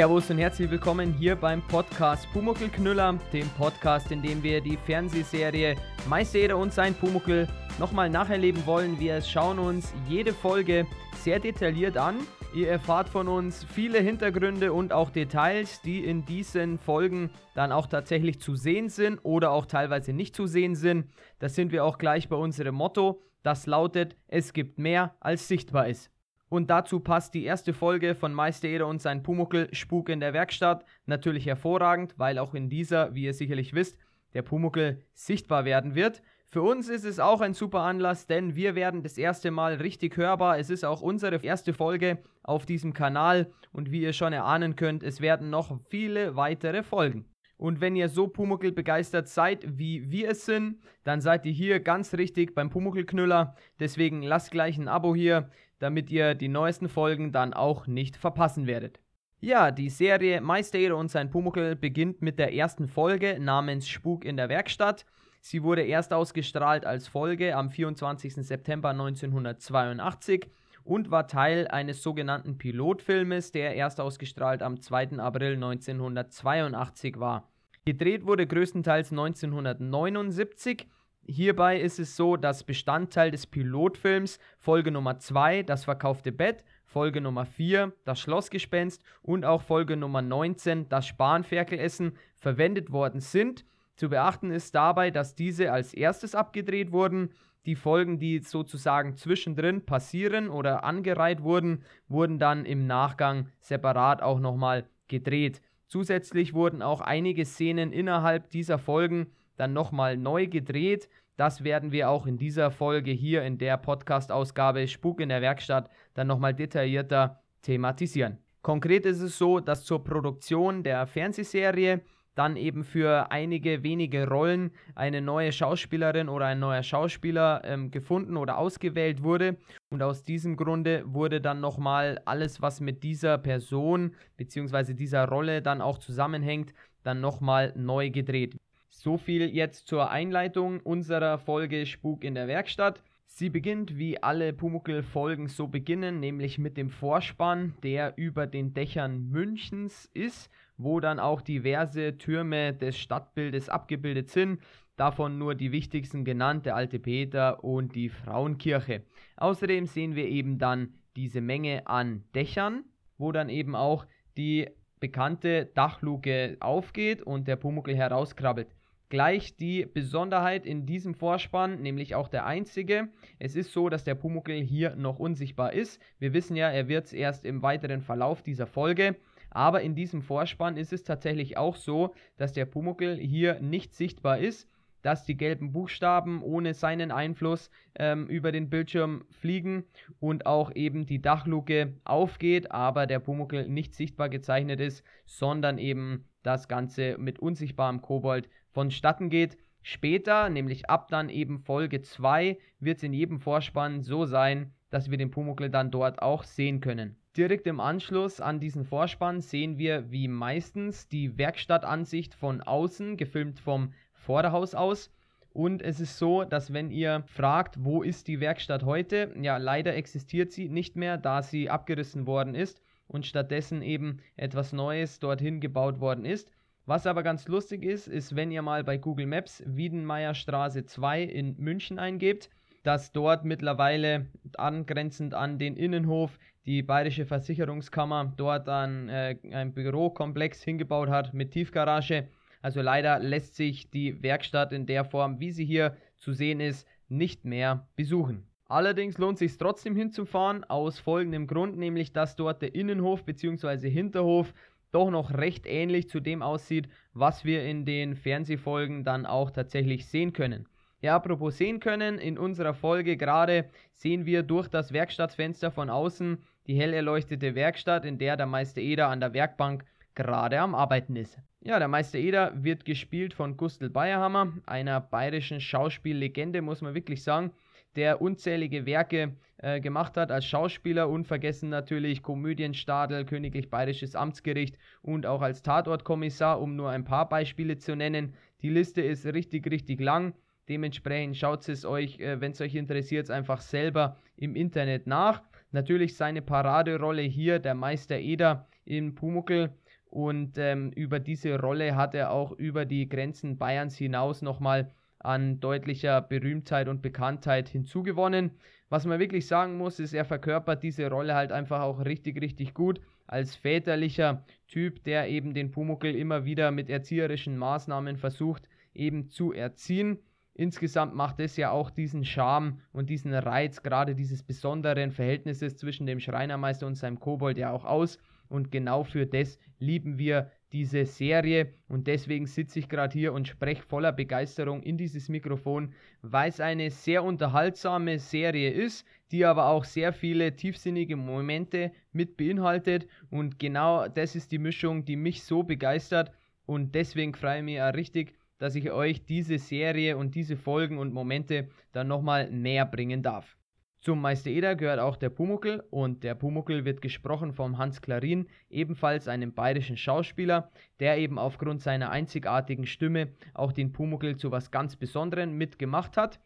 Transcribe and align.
Servus 0.00 0.30
und 0.30 0.38
herzlich 0.38 0.70
willkommen 0.70 1.12
hier 1.12 1.36
beim 1.36 1.60
Podcast 1.60 2.26
Pumuckelknüller, 2.32 3.18
dem 3.34 3.46
Podcast, 3.50 4.10
in 4.10 4.22
dem 4.22 4.42
wir 4.42 4.62
die 4.62 4.78
Fernsehserie 4.78 5.76
Meister 6.08 6.56
und 6.56 6.72
sein 6.72 6.94
Pumuckel 6.94 7.46
nochmal 7.78 8.08
nacherleben 8.08 8.64
wollen. 8.64 8.98
Wir 8.98 9.20
schauen 9.20 9.58
uns 9.58 9.92
jede 10.08 10.32
Folge 10.32 10.86
sehr 11.16 11.38
detailliert 11.38 11.98
an. 11.98 12.16
Ihr 12.54 12.70
erfahrt 12.70 13.10
von 13.10 13.28
uns 13.28 13.62
viele 13.62 13.98
Hintergründe 13.98 14.72
und 14.72 14.94
auch 14.94 15.10
Details, 15.10 15.82
die 15.82 16.02
in 16.02 16.24
diesen 16.24 16.78
Folgen 16.78 17.28
dann 17.54 17.70
auch 17.70 17.86
tatsächlich 17.86 18.40
zu 18.40 18.56
sehen 18.56 18.88
sind 18.88 19.18
oder 19.22 19.50
auch 19.50 19.66
teilweise 19.66 20.14
nicht 20.14 20.34
zu 20.34 20.46
sehen 20.46 20.76
sind. 20.76 21.10
Das 21.40 21.54
sind 21.54 21.72
wir 21.72 21.84
auch 21.84 21.98
gleich 21.98 22.30
bei 22.30 22.36
unserem 22.36 22.74
Motto. 22.74 23.22
Das 23.42 23.66
lautet, 23.66 24.16
es 24.28 24.54
gibt 24.54 24.78
mehr 24.78 25.14
als 25.20 25.46
sichtbar 25.46 25.88
ist. 25.88 26.10
Und 26.50 26.68
dazu 26.68 26.98
passt 26.98 27.32
die 27.34 27.44
erste 27.44 27.72
Folge 27.72 28.16
von 28.16 28.34
Meister 28.34 28.66
Eder 28.66 28.88
und 28.88 29.00
sein 29.00 29.22
Pumuckel 29.22 29.72
Spuk 29.72 30.08
in 30.08 30.18
der 30.18 30.32
Werkstatt 30.32 30.84
natürlich 31.06 31.46
hervorragend, 31.46 32.14
weil 32.18 32.38
auch 32.38 32.54
in 32.54 32.68
dieser, 32.68 33.14
wie 33.14 33.22
ihr 33.22 33.34
sicherlich 33.34 33.72
wisst, 33.72 33.98
der 34.34 34.42
Pumuckel 34.42 35.04
sichtbar 35.14 35.64
werden 35.64 35.94
wird. 35.94 36.22
Für 36.48 36.62
uns 36.62 36.88
ist 36.88 37.04
es 37.04 37.20
auch 37.20 37.40
ein 37.40 37.54
super 37.54 37.82
Anlass, 37.82 38.26
denn 38.26 38.56
wir 38.56 38.74
werden 38.74 39.04
das 39.04 39.16
erste 39.16 39.52
Mal 39.52 39.74
richtig 39.74 40.16
hörbar. 40.16 40.58
Es 40.58 40.70
ist 40.70 40.84
auch 40.84 41.02
unsere 41.02 41.36
erste 41.36 41.72
Folge 41.72 42.18
auf 42.42 42.66
diesem 42.66 42.94
Kanal 42.94 43.52
und 43.70 43.92
wie 43.92 44.02
ihr 44.02 44.12
schon 44.12 44.32
erahnen 44.32 44.74
könnt, 44.74 45.04
es 45.04 45.20
werden 45.20 45.50
noch 45.50 45.78
viele 45.88 46.34
weitere 46.34 46.82
Folgen. 46.82 47.26
Und 47.60 47.80
wenn 47.80 47.94
ihr 47.94 48.08
so 48.08 48.26
Pumuckel 48.26 48.72
begeistert 48.72 49.28
seid, 49.28 49.78
wie 49.78 50.10
wir 50.10 50.30
es 50.30 50.46
sind, 50.46 50.78
dann 51.04 51.20
seid 51.20 51.46
ihr 51.46 51.52
hier 51.52 51.78
ganz 51.78 52.14
richtig 52.14 52.54
beim 52.54 52.70
Pumuckelknüller. 52.70 53.54
Deswegen 53.78 54.22
lasst 54.22 54.50
gleich 54.50 54.78
ein 54.78 54.88
Abo 54.88 55.14
hier, 55.14 55.50
damit 55.80 56.10
ihr 56.10 56.34
die 56.34 56.48
neuesten 56.48 56.88
Folgen 56.88 57.32
dann 57.32 57.52
auch 57.52 57.88
nicht 57.88 58.16
verpassen 58.16 58.68
werdet. 58.68 59.00
Ja, 59.40 59.70
die 59.70 59.88
Serie 59.88 60.40
Meister 60.40 60.96
und 60.96 61.10
sein 61.10 61.30
Pumuckel 61.30 61.74
beginnt 61.74 62.22
mit 62.22 62.38
der 62.38 62.54
ersten 62.54 62.86
Folge 62.86 63.38
namens 63.40 63.88
Spuk 63.88 64.24
in 64.24 64.36
der 64.36 64.48
Werkstatt. 64.48 65.06
Sie 65.40 65.62
wurde 65.62 65.82
erst 65.82 66.12
ausgestrahlt 66.12 66.84
als 66.84 67.08
Folge 67.08 67.56
am 67.56 67.70
24. 67.70 68.34
September 68.34 68.90
1982 68.90 70.50
und 70.84 71.10
war 71.10 71.26
Teil 71.26 71.68
eines 71.68 72.02
sogenannten 72.02 72.58
Pilotfilmes, 72.58 73.50
der 73.50 73.74
erst 73.74 74.00
ausgestrahlt 74.00 74.62
am 74.62 74.80
2. 74.80 75.18
April 75.18 75.54
1982 75.54 77.18
war. 77.18 77.48
Gedreht 77.86 78.26
wurde 78.26 78.46
größtenteils 78.46 79.10
1979. 79.10 80.86
Hierbei 81.26 81.80
ist 81.80 81.98
es 81.98 82.16
so, 82.16 82.36
dass 82.36 82.64
Bestandteil 82.64 83.30
des 83.30 83.46
Pilotfilms 83.46 84.38
Folge 84.58 84.90
Nummer 84.90 85.18
2, 85.18 85.62
das 85.62 85.84
verkaufte 85.84 86.32
Bett, 86.32 86.64
Folge 86.84 87.20
Nummer 87.20 87.46
4, 87.46 87.92
das 88.04 88.18
Schlossgespenst 88.18 89.04
und 89.22 89.44
auch 89.44 89.62
Folge 89.62 89.96
Nummer 89.96 90.22
19, 90.22 90.88
das 90.88 91.06
Spanferkelessen, 91.06 92.16
verwendet 92.34 92.90
worden 92.90 93.20
sind. 93.20 93.64
Zu 93.94 94.08
beachten 94.08 94.50
ist 94.50 94.74
dabei, 94.74 95.10
dass 95.10 95.34
diese 95.34 95.72
als 95.72 95.94
erstes 95.94 96.34
abgedreht 96.34 96.90
wurden. 96.90 97.30
Die 97.66 97.76
Folgen, 97.76 98.18
die 98.18 98.38
sozusagen 98.38 99.14
zwischendrin 99.14 99.84
passieren 99.84 100.48
oder 100.48 100.82
angereiht 100.82 101.42
wurden, 101.42 101.84
wurden 102.08 102.38
dann 102.38 102.64
im 102.64 102.86
Nachgang 102.86 103.48
separat 103.60 104.22
auch 104.22 104.40
nochmal 104.40 104.88
gedreht. 105.06 105.60
Zusätzlich 105.86 106.54
wurden 106.54 106.82
auch 106.82 107.02
einige 107.02 107.44
Szenen 107.44 107.92
innerhalb 107.92 108.48
dieser 108.50 108.78
Folgen 108.78 109.32
dann 109.60 109.74
nochmal 109.74 110.16
neu 110.16 110.46
gedreht. 110.46 111.08
Das 111.36 111.64
werden 111.64 111.92
wir 111.92 112.08
auch 112.08 112.26
in 112.26 112.38
dieser 112.38 112.70
Folge 112.70 113.10
hier 113.10 113.42
in 113.42 113.58
der 113.58 113.76
Podcast-Ausgabe 113.76 114.88
Spuk 114.88 115.20
in 115.20 115.28
der 115.28 115.42
Werkstatt 115.42 115.90
dann 116.14 116.26
nochmal 116.26 116.54
detaillierter 116.54 117.42
thematisieren. 117.62 118.38
Konkret 118.62 119.04
ist 119.06 119.20
es 119.20 119.36
so, 119.36 119.60
dass 119.60 119.84
zur 119.84 120.02
Produktion 120.02 120.82
der 120.82 121.06
Fernsehserie 121.06 122.00
dann 122.34 122.56
eben 122.56 122.84
für 122.84 123.30
einige 123.30 123.82
wenige 123.82 124.26
Rollen 124.28 124.70
eine 124.94 125.20
neue 125.20 125.52
Schauspielerin 125.52 126.28
oder 126.28 126.46
ein 126.46 126.58
neuer 126.58 126.82
Schauspieler 126.82 127.60
ähm, 127.64 127.90
gefunden 127.90 128.36
oder 128.36 128.56
ausgewählt 128.56 129.22
wurde. 129.22 129.58
Und 129.90 130.02
aus 130.02 130.22
diesem 130.22 130.56
Grunde 130.56 131.02
wurde 131.06 131.40
dann 131.40 131.60
nochmal 131.60 132.20
alles, 132.24 132.62
was 132.62 132.80
mit 132.80 133.02
dieser 133.02 133.36
Person 133.36 134.14
bzw. 134.36 134.94
dieser 134.94 135.28
Rolle 135.28 135.60
dann 135.60 135.82
auch 135.82 135.98
zusammenhängt, 135.98 136.72
dann 137.02 137.20
nochmal 137.20 137.72
neu 137.76 138.10
gedreht. 138.10 138.56
So 139.02 139.16
viel 139.16 139.48
jetzt 139.48 139.88
zur 139.88 140.10
Einleitung 140.10 140.80
unserer 140.80 141.38
Folge 141.38 141.86
Spuk 141.86 142.22
in 142.22 142.34
der 142.34 142.48
Werkstatt. 142.48 143.02
Sie 143.24 143.48
beginnt 143.48 143.96
wie 143.96 144.22
alle 144.22 144.52
Pumuckel-Folgen 144.52 145.48
so 145.48 145.68
beginnen, 145.68 146.20
nämlich 146.20 146.58
mit 146.58 146.76
dem 146.76 146.90
Vorspann, 146.90 147.74
der 147.82 148.12
über 148.16 148.46
den 148.46 148.74
Dächern 148.74 149.30
Münchens 149.30 150.10
ist 150.12 150.50
wo 150.82 150.98
dann 150.98 151.20
auch 151.20 151.42
diverse 151.42 152.16
Türme 152.16 152.72
des 152.72 152.98
Stadtbildes 152.98 153.68
abgebildet 153.68 154.30
sind. 154.30 154.60
Davon 154.96 155.38
nur 155.38 155.54
die 155.54 155.72
wichtigsten 155.72 156.24
genannt, 156.24 156.66
der 156.66 156.74
alte 156.76 156.98
Peter 156.98 157.62
und 157.62 157.94
die 157.94 158.08
Frauenkirche. 158.08 159.02
Außerdem 159.36 159.86
sehen 159.86 160.14
wir 160.14 160.26
eben 160.26 160.58
dann 160.58 160.94
diese 161.16 161.40
Menge 161.40 161.86
an 161.86 162.24
Dächern, 162.34 162.84
wo 163.18 163.32
dann 163.32 163.48
eben 163.48 163.74
auch 163.74 164.06
die 164.36 164.68
bekannte 165.00 165.66
Dachluke 165.66 166.56
aufgeht 166.60 167.22
und 167.22 167.48
der 167.48 167.56
Pumuckel 167.56 167.96
herauskrabbelt. 167.96 168.68
Gleich 169.10 169.56
die 169.56 169.84
Besonderheit 169.84 170.64
in 170.64 170.86
diesem 170.86 171.14
Vorspann, 171.14 171.82
nämlich 171.82 172.14
auch 172.14 172.28
der 172.28 172.46
einzige. 172.46 173.08
Es 173.38 173.56
ist 173.56 173.72
so, 173.72 173.90
dass 173.90 174.04
der 174.04 174.14
Pumuckel 174.14 174.62
hier 174.62 174.96
noch 174.96 175.18
unsichtbar 175.18 175.74
ist. 175.74 176.00
Wir 176.18 176.32
wissen 176.32 176.56
ja, 176.56 176.70
er 176.70 176.88
wird 176.88 177.06
es 177.06 177.12
erst 177.12 177.44
im 177.44 177.60
weiteren 177.60 178.00
Verlauf 178.00 178.42
dieser 178.42 178.66
Folge 178.66 179.16
aber 179.50 179.82
in 179.82 179.94
diesem 179.94 180.22
Vorspann 180.22 180.76
ist 180.76 180.92
es 180.92 181.02
tatsächlich 181.02 181.56
auch 181.56 181.76
so, 181.76 182.14
dass 182.36 182.52
der 182.52 182.66
Pumuckel 182.66 183.16
hier 183.16 183.60
nicht 183.60 183.94
sichtbar 183.94 184.38
ist, 184.38 184.68
dass 185.02 185.24
die 185.24 185.36
gelben 185.36 185.72
Buchstaben 185.72 186.42
ohne 186.42 186.74
seinen 186.74 187.10
Einfluss 187.10 187.70
ähm, 187.94 188.26
über 188.26 188.52
den 188.52 188.68
Bildschirm 188.68 189.24
fliegen 189.30 189.84
und 190.20 190.46
auch 190.46 190.74
eben 190.74 191.06
die 191.06 191.22
Dachluke 191.22 191.94
aufgeht, 192.04 192.70
aber 192.70 193.06
der 193.06 193.18
Pumuckel 193.18 193.66
nicht 193.66 193.94
sichtbar 193.94 194.28
gezeichnet 194.28 194.78
ist, 194.78 195.02
sondern 195.24 195.78
eben 195.78 196.26
das 196.42 196.68
Ganze 196.68 197.16
mit 197.18 197.38
unsichtbarem 197.38 198.02
Kobold 198.02 198.48
vonstatten 198.72 199.30
geht. 199.30 199.56
Später, 199.82 200.48
nämlich 200.50 200.90
ab 200.90 201.08
dann 201.08 201.28
eben 201.28 201.58
Folge 201.58 202.02
2, 202.02 202.58
wird 202.80 202.98
es 202.98 203.02
in 203.02 203.12
jedem 203.12 203.40
Vorspann 203.40 204.02
so 204.02 204.26
sein, 204.26 204.72
dass 204.90 205.10
wir 205.10 205.18
den 205.18 205.30
Pumuckel 205.30 205.70
dann 205.70 205.90
dort 205.90 206.20
auch 206.20 206.44
sehen 206.44 206.80
können. 206.80 207.16
Direkt 207.36 207.66
im 207.66 207.78
Anschluss 207.78 208.40
an 208.40 208.58
diesen 208.58 208.84
Vorspann 208.84 209.40
sehen 209.40 209.78
wir 209.78 210.10
wie 210.10 210.26
meistens 210.26 211.06
die 211.06 211.38
Werkstattansicht 211.38 212.34
von 212.34 212.60
außen, 212.60 213.16
gefilmt 213.16 213.60
vom 213.60 213.92
Vorderhaus 214.12 214.74
aus. 214.74 215.12
Und 215.52 215.82
es 215.82 216.00
ist 216.00 216.18
so, 216.18 216.44
dass 216.44 216.72
wenn 216.72 216.90
ihr 216.90 217.22
fragt, 217.26 217.84
wo 217.84 218.02
ist 218.02 218.28
die 218.28 218.40
Werkstatt 218.40 218.84
heute, 218.84 219.32
ja 219.40 219.56
leider 219.56 219.94
existiert 219.94 220.52
sie 220.52 220.68
nicht 220.68 220.96
mehr, 220.96 221.18
da 221.18 221.42
sie 221.42 221.70
abgerissen 221.70 222.26
worden 222.26 222.54
ist 222.54 222.82
und 223.06 223.26
stattdessen 223.26 223.82
eben 223.82 224.18
etwas 224.36 224.72
Neues 224.72 225.18
dorthin 225.18 225.60
gebaut 225.60 226.00
worden 226.00 226.24
ist. 226.24 226.52
Was 226.86 227.06
aber 227.06 227.22
ganz 227.22 227.46
lustig 227.46 227.84
ist, 227.84 228.08
ist, 228.08 228.34
wenn 228.34 228.50
ihr 228.50 228.62
mal 228.62 228.82
bei 228.84 228.96
Google 228.96 229.26
Maps 229.26 229.62
Wiedenmeierstraße 229.66 230.84
2 230.84 231.22
in 231.22 231.56
München 231.58 231.98
eingebt, 231.98 232.50
dass 232.82 233.12
dort 233.12 233.44
mittlerweile 233.44 234.26
angrenzend 234.56 235.34
an 235.34 235.58
den 235.58 235.76
Innenhof 235.76 236.38
die 236.66 236.82
Bayerische 236.82 237.26
Versicherungskammer 237.26 238.32
dort 238.36 238.68
ein, 238.68 239.08
äh, 239.08 239.36
ein 239.52 239.72
Bürokomplex 239.72 240.62
hingebaut 240.62 241.08
hat 241.08 241.34
mit 241.34 241.52
Tiefgarage. 241.52 242.28
Also 242.62 242.82
leider 242.82 243.18
lässt 243.18 243.54
sich 243.54 243.90
die 243.90 244.22
Werkstatt 244.22 244.72
in 244.72 244.86
der 244.86 245.04
Form, 245.04 245.40
wie 245.40 245.50
sie 245.50 245.64
hier 245.64 245.96
zu 246.16 246.32
sehen 246.32 246.60
ist, 246.60 246.86
nicht 247.08 247.44
mehr 247.44 247.88
besuchen. 247.96 248.46
Allerdings 248.70 249.18
lohnt 249.18 249.36
sich 249.36 249.58
trotzdem 249.58 249.96
hinzufahren, 249.96 250.62
aus 250.62 251.00
folgendem 251.00 251.48
Grund, 251.48 251.76
nämlich 251.76 252.12
dass 252.12 252.36
dort 252.36 252.62
der 252.62 252.74
Innenhof 252.74 253.24
bzw. 253.24 253.90
Hinterhof 253.90 254.54
doch 254.92 255.10
noch 255.10 255.32
recht 255.32 255.66
ähnlich 255.66 256.08
zu 256.08 256.20
dem 256.20 256.42
aussieht, 256.42 256.88
was 257.12 257.44
wir 257.44 257.64
in 257.64 257.84
den 257.84 258.16
Fernsehfolgen 258.16 259.04
dann 259.04 259.26
auch 259.26 259.50
tatsächlich 259.50 260.06
sehen 260.06 260.32
können. 260.32 260.66
Ja, 261.02 261.16
apropos 261.16 261.56
sehen 261.56 261.80
können, 261.80 262.18
in 262.18 262.36
unserer 262.36 262.74
Folge 262.74 263.16
gerade 263.16 263.70
sehen 263.94 264.26
wir 264.26 264.42
durch 264.42 264.68
das 264.68 264.92
Werkstattfenster 264.92 265.70
von 265.70 265.88
außen 265.88 266.38
die 266.66 266.78
hell 266.78 266.92
erleuchtete 266.92 267.54
Werkstatt, 267.54 268.04
in 268.04 268.18
der 268.18 268.36
der 268.36 268.46
Meister 268.46 268.80
Eder 268.80 269.08
an 269.08 269.20
der 269.20 269.32
Werkbank 269.32 269.84
gerade 270.14 270.60
am 270.60 270.74
Arbeiten 270.74 271.16
ist. 271.16 271.38
Ja, 271.62 271.78
der 271.78 271.88
Meister 271.88 272.18
Eder 272.18 272.52
wird 272.54 272.84
gespielt 272.84 273.34
von 273.34 273.56
Gustl 273.56 273.88
Bayerhammer, 273.90 274.52
einer 274.66 275.00
bayerischen 275.00 275.60
Schauspiellegende, 275.60 276.62
muss 276.62 276.80
man 276.80 276.94
wirklich 276.94 277.22
sagen, 277.22 277.52
der 277.96 278.20
unzählige 278.20 278.86
Werke 278.86 279.36
äh, 279.58 279.80
gemacht 279.80 280.16
hat 280.16 280.30
als 280.30 280.46
Schauspieler, 280.46 281.08
unvergessen 281.08 281.68
natürlich 281.68 282.22
Komödienstadel, 282.22 283.24
Königlich 283.24 283.70
Bayerisches 283.70 284.14
Amtsgericht 284.14 284.76
und 285.02 285.26
auch 285.26 285.42
als 285.42 285.62
Tatortkommissar, 285.62 286.60
um 286.60 286.76
nur 286.76 286.90
ein 286.90 287.04
paar 287.04 287.28
Beispiele 287.28 287.76
zu 287.76 287.96
nennen. 287.96 288.34
Die 288.62 288.70
Liste 288.70 289.02
ist 289.02 289.26
richtig, 289.26 289.70
richtig 289.70 290.00
lang. 290.00 290.34
Dementsprechend 290.68 291.36
schaut 291.36 291.68
es 291.68 291.84
euch, 291.84 292.20
äh, 292.20 292.40
wenn 292.40 292.52
es 292.52 292.60
euch 292.60 292.74
interessiert, 292.74 293.30
einfach 293.30 293.60
selber 293.60 294.16
im 294.36 294.54
Internet 294.54 295.06
nach. 295.06 295.42
Natürlich 295.72 296.16
seine 296.16 296.42
Paraderolle 296.42 297.22
hier, 297.22 297.58
der 297.58 297.74
Meister 297.74 298.18
Eder 298.18 298.66
in 298.84 299.14
Pumuckel, 299.14 299.70
und 300.10 300.58
ähm, 300.58 300.90
über 300.90 301.20
diese 301.20 301.58
Rolle 301.60 301.94
hat 301.94 302.16
er 302.16 302.32
auch 302.32 302.50
über 302.50 302.84
die 302.84 303.08
Grenzen 303.08 303.58
Bayerns 303.58 303.96
hinaus 303.96 304.42
nochmal 304.42 304.90
an 305.20 305.60
deutlicher 305.60 306.20
Berühmtheit 306.20 306.88
und 306.88 307.02
Bekanntheit 307.02 307.68
hinzugewonnen. 307.68 308.50
Was 308.88 309.06
man 309.06 309.20
wirklich 309.20 309.46
sagen 309.46 309.78
muss, 309.78 310.00
ist, 310.00 310.14
er 310.14 310.24
verkörpert 310.24 310.82
diese 310.82 311.08
Rolle 311.08 311.34
halt 311.34 311.52
einfach 311.52 311.80
auch 311.82 312.04
richtig, 312.04 312.40
richtig 312.40 312.74
gut 312.74 313.00
als 313.26 313.54
väterlicher 313.54 314.44
Typ, 314.66 315.04
der 315.04 315.28
eben 315.28 315.54
den 315.54 315.70
Pumuckel 315.70 316.16
immer 316.16 316.44
wieder 316.44 316.72
mit 316.72 316.90
erzieherischen 316.90 317.56
Maßnahmen 317.56 318.16
versucht 318.16 318.68
eben 318.92 319.28
zu 319.28 319.52
erziehen. 319.52 320.18
Insgesamt 320.54 321.14
macht 321.14 321.38
es 321.38 321.56
ja 321.56 321.70
auch 321.70 321.90
diesen 321.90 322.24
Charme 322.24 322.80
und 322.92 323.08
diesen 323.08 323.32
Reiz, 323.32 323.82
gerade 323.82 324.16
dieses 324.16 324.42
besonderen 324.42 325.12
Verhältnisses 325.12 325.76
zwischen 325.76 326.06
dem 326.06 326.18
Schreinermeister 326.18 326.86
und 326.86 326.96
seinem 326.96 327.20
Kobold 327.20 327.56
ja 327.56 327.70
auch 327.70 327.84
aus. 327.84 328.18
Und 328.48 328.72
genau 328.72 329.04
für 329.04 329.26
das 329.26 329.58
lieben 329.78 330.18
wir 330.18 330.50
diese 330.72 331.04
Serie. 331.04 331.74
Und 331.88 332.06
deswegen 332.06 332.46
sitze 332.46 332.78
ich 332.78 332.88
gerade 332.88 333.12
hier 333.12 333.32
und 333.32 333.48
spreche 333.48 333.82
voller 333.82 334.12
Begeisterung 334.12 334.82
in 334.82 334.96
dieses 334.96 335.28
Mikrofon, 335.28 335.92
weil 336.22 336.48
es 336.48 336.60
eine 336.60 336.90
sehr 336.90 337.24
unterhaltsame 337.24 338.18
Serie 338.18 338.70
ist, 338.70 339.06
die 339.30 339.44
aber 339.44 339.66
auch 339.66 339.84
sehr 339.84 340.12
viele 340.12 340.54
tiefsinnige 340.54 341.16
Momente 341.16 341.92
mit 342.12 342.36
beinhaltet. 342.36 343.06
Und 343.30 343.58
genau 343.58 344.08
das 344.08 344.36
ist 344.36 344.52
die 344.52 344.58
Mischung, 344.58 345.04
die 345.04 345.16
mich 345.16 345.42
so 345.42 345.62
begeistert. 345.62 346.32
Und 346.66 346.94
deswegen 346.94 347.34
freue 347.34 347.58
ich 347.58 347.64
mich 347.64 347.82
auch 347.82 347.94
richtig, 347.94 348.34
dass 348.58 348.74
ich 348.74 348.90
euch 348.90 349.24
diese 349.24 349.58
Serie 349.58 350.16
und 350.16 350.34
diese 350.34 350.56
Folgen 350.56 350.98
und 350.98 351.12
Momente 351.12 351.68
dann 351.92 352.08
nochmal 352.08 352.50
näher 352.50 352.86
bringen 352.86 353.22
darf. 353.22 353.59
Zum 354.02 354.22
Meister 354.22 354.48
Eder 354.48 354.76
gehört 354.76 354.98
auch 354.98 355.16
der 355.16 355.28
Pumuckel 355.28 355.84
und 355.90 356.24
der 356.24 356.34
Pumuckel 356.34 356.86
wird 356.86 357.02
gesprochen 357.02 357.52
vom 357.52 357.76
Hans 357.76 358.00
Klarin, 358.00 358.46
ebenfalls 358.70 359.28
einem 359.28 359.52
bayerischen 359.52 359.98
Schauspieler, 359.98 360.70
der 361.00 361.18
eben 361.18 361.38
aufgrund 361.38 361.82
seiner 361.82 362.08
einzigartigen 362.08 362.86
Stimme 362.86 363.28
auch 363.52 363.72
den 363.72 363.92
Pumuckel 363.92 364.38
zu 364.38 364.50
was 364.50 364.70
ganz 364.70 364.96
Besonderem 364.96 365.58
mitgemacht 365.58 366.16
hat. 366.16 366.40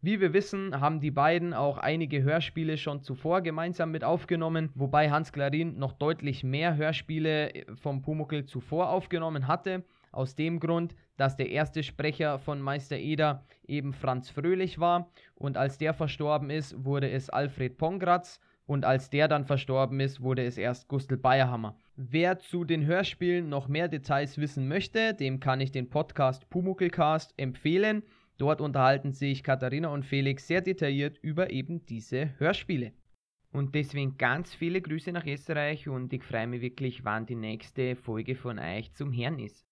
Wie 0.00 0.20
wir 0.20 0.32
wissen, 0.32 0.80
haben 0.80 1.00
die 1.00 1.10
beiden 1.10 1.52
auch 1.52 1.78
einige 1.78 2.22
Hörspiele 2.22 2.78
schon 2.78 3.02
zuvor 3.02 3.40
gemeinsam 3.40 3.90
mit 3.90 4.04
aufgenommen, 4.04 4.70
wobei 4.76 5.10
Hans 5.10 5.32
Klarin 5.32 5.80
noch 5.80 5.94
deutlich 5.94 6.44
mehr 6.44 6.76
Hörspiele 6.76 7.66
vom 7.74 8.02
Pumuckel 8.02 8.46
zuvor 8.46 8.88
aufgenommen 8.88 9.48
hatte. 9.48 9.82
Aus 10.12 10.36
dem 10.36 10.60
Grund, 10.60 10.94
dass 11.20 11.36
der 11.36 11.50
erste 11.50 11.82
Sprecher 11.82 12.38
von 12.38 12.62
Meister 12.62 12.96
Eder 12.96 13.44
eben 13.68 13.92
Franz 13.92 14.30
Fröhlich 14.30 14.80
war 14.80 15.10
und 15.34 15.58
als 15.58 15.76
der 15.76 15.92
verstorben 15.92 16.48
ist, 16.48 16.82
wurde 16.82 17.10
es 17.10 17.28
Alfred 17.28 17.76
Pongratz 17.76 18.40
und 18.64 18.86
als 18.86 19.10
der 19.10 19.28
dann 19.28 19.44
verstorben 19.44 20.00
ist, 20.00 20.22
wurde 20.22 20.46
es 20.46 20.56
erst 20.56 20.88
Gustl 20.88 21.18
Bayerhammer. 21.18 21.76
Wer 21.94 22.38
zu 22.38 22.64
den 22.64 22.86
Hörspielen 22.86 23.50
noch 23.50 23.68
mehr 23.68 23.88
Details 23.88 24.38
wissen 24.38 24.66
möchte, 24.66 25.12
dem 25.12 25.40
kann 25.40 25.60
ich 25.60 25.70
den 25.70 25.90
Podcast 25.90 26.48
Pumuckelcast 26.48 27.34
empfehlen. 27.36 28.02
Dort 28.38 28.62
unterhalten 28.62 29.12
sich 29.12 29.42
Katharina 29.42 29.88
und 29.88 30.06
Felix 30.06 30.46
sehr 30.46 30.62
detailliert 30.62 31.18
über 31.20 31.50
eben 31.50 31.84
diese 31.84 32.30
Hörspiele. 32.38 32.92
Und 33.52 33.74
deswegen 33.74 34.16
ganz 34.16 34.54
viele 34.54 34.80
Grüße 34.80 35.12
nach 35.12 35.26
Österreich 35.26 35.86
und 35.86 36.14
ich 36.14 36.24
freue 36.24 36.46
mich 36.46 36.62
wirklich, 36.62 37.04
wann 37.04 37.26
die 37.26 37.34
nächste 37.34 37.94
Folge 37.94 38.36
von 38.36 38.58
euch 38.58 38.94
zum 38.94 39.12
Herrn 39.12 39.38
ist. 39.38 39.69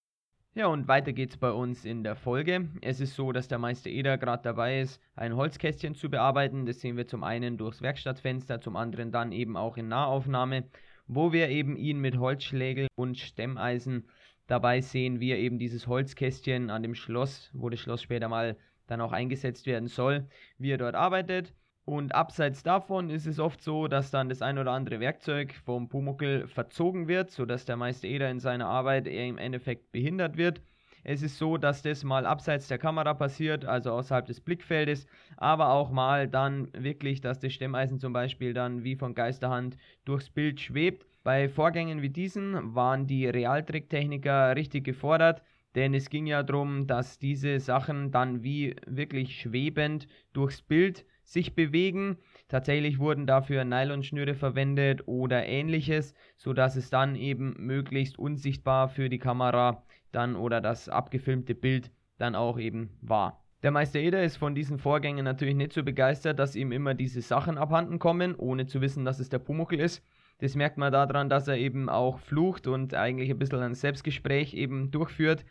Ja, 0.58 0.66
und 0.66 0.88
weiter 0.88 1.12
geht's 1.12 1.37
bei 1.37 1.52
uns 1.52 1.84
in 1.84 2.02
der 2.02 2.16
Folge. 2.16 2.69
Es 2.81 2.99
ist 2.99 3.14
so, 3.14 3.31
dass 3.31 3.46
der 3.46 3.60
Meister 3.60 3.90
Eder 3.90 4.19
gerade 4.19 4.43
dabei 4.43 4.81
ist, 4.81 5.00
ein 5.14 5.37
Holzkästchen 5.37 5.94
zu 5.94 6.10
bearbeiten. 6.10 6.66
Das 6.66 6.81
sehen 6.81 6.96
wir 6.96 7.06
zum 7.06 7.22
einen 7.22 7.58
durchs 7.58 7.81
Werkstattfenster, 7.81 8.60
zum 8.60 8.75
anderen 8.75 9.12
dann 9.12 9.31
eben 9.31 9.56
auch 9.56 9.76
in 9.76 9.87
Nahaufnahme, 9.87 10.64
wo 11.06 11.31
wir 11.32 11.49
eben 11.49 11.76
ihn 11.76 12.00
mit 12.00 12.19
Holzschlägel 12.19 12.88
und 12.96 13.19
Stemmeisen 13.19 14.08
dabei 14.49 14.81
sehen, 14.81 15.20
wie 15.20 15.31
er 15.31 15.38
eben 15.38 15.60
dieses 15.60 15.87
Holzkästchen 15.87 16.70
an 16.70 16.82
dem 16.82 16.96
Schloss, 16.96 17.52
wo 17.52 17.69
das 17.69 17.78
Schloss 17.78 18.02
später 18.02 18.28
mal 18.28 18.56
dann 18.88 19.00
auch 19.00 19.12
eingesetzt 19.12 19.64
werden 19.66 19.87
soll, 19.87 20.26
wie 20.58 20.72
er 20.72 20.78
dort 20.78 20.96
arbeitet. 20.96 21.55
Und 21.88 22.14
abseits 22.14 22.62
davon 22.62 23.08
ist 23.08 23.25
es 23.26 23.40
oft 23.40 23.62
so, 23.62 23.88
dass 23.88 24.11
dann 24.11 24.29
das 24.29 24.43
ein 24.43 24.58
oder 24.58 24.73
andere 24.73 25.00
Werkzeug 25.00 25.55
vom 25.64 25.88
Pumuckel 25.88 26.46
verzogen 26.46 27.08
wird, 27.08 27.31
sodass 27.31 27.64
der 27.64 27.79
Meister 27.79 28.06
Eder 28.06 28.29
in 28.31 28.40
seiner 28.40 28.67
Arbeit 28.67 29.06
im 29.06 29.38
Endeffekt 29.38 29.90
behindert 29.90 30.37
wird. 30.37 30.61
Es 31.02 31.23
ist 31.23 31.38
so, 31.38 31.56
dass 31.56 31.81
das 31.81 32.05
mal 32.05 32.26
abseits 32.26 32.69
der 32.69 32.76
Kamera 32.76 33.14
passiert, 33.14 33.64
also 33.64 33.93
außerhalb 33.93 34.26
des 34.26 34.43
Blickfeldes, 34.43 35.06
aber 35.38 35.70
auch 35.70 35.90
mal 35.90 36.29
dann 36.29 36.69
wirklich, 36.75 37.23
dass 37.23 37.40
das 37.40 37.55
Stemmeisen 37.55 37.99
zum 37.99 38.12
Beispiel 38.12 38.52
dann 38.52 38.84
wie 38.84 38.94
von 38.94 39.14
Geisterhand 39.14 39.79
durchs 40.05 40.29
Bild 40.29 40.61
schwebt. 40.61 41.06
Bei 41.25 41.49
Vorgängen 41.49 42.02
wie 42.02 42.11
diesen 42.11 42.75
waren 42.75 43.06
die 43.06 43.26
Realtricktechniker 43.26 44.55
richtig 44.55 44.84
gefordert, 44.84 45.41
denn 45.75 45.94
es 45.94 46.11
ging 46.11 46.26
ja 46.26 46.43
darum, 46.43 46.87
dass 46.87 47.19
diese 47.19 47.61
Sachen 47.61 48.11
dann 48.11 48.43
wie 48.43 48.76
wirklich 48.87 49.41
schwebend 49.41 50.06
durchs 50.34 50.61
Bild 50.61 51.06
sich 51.29 51.55
bewegen. 51.55 52.17
Tatsächlich 52.49 52.99
wurden 52.99 53.27
dafür 53.27 53.65
Nylonschnüre 53.65 54.35
verwendet 54.35 55.07
oder 55.07 55.47
ähnliches, 55.47 56.15
sodass 56.37 56.77
es 56.77 56.91
dann 56.91 57.15
eben 57.15 57.55
möglichst 57.59 58.19
unsichtbar 58.19 58.89
für 58.89 59.09
die 59.09 59.19
Kamera 59.19 59.85
dann 60.11 60.37
oder 60.37 60.61
das 60.61 60.89
abgefilmte 60.89 61.55
Bild 61.55 61.91
dann 62.17 62.35
auch 62.35 62.59
eben 62.59 62.91
war. 63.03 63.45
Der 63.63 63.73
Meister 63.73 63.99
Eder 63.99 64.23
ist 64.23 64.37
von 64.37 64.55
diesen 64.55 64.79
Vorgängen 64.79 65.25
natürlich 65.25 65.57
nicht 65.57 65.73
so 65.73 65.83
begeistert, 65.83 66.39
dass 66.39 66.57
ihm 66.57 66.73
immer 66.73 66.95
diese 66.95 67.21
Sachen 67.21 67.59
abhanden 67.59 67.99
kommen, 67.99 68.35
ohne 68.35 68.67
zu 68.67 68.81
wissen, 68.81 69.05
dass 69.05 69.19
es 69.19 69.29
der 69.29 69.41
Pumuckel 69.41 69.81
ist. 69.81 70.03
Das 70.39 70.55
merkt 70.55 70.79
man 70.79 70.93
daran, 70.93 71.29
dass 71.29 71.49
er 71.49 71.57
eben 71.57 71.89
auch 71.89 72.21
flucht 72.21 72.69
und 72.69 72.95
eigentlich 72.95 73.31
ein 73.31 73.39
bisschen 73.39 73.59
ein 73.59 73.75
Selbstgespräch 73.75 74.55
eben 74.55 74.93
durchführt. 74.93 75.45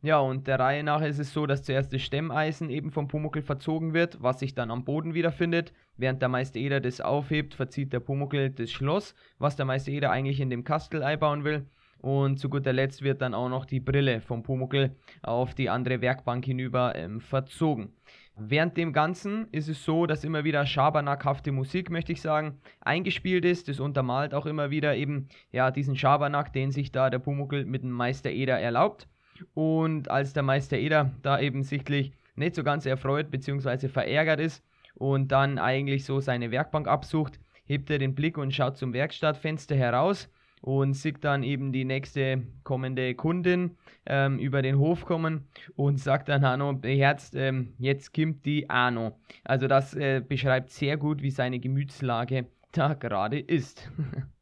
Ja, 0.00 0.20
und 0.20 0.46
der 0.46 0.60
Reihe 0.60 0.84
nach 0.84 1.02
ist 1.02 1.18
es 1.18 1.32
so, 1.32 1.46
dass 1.46 1.64
zuerst 1.64 1.92
das 1.92 2.02
Stemmeisen 2.02 2.70
eben 2.70 2.92
vom 2.92 3.08
Pumuckel 3.08 3.42
verzogen 3.42 3.94
wird, 3.94 4.22
was 4.22 4.38
sich 4.38 4.54
dann 4.54 4.70
am 4.70 4.84
Boden 4.84 5.12
wiederfindet. 5.12 5.72
Während 5.96 6.22
der 6.22 6.28
Meister 6.28 6.60
Eder 6.60 6.80
das 6.80 7.00
aufhebt, 7.00 7.54
verzieht 7.54 7.92
der 7.92 7.98
Pumuckel 7.98 8.50
das 8.50 8.70
Schloss, 8.70 9.16
was 9.38 9.56
der 9.56 9.66
Meister 9.66 9.90
Eder 9.90 10.12
eigentlich 10.12 10.38
in 10.38 10.50
dem 10.50 10.62
Kastel 10.62 11.02
einbauen 11.02 11.42
will. 11.42 11.66
Und 12.00 12.38
zu 12.38 12.48
guter 12.48 12.72
Letzt 12.72 13.02
wird 13.02 13.22
dann 13.22 13.34
auch 13.34 13.48
noch 13.48 13.64
die 13.64 13.80
Brille 13.80 14.20
vom 14.20 14.44
Pumuckel 14.44 14.94
auf 15.22 15.54
die 15.54 15.68
andere 15.68 16.00
Werkbank 16.00 16.44
hinüber 16.44 16.94
ähm, 16.94 17.20
verzogen. 17.20 17.92
Während 18.36 18.76
dem 18.76 18.92
Ganzen 18.92 19.48
ist 19.50 19.68
es 19.68 19.84
so, 19.84 20.06
dass 20.06 20.22
immer 20.22 20.44
wieder 20.44 20.64
Schabernackhafte 20.64 21.50
Musik, 21.50 21.90
möchte 21.90 22.12
ich 22.12 22.20
sagen, 22.20 22.60
eingespielt 22.80 23.44
ist. 23.44 23.66
Das 23.66 23.80
untermalt 23.80 24.32
auch 24.32 24.46
immer 24.46 24.70
wieder 24.70 24.94
eben 24.94 25.28
ja, 25.50 25.72
diesen 25.72 25.96
Schabernack, 25.96 26.52
den 26.52 26.70
sich 26.70 26.92
da 26.92 27.10
der 27.10 27.18
Pumuckel 27.18 27.64
mit 27.64 27.82
dem 27.82 27.90
Meister 27.90 28.30
Eder 28.30 28.60
erlaubt. 28.60 29.08
Und 29.54 30.10
als 30.10 30.32
der 30.32 30.42
Meister 30.42 30.76
Eder 30.76 31.12
da 31.22 31.40
eben 31.40 31.62
sichtlich 31.62 32.12
nicht 32.36 32.54
so 32.54 32.62
ganz 32.62 32.86
erfreut 32.86 33.30
bzw. 33.30 33.88
verärgert 33.88 34.40
ist 34.40 34.64
und 34.94 35.32
dann 35.32 35.58
eigentlich 35.58 36.04
so 36.04 36.20
seine 36.20 36.50
Werkbank 36.50 36.88
absucht, 36.88 37.40
hebt 37.64 37.90
er 37.90 37.98
den 37.98 38.14
Blick 38.14 38.38
und 38.38 38.54
schaut 38.54 38.76
zum 38.76 38.92
Werkstattfenster 38.92 39.76
heraus 39.76 40.30
und 40.60 40.94
sieht 40.94 41.22
dann 41.24 41.42
eben 41.42 41.72
die 41.72 41.84
nächste 41.84 42.42
kommende 42.64 43.14
Kundin 43.14 43.76
ähm, 44.06 44.38
über 44.38 44.62
den 44.62 44.78
Hof 44.78 45.04
kommen 45.04 45.46
und 45.76 45.98
sagt 45.98 46.28
dann 46.28 46.44
Hanno, 46.44 46.72
beherzt, 46.72 47.34
ähm, 47.36 47.74
jetzt 47.78 48.14
kommt 48.14 48.44
die 48.44 48.68
Ano. 48.68 49.18
Also 49.44 49.68
das 49.68 49.94
äh, 49.94 50.22
beschreibt 50.26 50.70
sehr 50.70 50.96
gut, 50.96 51.22
wie 51.22 51.30
seine 51.30 51.60
Gemütslage 51.60 52.46
da 52.72 52.94
gerade 52.94 53.38
ist. 53.38 53.90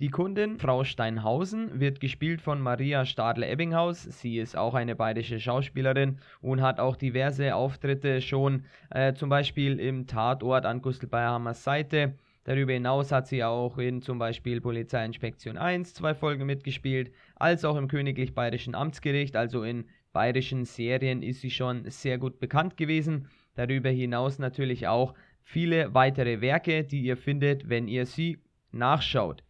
Die 0.00 0.10
Kundin, 0.10 0.58
Frau 0.58 0.84
Steinhausen, 0.84 1.80
wird 1.80 1.98
gespielt 1.98 2.40
von 2.40 2.60
Maria 2.60 3.04
Stadler-Ebbinghaus. 3.04 4.04
Sie 4.04 4.38
ist 4.38 4.56
auch 4.56 4.74
eine 4.74 4.94
bayerische 4.94 5.40
Schauspielerin 5.40 6.20
und 6.40 6.62
hat 6.62 6.78
auch 6.78 6.94
diverse 6.94 7.56
Auftritte 7.56 8.20
schon, 8.20 8.64
äh, 8.90 9.14
zum 9.14 9.28
Beispiel 9.28 9.80
im 9.80 10.06
Tatort 10.06 10.66
an 10.66 10.82
Gustl 10.82 11.08
Bayerhammers 11.08 11.64
Seite. 11.64 12.14
Darüber 12.44 12.74
hinaus 12.74 13.10
hat 13.10 13.26
sie 13.26 13.42
auch 13.42 13.76
in 13.78 14.00
zum 14.00 14.20
Beispiel 14.20 14.60
Polizeiinspektion 14.60 15.58
1 15.58 15.94
zwei 15.94 16.14
Folgen 16.14 16.46
mitgespielt, 16.46 17.12
als 17.34 17.64
auch 17.64 17.74
im 17.74 17.88
Königlich 17.88 18.36
Bayerischen 18.36 18.76
Amtsgericht, 18.76 19.34
also 19.34 19.64
in 19.64 19.84
bayerischen 20.12 20.64
Serien 20.64 21.24
ist 21.24 21.40
sie 21.40 21.50
schon 21.50 21.90
sehr 21.90 22.18
gut 22.18 22.38
bekannt 22.38 22.76
gewesen. 22.76 23.26
Darüber 23.56 23.90
hinaus 23.90 24.38
natürlich 24.38 24.86
auch 24.86 25.14
viele 25.42 25.92
weitere 25.92 26.40
Werke, 26.40 26.84
die 26.84 27.00
ihr 27.00 27.16
findet, 27.16 27.68
wenn 27.68 27.88
ihr 27.88 28.06
sie 28.06 28.38
nachschaut. 28.70 29.42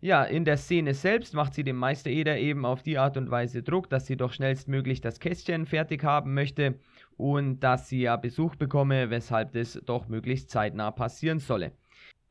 Ja, 0.00 0.24
in 0.24 0.44
der 0.44 0.58
Szene 0.58 0.92
selbst 0.92 1.32
macht 1.32 1.54
sie 1.54 1.64
dem 1.64 1.76
Meister 1.76 2.10
Eder 2.10 2.36
eben 2.36 2.66
auf 2.66 2.82
die 2.82 2.98
Art 2.98 3.16
und 3.16 3.30
Weise 3.30 3.62
Druck, 3.62 3.88
dass 3.88 4.06
sie 4.06 4.16
doch 4.16 4.32
schnellstmöglich 4.32 5.00
das 5.00 5.20
Kästchen 5.20 5.64
fertig 5.64 6.04
haben 6.04 6.34
möchte 6.34 6.78
und 7.16 7.60
dass 7.60 7.88
sie 7.88 8.02
ja 8.02 8.16
Besuch 8.16 8.56
bekomme, 8.56 9.08
weshalb 9.08 9.52
das 9.52 9.80
doch 9.86 10.08
möglichst 10.08 10.50
zeitnah 10.50 10.90
passieren 10.90 11.38
solle. 11.38 11.72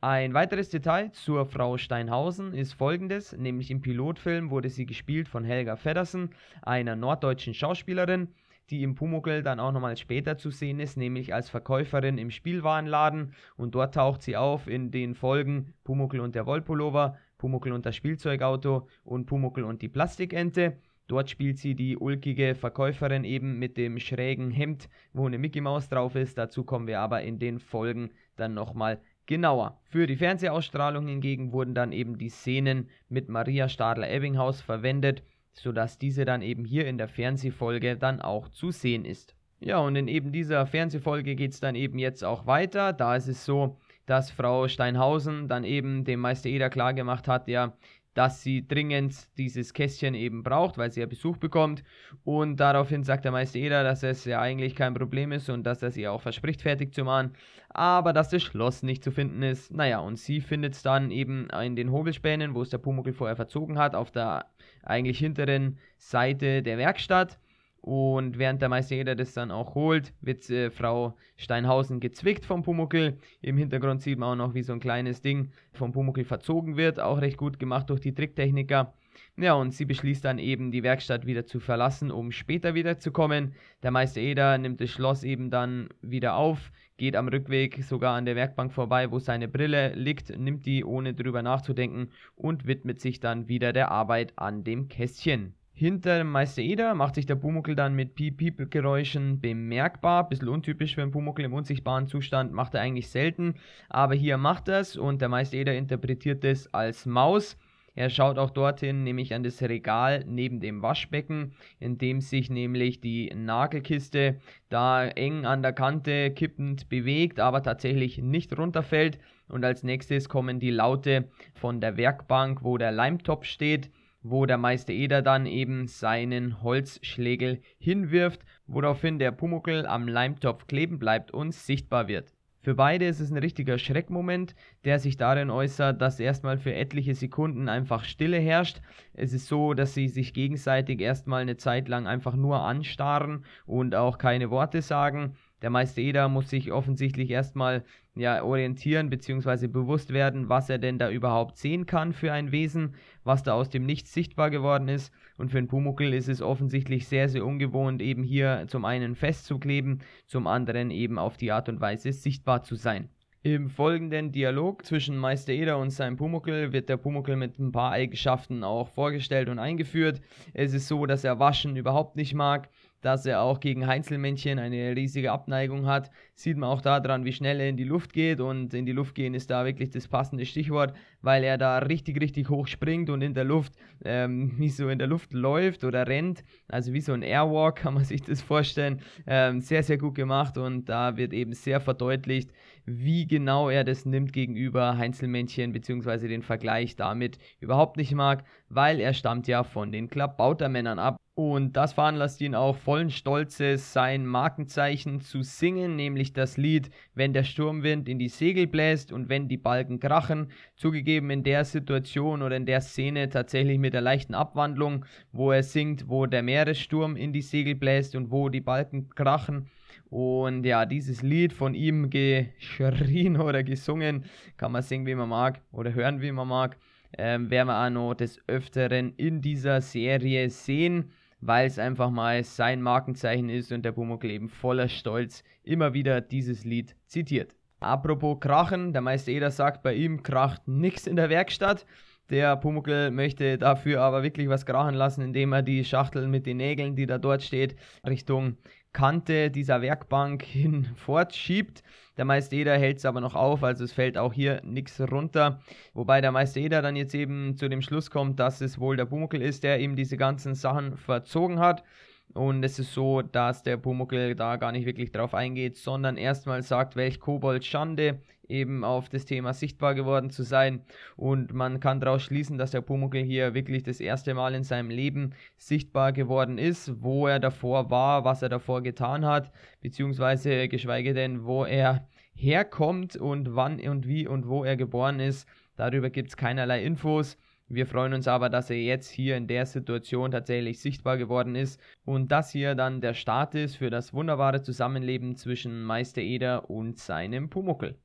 Ein 0.00 0.34
weiteres 0.34 0.70
Detail 0.70 1.10
zur 1.10 1.44
Frau 1.44 1.76
Steinhausen 1.76 2.54
ist 2.54 2.74
folgendes, 2.74 3.36
nämlich 3.36 3.72
im 3.72 3.80
Pilotfilm 3.80 4.50
wurde 4.50 4.70
sie 4.70 4.86
gespielt 4.86 5.26
von 5.26 5.42
Helga 5.42 5.74
Feddersen, 5.74 6.30
einer 6.62 6.94
norddeutschen 6.94 7.54
Schauspielerin, 7.54 8.28
die 8.70 8.82
im 8.82 8.94
Pumuckl 8.94 9.42
dann 9.42 9.58
auch 9.58 9.72
nochmal 9.72 9.96
später 9.96 10.38
zu 10.38 10.50
sehen 10.50 10.80
ist, 10.80 10.96
nämlich 10.96 11.34
als 11.34 11.50
Verkäuferin 11.50 12.18
im 12.18 12.30
Spielwarenladen. 12.30 13.34
Und 13.56 13.74
dort 13.74 13.94
taucht 13.94 14.22
sie 14.22 14.36
auf 14.36 14.68
in 14.68 14.90
den 14.90 15.14
Folgen 15.14 15.74
Pumuckl 15.84 16.20
und 16.20 16.34
der 16.34 16.46
Wollpullover, 16.46 17.16
Pumuckel 17.38 17.72
und 17.72 17.86
das 17.86 17.96
Spielzeugauto 17.96 18.88
und 19.04 19.26
Pumuckel 19.26 19.64
und 19.64 19.82
die 19.82 19.88
Plastikente. 19.88 20.78
Dort 21.08 21.30
spielt 21.30 21.58
sie 21.58 21.74
die 21.74 21.96
ulkige 21.96 22.54
Verkäuferin 22.54 23.24
eben 23.24 23.58
mit 23.58 23.76
dem 23.76 23.98
schrägen 24.00 24.50
Hemd, 24.50 24.88
wo 25.12 25.26
eine 25.26 25.38
Mickey 25.38 25.60
Maus 25.60 25.88
drauf 25.88 26.16
ist. 26.16 26.36
Dazu 26.36 26.64
kommen 26.64 26.88
wir 26.88 27.00
aber 27.00 27.22
in 27.22 27.38
den 27.38 27.60
Folgen 27.60 28.10
dann 28.34 28.54
nochmal 28.54 29.00
genauer. 29.26 29.80
Für 29.84 30.06
die 30.06 30.16
Fernsehausstrahlung 30.16 31.06
hingegen 31.06 31.52
wurden 31.52 31.74
dann 31.74 31.92
eben 31.92 32.18
die 32.18 32.28
Szenen 32.28 32.88
mit 33.08 33.28
Maria 33.28 33.68
Stadler-Ebbinghaus 33.68 34.60
verwendet, 34.60 35.22
sodass 35.52 35.98
diese 35.98 36.24
dann 36.24 36.42
eben 36.42 36.64
hier 36.64 36.86
in 36.86 36.98
der 36.98 37.08
Fernsehfolge 37.08 37.96
dann 37.96 38.20
auch 38.20 38.48
zu 38.48 38.70
sehen 38.72 39.04
ist. 39.04 39.36
Ja, 39.60 39.78
und 39.78 39.96
in 39.96 40.08
eben 40.08 40.32
dieser 40.32 40.66
Fernsehfolge 40.66 41.34
geht 41.34 41.52
es 41.52 41.60
dann 41.60 41.76
eben 41.76 41.98
jetzt 41.98 42.24
auch 42.24 42.46
weiter. 42.46 42.92
Da 42.92 43.16
ist 43.16 43.28
es 43.28 43.44
so, 43.44 43.78
dass 44.06 44.30
Frau 44.30 44.68
Steinhausen 44.68 45.48
dann 45.48 45.64
eben 45.64 46.04
dem 46.04 46.20
Meister 46.20 46.48
Eder 46.48 46.70
klargemacht 46.70 47.28
hat, 47.28 47.48
ja, 47.48 47.74
dass 48.16 48.42
sie 48.42 48.66
dringend 48.66 49.28
dieses 49.36 49.74
Kästchen 49.74 50.14
eben 50.14 50.42
braucht, 50.42 50.78
weil 50.78 50.90
sie 50.90 51.00
ja 51.00 51.06
Besuch 51.06 51.36
bekommt. 51.36 51.84
Und 52.24 52.56
daraufhin 52.56 53.04
sagt 53.04 53.26
der 53.26 53.32
Meister 53.32 53.58
Eder, 53.58 53.84
dass 53.84 54.02
es 54.02 54.24
ja 54.24 54.40
eigentlich 54.40 54.74
kein 54.74 54.94
Problem 54.94 55.32
ist 55.32 55.50
und 55.50 55.64
dass 55.64 55.82
er 55.82 55.90
sie 55.90 56.08
auch 56.08 56.22
verspricht, 56.22 56.62
fertig 56.62 56.94
zu 56.94 57.04
machen, 57.04 57.34
aber 57.68 58.14
dass 58.14 58.30
das 58.30 58.42
Schloss 58.42 58.82
nicht 58.82 59.04
zu 59.04 59.10
finden 59.10 59.42
ist. 59.42 59.70
Naja, 59.70 59.98
und 59.98 60.18
sie 60.18 60.40
findet 60.40 60.74
es 60.74 60.82
dann 60.82 61.10
eben 61.10 61.50
in 61.50 61.76
den 61.76 61.92
Hobelspänen, 61.92 62.54
wo 62.54 62.62
es 62.62 62.70
der 62.70 62.78
Pumuckl 62.78 63.12
vorher 63.12 63.36
verzogen 63.36 63.78
hat, 63.78 63.94
auf 63.94 64.10
der 64.10 64.46
eigentlich 64.82 65.18
hinteren 65.18 65.78
Seite 65.98 66.62
der 66.62 66.78
Werkstatt. 66.78 67.38
Und 67.86 68.36
während 68.36 68.60
der 68.60 68.68
Meister 68.68 68.96
Eder 68.96 69.14
das 69.14 69.32
dann 69.32 69.52
auch 69.52 69.76
holt, 69.76 70.12
wird 70.20 70.50
äh, 70.50 70.70
Frau 70.72 71.14
Steinhausen 71.36 72.00
gezwickt 72.00 72.44
vom 72.44 72.64
Pumuckel. 72.64 73.16
Im 73.42 73.56
Hintergrund 73.56 74.02
sieht 74.02 74.18
man 74.18 74.30
auch 74.30 74.46
noch, 74.48 74.54
wie 74.54 74.64
so 74.64 74.72
ein 74.72 74.80
kleines 74.80 75.22
Ding 75.22 75.52
vom 75.72 75.92
Pumuckel 75.92 76.24
verzogen 76.24 76.76
wird. 76.76 76.98
Auch 76.98 77.20
recht 77.20 77.36
gut 77.36 77.60
gemacht 77.60 77.88
durch 77.88 78.00
die 78.00 78.12
Tricktechniker. 78.12 78.92
Ja, 79.36 79.54
und 79.54 79.70
sie 79.70 79.84
beschließt 79.84 80.24
dann 80.24 80.40
eben, 80.40 80.72
die 80.72 80.82
Werkstatt 80.82 81.26
wieder 81.26 81.46
zu 81.46 81.60
verlassen, 81.60 82.10
um 82.10 82.32
später 82.32 82.74
wiederzukommen. 82.74 83.54
Der 83.84 83.92
Meister 83.92 84.20
Eder 84.20 84.58
nimmt 84.58 84.80
das 84.80 84.90
Schloss 84.90 85.22
eben 85.22 85.48
dann 85.50 85.88
wieder 86.02 86.34
auf, 86.34 86.72
geht 86.96 87.14
am 87.14 87.28
Rückweg 87.28 87.84
sogar 87.84 88.16
an 88.16 88.24
der 88.24 88.34
Werkbank 88.34 88.72
vorbei, 88.72 89.12
wo 89.12 89.20
seine 89.20 89.46
Brille 89.46 89.94
liegt, 89.94 90.36
nimmt 90.36 90.66
die 90.66 90.84
ohne 90.84 91.14
drüber 91.14 91.40
nachzudenken 91.40 92.10
und 92.34 92.66
widmet 92.66 93.00
sich 93.00 93.20
dann 93.20 93.46
wieder 93.46 93.72
der 93.72 93.92
Arbeit 93.92 94.32
an 94.34 94.64
dem 94.64 94.88
Kästchen. 94.88 95.54
Hinter 95.78 96.16
dem 96.16 96.30
Meister 96.30 96.62
Eder 96.62 96.94
macht 96.94 97.16
sich 97.16 97.26
der 97.26 97.34
Pumuckel 97.34 97.76
dann 97.76 97.94
mit 97.94 98.14
Piep-Piep-Geräuschen 98.14 99.42
bemerkbar. 99.42 100.26
Bisschen 100.26 100.48
untypisch 100.48 100.94
für 100.94 101.02
einen 101.02 101.10
Pumuckel 101.10 101.44
im 101.44 101.52
unsichtbaren 101.52 102.06
Zustand, 102.06 102.50
macht 102.50 102.72
er 102.72 102.80
eigentlich 102.80 103.10
selten. 103.10 103.56
Aber 103.90 104.14
hier 104.14 104.38
macht 104.38 104.68
er 104.68 104.80
es 104.80 104.96
und 104.96 105.20
der 105.20 105.28
Meister 105.28 105.58
Eder 105.58 105.76
interpretiert 105.76 106.44
es 106.46 106.72
als 106.72 107.04
Maus. 107.04 107.58
Er 107.94 108.08
schaut 108.08 108.38
auch 108.38 108.48
dorthin, 108.48 109.04
nämlich 109.04 109.34
an 109.34 109.42
das 109.42 109.60
Regal 109.60 110.24
neben 110.26 110.60
dem 110.60 110.80
Waschbecken, 110.80 111.52
in 111.78 111.98
dem 111.98 112.22
sich 112.22 112.48
nämlich 112.48 113.02
die 113.02 113.30
Nagelkiste 113.34 114.40
da 114.70 115.06
eng 115.06 115.44
an 115.44 115.60
der 115.60 115.74
Kante 115.74 116.30
kippend 116.30 116.88
bewegt, 116.88 117.38
aber 117.38 117.62
tatsächlich 117.62 118.16
nicht 118.16 118.56
runterfällt. 118.56 119.18
Und 119.46 119.62
als 119.62 119.82
nächstes 119.82 120.30
kommen 120.30 120.58
die 120.58 120.70
Laute 120.70 121.28
von 121.52 121.82
der 121.82 121.98
Werkbank, 121.98 122.64
wo 122.64 122.78
der 122.78 122.92
Leimtopf 122.92 123.44
steht 123.44 123.90
wo 124.28 124.44
der 124.44 124.58
Meister 124.58 124.92
Eder 124.92 125.22
dann 125.22 125.46
eben 125.46 125.86
seinen 125.86 126.62
Holzschlägel 126.62 127.60
hinwirft, 127.78 128.44
woraufhin 128.66 129.18
der 129.18 129.30
Pumuckel 129.30 129.86
am 129.86 130.08
Leimtopf 130.08 130.66
kleben 130.66 130.98
bleibt 130.98 131.30
und 131.30 131.54
sichtbar 131.54 132.08
wird. 132.08 132.32
Für 132.66 132.74
beide 132.74 133.06
ist 133.06 133.20
es 133.20 133.30
ein 133.30 133.38
richtiger 133.38 133.78
Schreckmoment, 133.78 134.56
der 134.84 134.98
sich 134.98 135.16
darin 135.16 135.50
äußert, 135.50 136.02
dass 136.02 136.18
erstmal 136.18 136.58
für 136.58 136.74
etliche 136.74 137.14
Sekunden 137.14 137.68
einfach 137.68 138.02
Stille 138.02 138.38
herrscht. 138.38 138.80
Es 139.14 139.32
ist 139.32 139.46
so, 139.46 139.72
dass 139.72 139.94
sie 139.94 140.08
sich 140.08 140.34
gegenseitig 140.34 141.00
erstmal 141.00 141.42
eine 141.42 141.56
Zeit 141.58 141.86
lang 141.86 142.08
einfach 142.08 142.34
nur 142.34 142.62
anstarren 142.62 143.44
und 143.66 143.94
auch 143.94 144.18
keine 144.18 144.50
Worte 144.50 144.82
sagen. 144.82 145.36
Der 145.66 145.72
Meister 145.72 146.00
Eder 146.00 146.28
muss 146.28 146.48
sich 146.48 146.70
offensichtlich 146.70 147.28
erstmal 147.28 147.82
ja, 148.14 148.40
orientieren 148.44 149.10
bzw. 149.10 149.66
bewusst 149.66 150.12
werden, 150.12 150.48
was 150.48 150.70
er 150.70 150.78
denn 150.78 150.96
da 150.96 151.10
überhaupt 151.10 151.56
sehen 151.58 151.86
kann 151.86 152.12
für 152.12 152.32
ein 152.32 152.52
Wesen, 152.52 152.94
was 153.24 153.42
da 153.42 153.54
aus 153.54 153.68
dem 153.68 153.84
Nichts 153.84 154.12
sichtbar 154.14 154.50
geworden 154.50 154.86
ist. 154.86 155.12
Und 155.36 155.50
für 155.50 155.58
einen 155.58 155.66
Pumuckel 155.66 156.14
ist 156.14 156.28
es 156.28 156.40
offensichtlich 156.40 157.08
sehr, 157.08 157.28
sehr 157.28 157.44
ungewohnt, 157.44 158.00
eben 158.00 158.22
hier 158.22 158.66
zum 158.68 158.84
einen 158.84 159.16
festzukleben, 159.16 160.02
zum 160.24 160.46
anderen 160.46 160.92
eben 160.92 161.18
auf 161.18 161.36
die 161.36 161.50
Art 161.50 161.68
und 161.68 161.80
Weise 161.80 162.12
sichtbar 162.12 162.62
zu 162.62 162.76
sein. 162.76 163.08
Im 163.42 163.68
folgenden 163.68 164.32
Dialog 164.32 164.84
zwischen 164.84 165.16
Meister 165.16 165.52
Eder 165.52 165.78
und 165.78 165.90
seinem 165.90 166.16
Pumuckel 166.16 166.72
wird 166.72 166.88
der 166.88 166.96
Pumuckel 166.96 167.36
mit 167.36 167.60
ein 167.60 167.70
paar 167.70 167.92
Eigenschaften 167.92 168.64
auch 168.64 168.88
vorgestellt 168.88 169.48
und 169.48 169.60
eingeführt. 169.60 170.20
Es 170.52 170.74
ist 170.74 170.88
so, 170.88 171.06
dass 171.06 171.22
er 171.22 171.38
Waschen 171.38 171.76
überhaupt 171.76 172.16
nicht 172.16 172.34
mag, 172.34 172.68
dass 173.00 173.26
er 173.26 173.40
auch 173.42 173.60
gegen 173.60 173.86
Heinzelmännchen 173.86 174.58
eine 174.58 174.96
riesige 174.96 175.32
Abneigung 175.32 175.86
hat. 175.86 176.10
Sieht 176.34 176.56
man 176.56 176.70
auch 176.70 176.80
daran, 176.80 177.24
wie 177.24 177.32
schnell 177.32 177.60
er 177.60 177.68
in 177.68 177.76
die 177.76 177.84
Luft 177.84 178.12
geht. 178.12 178.40
Und 178.40 178.74
in 178.74 178.86
die 178.86 178.92
Luft 178.92 179.14
gehen 179.14 179.34
ist 179.34 179.50
da 179.50 179.64
wirklich 179.64 179.90
das 179.90 180.08
passende 180.08 180.46
Stichwort, 180.46 180.94
weil 181.22 181.44
er 181.44 181.58
da 181.58 181.78
richtig, 181.78 182.20
richtig 182.20 182.48
hoch 182.48 182.66
springt 182.66 183.10
und 183.10 183.22
in 183.22 183.34
der 183.34 183.44
Luft, 183.44 183.74
ähm, 184.04 184.54
wie 184.58 184.70
so 184.70 184.88
in 184.88 184.98
der 184.98 185.08
Luft 185.08 185.32
läuft 185.32 185.84
oder 185.84 186.06
rennt. 186.06 186.42
Also 186.68 186.92
wie 186.92 187.00
so 187.00 187.12
ein 187.12 187.22
Airwalk 187.22 187.76
kann 187.76 187.94
man 187.94 188.04
sich 188.04 188.22
das 188.22 188.42
vorstellen. 188.42 189.00
Ähm, 189.26 189.60
sehr, 189.60 189.82
sehr 189.82 189.98
gut 189.98 190.14
gemacht 190.14 190.58
und 190.58 190.88
da 190.88 191.16
wird 191.16 191.32
eben 191.32 191.52
sehr 191.52 191.80
verdeutlicht, 191.80 192.50
wie 192.86 193.26
genau 193.26 193.68
er 193.68 193.84
das 193.84 194.06
nimmt 194.06 194.32
gegenüber 194.32 194.96
Heinzelmännchen, 194.96 195.72
beziehungsweise 195.72 196.28
den 196.28 196.42
Vergleich 196.42 196.96
damit 196.96 197.38
überhaupt 197.60 197.96
nicht 197.96 198.14
mag, 198.14 198.44
weil 198.68 199.00
er 199.00 199.12
stammt 199.12 199.48
ja 199.48 199.64
von 199.64 199.92
den 199.92 200.08
Klabautermännern 200.08 200.98
ab. 200.98 201.16
Und 201.38 201.76
das 201.76 201.92
veranlasst 201.92 202.40
ihn 202.40 202.54
auch 202.54 202.78
vollen 202.78 203.10
Stolzes, 203.10 203.92
sein 203.92 204.24
Markenzeichen 204.24 205.20
zu 205.20 205.42
singen, 205.42 205.94
nämlich 205.94 206.32
das 206.32 206.56
Lied 206.56 206.88
Wenn 207.14 207.34
der 207.34 207.44
Sturmwind 207.44 208.08
in 208.08 208.18
die 208.18 208.30
Segel 208.30 208.66
bläst 208.66 209.12
und 209.12 209.28
wenn 209.28 209.46
die 209.46 209.58
Balken 209.58 210.00
krachen. 210.00 210.50
Zugegeben 210.76 211.28
in 211.28 211.42
der 211.44 211.66
Situation 211.66 212.40
oder 212.40 212.56
in 212.56 212.64
der 212.64 212.80
Szene 212.80 213.28
tatsächlich 213.28 213.78
mit 213.78 213.92
der 213.92 214.00
leichten 214.00 214.32
Abwandlung, 214.34 215.04
wo 215.30 215.52
er 215.52 215.62
singt, 215.62 216.08
wo 216.08 216.24
der 216.24 216.42
Meeressturm 216.42 217.16
in 217.16 217.34
die 217.34 217.42
Segel 217.42 217.74
bläst 217.74 218.16
und 218.16 218.30
wo 218.30 218.48
die 218.48 218.62
Balken 218.62 219.10
krachen. 219.10 219.68
Und 220.08 220.64
ja, 220.64 220.86
dieses 220.86 221.20
Lied 221.20 221.52
von 221.52 221.74
ihm 221.74 222.08
geschrien 222.08 223.36
oder 223.42 223.62
gesungen, 223.62 224.24
kann 224.56 224.72
man 224.72 224.80
singen, 224.80 225.04
wie 225.04 225.14
man 225.14 225.28
mag 225.28 225.60
oder 225.70 225.92
hören, 225.92 226.22
wie 226.22 226.32
man 226.32 226.48
mag, 226.48 226.78
ähm, 227.18 227.50
werden 227.50 227.68
wir 227.68 227.84
auch 227.84 227.90
noch 227.90 228.14
des 228.14 228.40
Öfteren 228.48 229.12
in 229.18 229.42
dieser 229.42 229.82
Serie 229.82 230.48
sehen 230.48 231.12
weil 231.40 231.66
es 231.66 231.78
einfach 231.78 232.10
mal 232.10 232.42
sein 232.44 232.82
Markenzeichen 232.82 233.48
ist 233.48 233.72
und 233.72 233.84
der 233.84 233.92
Pumuckl 233.92 234.30
eben 234.30 234.48
voller 234.48 234.88
Stolz 234.88 235.44
immer 235.62 235.94
wieder 235.94 236.20
dieses 236.20 236.64
Lied 236.64 236.96
zitiert. 237.06 237.54
Apropos 237.80 238.40
Krachen, 238.40 238.92
der 238.92 239.02
Meister 239.02 239.32
Eder 239.32 239.50
sagt, 239.50 239.82
bei 239.82 239.94
ihm 239.94 240.22
kracht 240.22 240.66
nichts 240.66 241.06
in 241.06 241.16
der 241.16 241.28
Werkstatt. 241.28 241.86
Der 242.30 242.56
Pumuckl 242.56 243.10
möchte 243.10 243.58
dafür 243.58 244.00
aber 244.00 244.22
wirklich 244.22 244.48
was 244.48 244.66
krachen 244.66 244.94
lassen, 244.94 245.22
indem 245.22 245.52
er 245.52 245.62
die 245.62 245.84
Schachtel 245.84 246.26
mit 246.26 246.46
den 246.46 246.56
Nägeln, 246.56 246.96
die 246.96 247.06
da 247.06 247.18
dort 247.18 247.42
steht, 247.42 247.76
Richtung 248.04 248.56
Kante 248.96 249.50
dieser 249.50 249.82
Werkbank 249.82 250.42
hin 250.42 250.86
fortschiebt. 250.96 251.82
Der 252.16 252.24
Meister 252.24 252.56
hält 252.56 252.96
es 252.96 253.04
aber 253.04 253.20
noch 253.20 253.34
auf, 253.34 253.62
also 253.62 253.84
es 253.84 253.92
fällt 253.92 254.16
auch 254.16 254.32
hier 254.32 254.62
nichts 254.64 254.98
runter. 254.98 255.60
Wobei 255.92 256.22
der 256.22 256.32
Meister 256.32 256.66
dann 256.80 256.96
jetzt 256.96 257.14
eben 257.14 257.58
zu 257.58 257.68
dem 257.68 257.82
Schluss 257.82 258.10
kommt, 258.10 258.40
dass 258.40 258.62
es 258.62 258.80
wohl 258.80 258.96
der 258.96 259.04
Pumuckl 259.04 259.42
ist, 259.42 259.64
der 259.64 259.80
ihm 259.80 259.96
diese 259.96 260.16
ganzen 260.16 260.54
Sachen 260.54 260.96
verzogen 260.96 261.58
hat. 261.58 261.84
Und 262.32 262.64
es 262.64 262.78
ist 262.78 262.94
so, 262.94 263.20
dass 263.20 263.62
der 263.62 263.76
Pumuckl 263.76 264.34
da 264.34 264.56
gar 264.56 264.72
nicht 264.72 264.86
wirklich 264.86 265.12
drauf 265.12 265.34
eingeht, 265.34 265.76
sondern 265.76 266.16
erstmal 266.16 266.62
sagt, 266.62 266.96
welch 266.96 267.20
Kobold 267.20 267.66
Schande 267.66 268.22
eben 268.48 268.84
auf 268.84 269.08
das 269.08 269.24
Thema 269.24 269.52
sichtbar 269.52 269.94
geworden 269.94 270.30
zu 270.30 270.42
sein. 270.42 270.84
Und 271.16 271.52
man 271.52 271.80
kann 271.80 272.00
daraus 272.00 272.22
schließen, 272.22 272.58
dass 272.58 272.70
der 272.70 272.80
Pumuckl 272.80 273.22
hier 273.22 273.54
wirklich 273.54 273.82
das 273.82 274.00
erste 274.00 274.34
Mal 274.34 274.54
in 274.54 274.64
seinem 274.64 274.90
Leben 274.90 275.34
sichtbar 275.56 276.12
geworden 276.12 276.58
ist, 276.58 277.02
wo 277.02 277.26
er 277.26 277.40
davor 277.40 277.90
war, 277.90 278.24
was 278.24 278.42
er 278.42 278.48
davor 278.48 278.82
getan 278.82 279.24
hat, 279.24 279.52
beziehungsweise 279.80 280.68
geschweige 280.68 281.14
denn, 281.14 281.44
wo 281.44 281.64
er 281.64 282.08
herkommt 282.34 283.16
und 283.16 283.56
wann 283.56 283.80
und 283.80 284.06
wie 284.06 284.26
und 284.26 284.48
wo 284.48 284.64
er 284.64 284.76
geboren 284.76 285.20
ist. 285.20 285.48
Darüber 285.76 286.10
gibt 286.10 286.28
es 286.28 286.36
keinerlei 286.36 286.84
Infos. 286.84 287.38
Wir 287.68 287.86
freuen 287.86 288.14
uns 288.14 288.28
aber, 288.28 288.48
dass 288.48 288.70
er 288.70 288.80
jetzt 288.80 289.10
hier 289.10 289.36
in 289.36 289.48
der 289.48 289.66
Situation 289.66 290.30
tatsächlich 290.30 290.78
sichtbar 290.78 291.18
geworden 291.18 291.56
ist 291.56 291.80
und 292.04 292.30
das 292.30 292.52
hier 292.52 292.76
dann 292.76 293.00
der 293.00 293.14
Start 293.14 293.56
ist 293.56 293.76
für 293.76 293.90
das 293.90 294.14
wunderbare 294.14 294.62
Zusammenleben 294.62 295.34
zwischen 295.34 295.82
Meister 295.82 296.20
Eder 296.20 296.70
und 296.70 296.98
seinem 296.98 297.50
Pumuckel. 297.50 297.98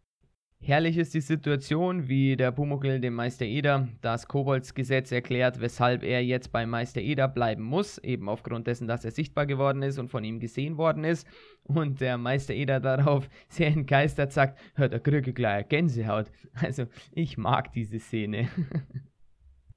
Herrlich 0.64 0.96
ist 0.98 1.16
die 1.16 1.22
Situation, 1.22 2.08
wie 2.08 2.36
der 2.36 2.52
Pumuckl 2.52 3.00
dem 3.00 3.16
Meister 3.16 3.46
Eder 3.46 3.88
das 4.02 4.28
Koboldsgesetz 4.28 5.12
erklärt, 5.12 5.60
weshalb 5.60 6.04
er 6.04 6.24
jetzt 6.24 6.52
bei 6.52 6.68
Meister 6.68 7.02
Eder 7.02 7.28
bleiben 7.28 7.64
muss, 7.64 7.98
eben 7.98 8.30
aufgrund 8.30 8.68
dessen, 8.68 8.88
dass 8.88 9.04
er 9.04 9.10
sichtbar 9.10 9.48
geworden 9.48 9.82
ist 9.82 9.98
und 9.98 10.10
von 10.10 10.24
ihm 10.24 10.40
gesehen 10.40 10.78
worden 10.78 11.04
ist. 11.04 11.28
Und 11.64 12.00
der 12.00 12.20
Meister 12.20 12.54
Eder 12.54 12.80
darauf 12.80 13.28
sehr 13.50 13.70
entgeistert 13.70 14.34
sagt, 14.34 14.60
hört 14.76 14.94
der 14.94 15.00
Krücke 15.00 15.34
gleich 15.34 15.68
Gänsehaut. 15.68 16.28
Also 16.54 16.86
ich 17.12 17.40
mag 17.40 17.74
diese 17.74 17.98
Szene. 17.98 18.48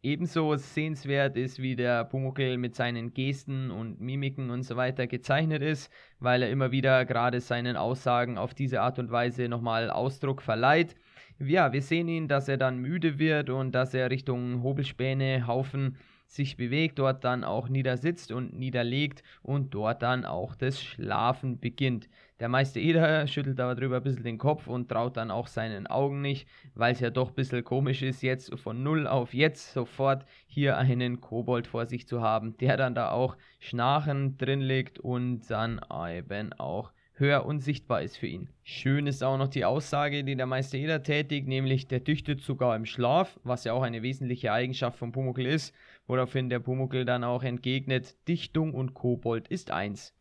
Ebenso 0.05 0.55
sehenswert 0.57 1.35
ist, 1.35 1.63
wie 1.63 1.77
der 1.77 2.05
Pumuckl 2.05 2.59
mit 2.59 2.75
seinen 2.75 3.15
Gesten 3.15 3.71
und 3.71 4.03
Mimiken 4.03 4.51
und 4.51 4.63
so 4.63 4.77
weiter 4.77 5.07
gezeichnet 5.07 5.63
ist, 5.63 5.91
weil 6.19 6.43
er 6.43 6.51
immer 6.51 6.73
wieder 6.73 7.07
gerade 7.07 7.41
seinen 7.41 7.79
Aussagen 7.79 8.37
auf 8.37 8.53
diese 8.53 8.83
Art 8.83 8.99
und 8.99 9.11
Weise 9.11 9.49
nochmal 9.49 9.89
Ausdruck 9.89 10.43
verleiht. 10.43 10.95
Ja, 11.39 11.73
wir 11.73 11.81
sehen 11.81 12.09
ihn, 12.09 12.29
dass 12.29 12.49
er 12.49 12.59
dann 12.59 12.81
müde 12.81 13.19
wird 13.19 13.49
und 13.49 13.73
dass 13.73 13.95
er 13.95 14.11
Richtung 14.11 14.63
Hobelspäne, 14.63 15.47
Haufen 15.47 15.97
sich 16.27 16.59
bewegt, 16.59 16.99
dort 16.99 17.25
dann 17.25 17.43
auch 17.43 17.71
niedersitzt 17.71 18.31
und 18.31 18.53
niederlegt 18.53 19.23
und 19.41 19.73
dort 19.73 20.03
dann 20.03 20.27
auch 20.27 20.55
das 20.55 20.83
Schlafen 20.83 21.61
beginnt. 21.61 22.11
Der 22.41 22.49
Meister 22.49 22.81
Eder 22.81 23.27
schüttelt 23.29 23.61
aber 23.61 23.77
drüber 23.77 23.97
ein 23.97 24.03
bisschen 24.03 24.25
den 24.25 24.39
Kopf 24.39 24.67
und 24.67 24.89
traut 24.89 25.17
dann 25.17 25.31
auch 25.31 25.47
seinen 25.47 25.87
Augen 25.87 26.21
nicht, 26.21 26.49
weil 26.75 26.93
es 26.93 27.01
ja 27.01 27.11
doch 27.11 27.29
ein 27.29 27.35
bisschen 27.35 27.63
komisch 27.63 28.03
ist, 28.03 28.23
jetzt 28.23 28.59
von 28.59 28.83
null 28.83 29.07
auf 29.07 29.35
jetzt 29.35 29.73
sofort 29.73 30.27
hier 30.47 30.77
einen 30.77 31.21
Kobold 31.21 31.69
vor 31.69 31.87
sich 31.87 32.09
zu 32.09 32.23
haben, 32.23 32.57
der 32.59 32.77
dann 32.77 32.95
da 32.95 33.11
auch 33.11 33.37
schnarchend 33.61 34.43
drin 34.43 34.61
liegt 34.61 34.99
und 34.99 35.49
dann 35.49 35.81
eben 36.11 36.53
auch 36.55 36.93
höher 37.17 37.47
und 37.47 37.61
sichtbar 37.61 38.03
ist 38.03 38.17
für 38.17 38.27
ihn. 38.27 38.49
Schön 38.65 39.07
ist 39.07 39.23
auch 39.23 39.39
noch 39.39 39.49
die 39.49 39.65
Aussage, 39.65 40.25
die 40.25 40.35
der 40.35 40.47
Meister 40.47 40.77
Eder 40.77 41.05
tätigt, 41.05 41.47
nämlich 41.47 41.87
der 41.87 42.01
düchtet 42.01 42.41
sogar 42.41 42.75
im 42.75 42.87
Schlaf, 42.87 43.39
was 43.45 43.63
ja 43.63 43.73
auch 43.73 43.83
eine 43.83 44.03
wesentliche 44.03 44.53
Eigenschaft 44.53 44.99
von 44.99 45.13
Pumuckl 45.13 45.47
ist, 45.47 45.73
woraufhin 46.09 46.49
der 46.49 46.59
Pumuckl 46.59 47.05
dann 47.05 47.23
auch 47.23 47.45
entgegnet, 47.45 48.17
Dichtung 48.27 48.75
und 48.75 48.95
Kobold 48.95 49.47
ist 49.47 49.71
eins. 49.71 50.13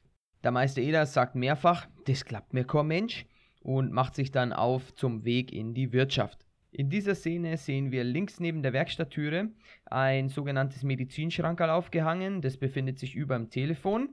Der 0.43 0.51
Meister 0.51 0.81
Eder 0.81 1.05
sagt 1.05 1.35
mehrfach, 1.35 1.87
das 2.05 2.25
klappt 2.25 2.53
mir 2.53 2.65
kein 2.65 2.87
Mensch 2.87 3.25
und 3.61 3.93
macht 3.93 4.13
sich 4.13 4.29
dann 4.29 4.51
auf 4.51 4.93
zum 4.93 5.23
Weg 5.23 5.53
in 5.53 5.73
die 5.73 5.93
Wirtschaft. 5.93 6.45
In 6.71 6.89
dieser 6.89 7.15
Szene 7.15 7.55
sehen 7.55 7.91
wir 7.91 8.03
links 8.03 8.41
neben 8.41 8.61
der 8.61 8.73
Werkstatttüre 8.73 9.49
ein 9.85 10.27
sogenanntes 10.27 10.83
Medizinschrankerl 10.83 11.69
aufgehangen, 11.69 12.41
das 12.41 12.57
befindet 12.57 12.99
sich 12.99 13.15
über 13.15 13.37
dem 13.37 13.51
Telefon 13.51 14.09